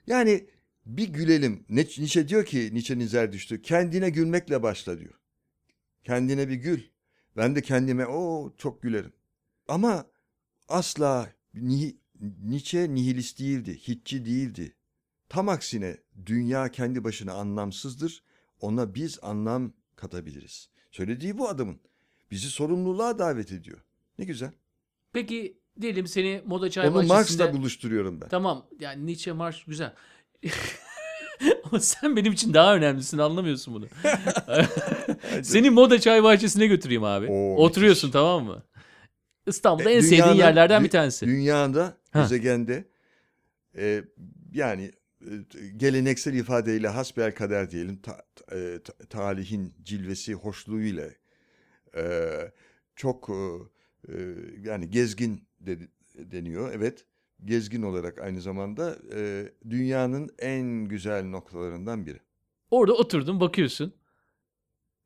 yani 0.06 0.46
bir 0.86 1.08
gülelim. 1.08 1.64
Nietzsche 1.68 2.28
diyor 2.28 2.44
ki 2.44 2.70
Nietzsche'nin 2.72 3.06
Zerdüştü 3.06 3.62
kendine 3.62 4.10
gülmekle 4.10 4.62
başla 4.62 4.98
diyor. 4.98 5.14
Kendine 6.04 6.48
bir 6.48 6.54
gül. 6.54 6.82
Ben 7.36 7.56
de 7.56 7.62
kendime 7.62 8.06
o 8.06 8.52
çok 8.56 8.82
gülerim. 8.82 9.12
Ama 9.68 10.06
asla 10.68 11.28
ni- 11.54 11.96
Nietzsche 12.44 12.94
nihilist 12.94 13.38
değildi, 13.40 13.78
hitçi 13.88 14.24
değildi. 14.24 14.74
Tam 15.28 15.48
aksine 15.48 15.96
dünya 16.26 16.68
kendi 16.68 17.04
başına 17.04 17.32
anlamsızdır. 17.32 18.22
Ona 18.60 18.94
biz 18.94 19.18
anlam 19.22 19.72
katabiliriz. 19.96 20.68
Söylediği 20.90 21.38
bu 21.38 21.48
adamın. 21.48 21.80
Bizi 22.30 22.50
sorumluluğa 22.50 23.18
davet 23.18 23.52
ediyor. 23.52 23.78
Ne 24.18 24.24
güzel. 24.24 24.50
Peki 25.12 25.58
diyelim 25.80 26.06
seni 26.06 26.42
moda 26.46 26.70
çay 26.70 26.88
Onu 26.88 26.94
bahçesinde... 26.94 27.14
Marx'la 27.14 27.52
buluşturuyorum 27.52 28.20
ben. 28.20 28.28
Tamam 28.28 28.66
yani 28.80 29.06
Nietzsche 29.06 29.32
Marx 29.32 29.64
güzel. 29.64 29.94
Ama 31.64 31.80
sen 31.80 32.16
benim 32.16 32.32
için 32.32 32.54
daha 32.54 32.74
önemlisin 32.76 33.18
anlamıyorsun 33.18 33.74
bunu. 33.74 33.86
Seni 35.42 35.70
moda 35.70 36.00
çay 36.00 36.22
bahçesine 36.22 36.66
götüreyim 36.66 37.04
abi. 37.04 37.26
Oo, 37.30 37.56
Oturuyorsun 37.56 38.08
müthiş. 38.08 38.12
tamam 38.12 38.44
mı? 38.44 38.62
İstanbul'da 39.46 39.90
E, 39.90 39.94
en 39.94 40.00
sevdiğin 40.00 40.22
dünyanın- 40.22 40.36
yerlerden 40.38 40.80
dü- 40.80 40.84
bir 40.84 40.90
tanesi. 40.90 41.26
Dünyada, 41.26 41.96
Ha. 42.10 42.22
gezegende 42.22 42.84
e, 43.76 44.04
yani 44.52 44.92
e, 45.20 45.30
geleneksel 45.76 46.34
ifadeyle 46.34 46.88
hasbel 46.88 47.34
kader 47.34 47.70
diyelim 47.70 47.96
ta- 47.96 48.24
ta- 48.36 48.56
e, 48.56 48.78
ta- 48.82 49.06
talihin 49.10 49.74
cilvesi 49.82 50.34
hoşluğuyla 50.34 51.08
e, 51.96 52.02
çok 52.96 53.30
e, 54.08 54.14
yani 54.62 54.90
gezgin 54.90 55.44
de- 55.60 55.88
deniyor 56.18 56.72
evet 56.74 57.04
gezgin 57.44 57.82
olarak 57.82 58.18
aynı 58.18 58.40
zamanda 58.40 58.96
e, 59.14 59.48
dünyanın 59.70 60.30
en 60.38 60.84
güzel 60.84 61.24
noktalarından 61.24 62.06
biri. 62.06 62.18
Orada 62.70 62.92
oturdun 62.94 63.40
bakıyorsun. 63.40 63.94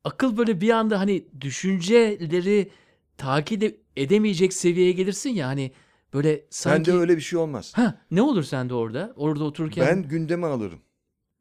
Akıl 0.03 0.37
böyle 0.37 0.61
bir 0.61 0.69
anda 0.69 0.99
hani 0.99 1.25
düşünceleri 1.41 2.71
takip 3.19 3.63
ede- 3.63 3.77
edemeyecek 3.95 4.53
seviyeye 4.53 4.91
gelirsin 4.91 5.29
ya 5.29 5.47
hani 5.47 5.71
böyle 6.13 6.45
sanki... 6.49 6.91
Bende 6.91 6.99
öyle 7.01 7.15
bir 7.17 7.21
şey 7.21 7.39
olmaz. 7.39 7.71
Ha, 7.75 8.01
ne 8.11 8.21
olur 8.21 8.43
sende 8.43 8.73
orada? 8.73 9.13
Orada 9.15 9.43
otururken 9.43 9.85
Ben 9.87 10.03
gündeme 10.09 10.47
alırım. 10.47 10.79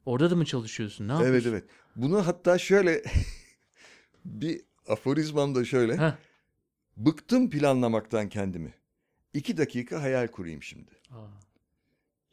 orada 0.06 0.30
da 0.30 0.36
mı 0.36 0.44
çalışıyorsun? 0.44 1.08
Ne 1.08 1.12
Evet 1.12 1.22
yapıyorsun? 1.24 1.50
evet. 1.50 1.64
Bunu 1.96 2.26
hatta 2.26 2.58
şöyle 2.58 3.02
bir 4.24 4.60
aforizmam 4.88 5.54
da 5.54 5.64
şöyle. 5.64 5.96
Ha. 5.96 6.18
Bıktım 6.96 7.50
planlamaktan 7.50 8.28
kendimi. 8.28 8.74
İki 9.34 9.56
dakika 9.56 10.02
hayal 10.02 10.26
kurayım 10.28 10.62
şimdi. 10.62 10.90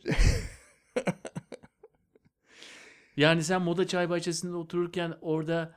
Yani 3.17 3.43
sen 3.43 3.61
moda 3.61 3.87
çay 3.87 4.09
bahçesinde 4.09 4.55
otururken 4.55 5.13
orada 5.21 5.75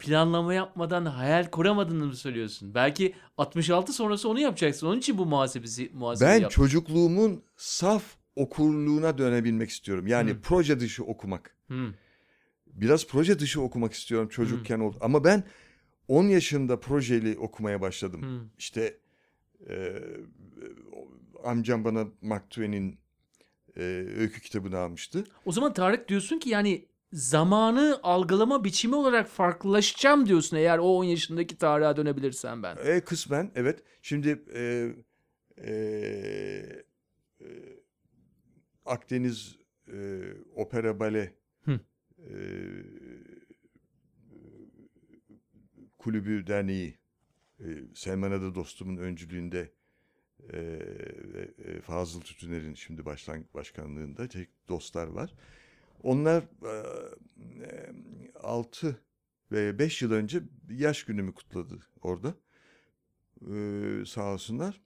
planlama 0.00 0.54
yapmadan 0.54 1.04
hayal 1.04 1.50
kuramadığını 1.50 2.06
mı 2.06 2.16
söylüyorsun? 2.16 2.74
Belki 2.74 3.14
66 3.38 3.92
sonrası 3.92 4.28
onu 4.28 4.40
yapacaksın. 4.40 4.86
Onun 4.86 4.98
için 4.98 5.18
bu 5.18 5.26
muhasebesi 5.26 5.90
muhasebe 5.94 6.28
Ben 6.28 6.40
yap. 6.40 6.50
çocukluğumun 6.50 7.42
saf 7.56 8.02
okurluğuna 8.36 9.18
dönebilmek 9.18 9.70
istiyorum. 9.70 10.06
Yani 10.06 10.30
Hı. 10.30 10.40
proje 10.42 10.80
dışı 10.80 11.04
okumak. 11.04 11.56
Hı. 11.68 11.94
Biraz 12.66 13.06
proje 13.06 13.38
dışı 13.38 13.60
okumak 13.60 13.92
istiyorum 13.92 14.28
çocukken 14.28 14.80
oldu. 14.80 14.96
Ama 15.00 15.24
ben 15.24 15.44
10 16.08 16.24
yaşında 16.24 16.80
projeli 16.80 17.38
okumaya 17.38 17.80
başladım. 17.80 18.22
Hı. 18.22 18.48
İşte 18.58 18.98
e, 19.68 19.94
amcam 21.44 21.84
bana 21.84 22.06
Mark 22.22 22.50
Twain'in 22.50 22.98
e, 23.76 23.82
öykü 24.16 24.40
kitabını 24.40 24.78
almıştı. 24.78 25.24
O 25.44 25.52
zaman 25.52 25.72
Tarık 25.72 26.08
diyorsun 26.08 26.38
ki 26.38 26.50
yani 26.50 26.86
zamanı 27.12 28.00
algılama 28.02 28.64
biçimi 28.64 28.94
olarak 28.94 29.28
farklılaşacağım 29.28 30.26
diyorsun 30.26 30.56
eğer 30.56 30.78
o 30.78 30.96
10 30.96 31.04
yaşındaki 31.04 31.58
Tarık'a 31.58 31.96
dönebilirsen 31.96 32.62
ben. 32.62 32.76
E, 32.84 33.00
kısmen 33.00 33.50
evet. 33.54 33.82
Şimdi 34.02 34.44
e, 34.54 34.92
e, 35.58 35.72
e, 37.40 37.46
Akdeniz 38.86 39.56
e, 39.92 40.20
Opera 40.54 41.00
Bale 41.00 41.34
Hı. 41.64 41.80
e, 42.18 42.34
Kulübü 45.98 46.46
Derneği 46.46 46.98
e, 47.60 47.66
Selman 47.94 48.30
Ada 48.30 48.54
dostumun 48.54 48.96
öncülüğünde 48.96 49.70
e, 50.52 50.58
e, 50.58 51.80
Fazıl 51.80 52.20
Tütüner'in 52.20 52.74
şimdi 52.74 53.04
başlan, 53.04 53.44
başkanlığında 53.54 54.28
tek 54.28 54.48
dostlar 54.68 55.06
var. 55.06 55.34
Onlar 56.02 56.44
6 58.42 59.00
ve 59.52 59.78
5 59.78 60.02
yıl 60.02 60.12
önce 60.12 60.42
yaş 60.70 61.04
günümü 61.04 61.34
kutladı 61.34 61.78
orada. 62.02 62.34
Ee, 63.50 64.04
sağ 64.06 64.32
olsunlar. 64.32 64.80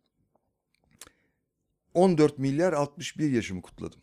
14 1.94 2.38
milyar 2.38 2.72
61 2.72 3.30
yaşımı 3.30 3.62
kutladım. 3.62 4.00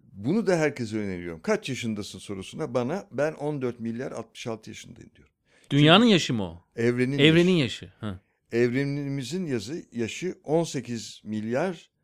Bunu 0.00 0.46
da 0.46 0.56
herkese 0.56 0.98
öneriyorum. 0.98 1.42
Kaç 1.42 1.68
yaşındasın 1.68 2.18
sorusuna 2.18 2.74
bana 2.74 3.08
ben 3.12 3.32
14 3.32 3.80
milyar 3.80 4.12
66 4.12 4.70
yaşındayım 4.70 5.10
diyorum. 5.14 5.34
Dünyanın 5.70 6.04
yaşı 6.04 6.34
mı 6.34 6.42
o? 6.42 6.64
Evrenin 6.76 7.18
Evrenin 7.18 7.50
yaşı. 7.52 7.92
yaşı. 8.02 8.18
Evrenimizin 8.52 9.46
yazı 9.46 9.82
yaşı 9.92 10.38
18 10.44 11.20
milyar 11.24 11.74
e, 11.74 11.95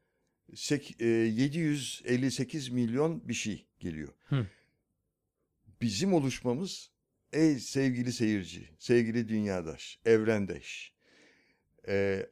758 1.06 2.68
milyon 2.68 3.28
bir 3.28 3.34
şey 3.34 3.66
geliyor. 3.80 4.12
Hı. 4.24 4.46
Bizim 5.80 6.14
oluşmamız 6.14 6.90
ey 7.32 7.58
sevgili 7.58 8.12
seyirci, 8.12 8.68
sevgili 8.78 9.28
dünyadaş, 9.28 9.98
evrendeş. 10.04 10.94
e, 11.88 12.26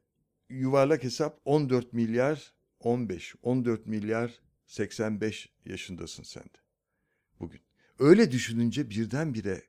yuvarlak 0.51 1.05
hesap 1.05 1.41
14 1.45 1.93
milyar 1.93 2.53
15, 2.81 3.35
14 3.43 3.87
milyar 3.87 4.41
85 4.67 5.53
yaşındasın 5.65 6.23
sen 6.23 6.45
de 6.45 6.59
bugün. 7.41 7.61
Öyle 7.99 8.31
düşününce 8.31 8.91
birdenbire 8.91 9.63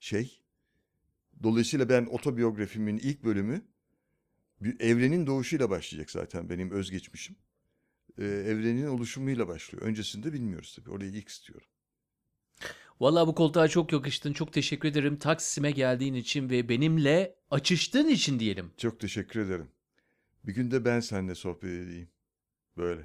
şey, 0.00 0.42
dolayısıyla 1.42 1.88
ben 1.88 2.06
otobiyografimin 2.06 2.98
ilk 2.98 3.24
bölümü 3.24 3.62
bir 4.60 4.80
evrenin 4.80 5.26
doğuşuyla 5.26 5.70
başlayacak 5.70 6.10
zaten 6.10 6.50
benim 6.50 6.70
özgeçmişim. 6.70 7.36
Ee, 8.18 8.24
evrenin 8.24 8.86
oluşumuyla 8.86 9.48
başlıyor. 9.48 9.84
Öncesinde 9.84 10.32
bilmiyoruz 10.32 10.74
tabii. 10.76 10.90
Orayı 10.90 11.10
ilk 11.10 11.28
istiyorum. 11.28 11.66
Vallahi 13.00 13.26
bu 13.26 13.34
koltuğa 13.34 13.68
çok 13.68 13.92
yakıştın. 13.92 14.32
Çok 14.32 14.52
teşekkür 14.52 14.88
ederim 14.88 15.16
Taksim'e 15.16 15.70
geldiğin 15.70 16.14
için 16.14 16.50
ve 16.50 16.68
benimle 16.68 17.36
açıştığın 17.50 18.08
için 18.08 18.38
diyelim. 18.38 18.72
Çok 18.76 19.00
teşekkür 19.00 19.40
ederim. 19.40 19.68
Bir 20.44 20.54
gün 20.54 20.70
de 20.70 20.84
ben 20.84 21.00
seninle 21.00 21.34
sohbet 21.34 21.70
edeyim. 21.70 22.08
Böyle. 22.76 23.02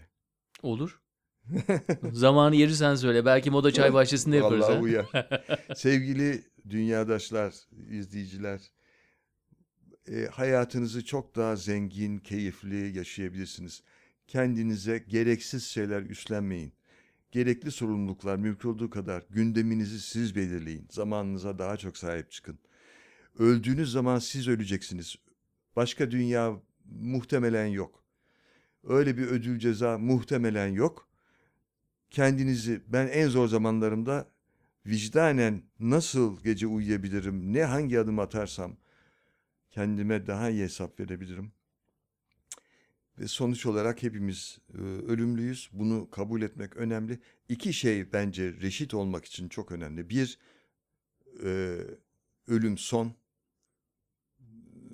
Olur. 0.64 1.02
Zamanı 2.12 2.56
yeri 2.56 2.76
sen 2.76 2.96
söyle. 2.96 3.26
Belki 3.26 3.52
moda 3.52 3.72
çay 3.72 3.94
bahçesinde 3.94 4.38
yaparız. 4.38 4.62
Vallahi 4.62 4.80
uyar. 4.80 5.06
Sevgili 5.76 6.44
dünyadaşlar, 6.70 7.54
izleyiciler, 7.90 8.72
e, 10.12 10.26
hayatınızı 10.26 11.06
çok 11.06 11.36
daha 11.36 11.56
zengin, 11.56 12.18
keyifli 12.18 12.98
yaşayabilirsiniz. 12.98 13.84
Kendinize 14.28 14.98
gereksiz 14.98 15.64
şeyler 15.64 16.02
üstlenmeyin. 16.02 16.74
Gerekli 17.32 17.72
sorumluluklar 17.72 18.36
mümkün 18.36 18.70
olduğu 18.70 18.90
kadar 18.90 19.24
gündeminizi 19.30 20.00
siz 20.00 20.36
belirleyin. 20.36 20.88
Zamanınıza 20.92 21.60
daha 21.60 21.78
çok 21.78 21.98
sahip 21.98 22.32
çıkın. 22.32 22.60
Öldüğünüz 23.40 23.92
zaman 23.92 24.20
siz 24.20 24.48
öleceksiniz. 24.48 25.16
Başka 25.76 26.12
dünya 26.12 26.62
muhtemelen 26.86 27.66
yok. 27.66 28.04
Öyle 28.84 29.18
bir 29.18 29.28
ödül 29.28 29.60
ceza 29.60 29.98
muhtemelen 29.98 30.68
yok. 30.68 31.10
Kendinizi 32.10 32.82
ben 32.88 33.08
en 33.08 33.28
zor 33.28 33.48
zamanlarımda 33.48 34.28
vicdanen 34.86 35.64
nasıl 35.80 36.44
gece 36.44 36.68
uyuyabilirim, 36.68 37.54
ne 37.54 37.64
hangi 37.64 38.00
adım 38.00 38.20
atarsam 38.20 38.78
kendime 39.72 40.28
daha 40.28 40.50
iyi 40.50 40.64
hesap 40.64 41.00
verebilirim. 41.00 41.52
Ve 43.20 43.28
sonuç 43.28 43.66
olarak 43.66 44.04
hepimiz 44.04 44.60
e, 44.74 44.82
ölümlüyüz. 44.82 45.70
Bunu 45.74 46.10
kabul 46.10 46.42
etmek 46.42 46.76
önemli. 46.76 47.20
İki 47.50 47.74
şey 47.74 48.14
bence 48.14 48.54
reşit 48.62 48.94
olmak 48.94 49.26
için 49.26 49.50
çok 49.50 49.72
önemli. 49.72 50.10
Bir, 50.10 50.40
e, 51.44 51.78
ölüm 52.48 52.78
son. 52.78 53.14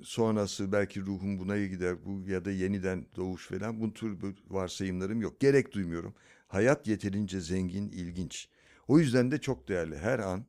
Sonrası 0.03 0.71
belki 0.71 1.01
ruhum 1.01 1.39
buna 1.39 1.65
gider 1.65 2.05
bu 2.05 2.29
ya 2.29 2.45
da 2.45 2.51
yeniden 2.51 3.05
doğuş 3.15 3.47
falan. 3.47 3.81
Bu 3.81 3.93
tür 3.93 4.17
varsayımlarım 4.47 5.21
yok. 5.21 5.39
Gerek 5.39 5.71
duymuyorum. 5.71 6.15
Hayat 6.47 6.87
yeterince 6.87 7.41
zengin, 7.41 7.89
ilginç. 7.89 8.49
O 8.87 8.99
yüzden 8.99 9.31
de 9.31 9.41
çok 9.41 9.67
değerli. 9.67 9.97
Her 9.97 10.19
an 10.19 10.45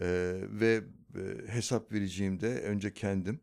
e, 0.00 0.06
ve 0.50 0.84
e, 1.14 1.52
hesap 1.52 1.92
vereceğimde 1.92 2.62
önce 2.62 2.94
kendim 2.94 3.40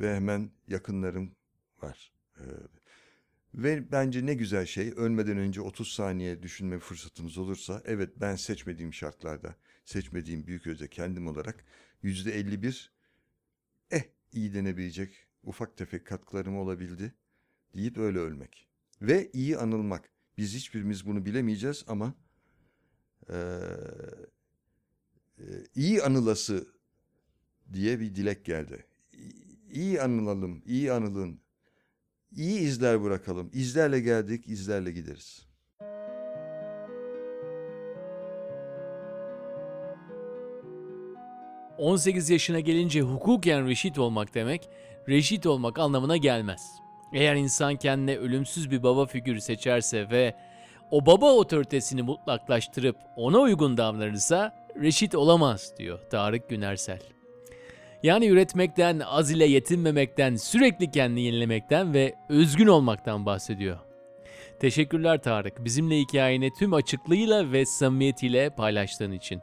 ve 0.00 0.14
hemen 0.14 0.50
yakınlarım 0.68 1.32
var. 1.82 2.12
E, 2.38 2.44
ve 3.54 3.92
bence 3.92 4.26
ne 4.26 4.34
güzel 4.34 4.66
şey 4.66 4.92
ölmeden 4.96 5.38
önce 5.38 5.60
30 5.60 5.92
saniye 5.92 6.42
düşünme 6.42 6.78
fırsatımız 6.78 7.38
olursa 7.38 7.82
evet 7.84 8.10
ben 8.20 8.36
seçmediğim 8.36 8.94
şartlarda 8.94 9.56
seçmediğim 9.84 10.46
büyük 10.46 10.66
öze 10.66 10.88
kendim 10.88 11.26
olarak 11.26 11.64
yüzde 12.02 12.32
51 12.32 12.92
eh 13.90 14.02
iyi 14.32 14.54
denebilecek 14.54 15.26
ufak 15.42 15.76
tefek 15.76 16.06
katkılarım 16.06 16.56
olabildi 16.56 17.14
deyip 17.74 17.98
öyle 17.98 18.18
ölmek. 18.18 18.68
Ve 19.02 19.30
iyi 19.32 19.58
anılmak. 19.58 20.10
Biz 20.38 20.54
hiçbirimiz 20.54 21.06
bunu 21.06 21.26
bilemeyeceğiz 21.26 21.84
ama 21.88 22.14
eee, 23.30 23.36
e, 25.38 25.44
iyi 25.74 26.02
anılası 26.02 26.68
diye 27.72 28.00
bir 28.00 28.14
dilek 28.14 28.44
geldi. 28.44 28.86
İyi 29.70 30.02
anılalım, 30.02 30.62
iyi 30.66 30.92
anılın. 30.92 31.41
İyi 32.36 32.60
izler 32.60 33.02
bırakalım. 33.02 33.50
İzlerle 33.52 34.00
geldik, 34.00 34.48
izlerle 34.48 34.92
gideriz.— 34.92 35.46
18 41.78 42.30
yaşına 42.30 42.60
gelince 42.60 43.00
hukuken 43.00 43.66
reşit 43.68 43.98
olmak 43.98 44.34
demek, 44.34 44.68
reşit 45.08 45.46
olmak 45.46 45.78
anlamına 45.78 46.16
gelmez. 46.16 46.72
Eğer 47.12 47.34
insan 47.34 47.76
kendine 47.76 48.16
ölümsüz 48.16 48.70
bir 48.70 48.82
baba 48.82 49.06
figürü 49.06 49.40
seçerse 49.40 50.10
ve 50.10 50.34
o 50.90 51.06
baba 51.06 51.32
otoritesini 51.32 52.02
mutlaklaştırıp 52.02 52.96
ona 53.16 53.38
uygun 53.38 53.76
davranırsa 53.76 54.66
reşit 54.80 55.14
olamaz 55.14 55.72
diyor 55.78 55.98
Tarık 56.10 56.48
Günersel. 56.48 57.00
Yani 58.02 58.26
üretmekten, 58.26 58.98
az 58.98 59.30
ile 59.30 59.44
yetinmemekten, 59.46 60.36
sürekli 60.36 60.90
kendini 60.90 61.20
yenilemekten 61.20 61.94
ve 61.94 62.14
özgün 62.28 62.66
olmaktan 62.66 63.26
bahsediyor. 63.26 63.78
Teşekkürler 64.60 65.22
Tarık, 65.22 65.64
bizimle 65.64 65.98
hikayeni 65.98 66.50
tüm 66.58 66.72
açıklığıyla 66.74 67.52
ve 67.52 67.66
samimiyetiyle 67.66 68.50
paylaştığın 68.50 69.12
için. 69.12 69.40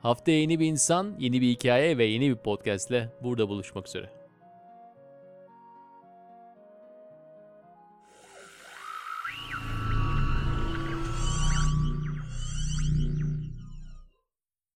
Haftaya 0.00 0.40
yeni 0.40 0.60
bir 0.60 0.66
insan, 0.66 1.14
yeni 1.18 1.40
bir 1.40 1.48
hikaye 1.48 1.98
ve 1.98 2.04
yeni 2.04 2.30
bir 2.30 2.36
podcastle 2.36 3.08
burada 3.22 3.48
buluşmak 3.48 3.88
üzere. 3.88 4.15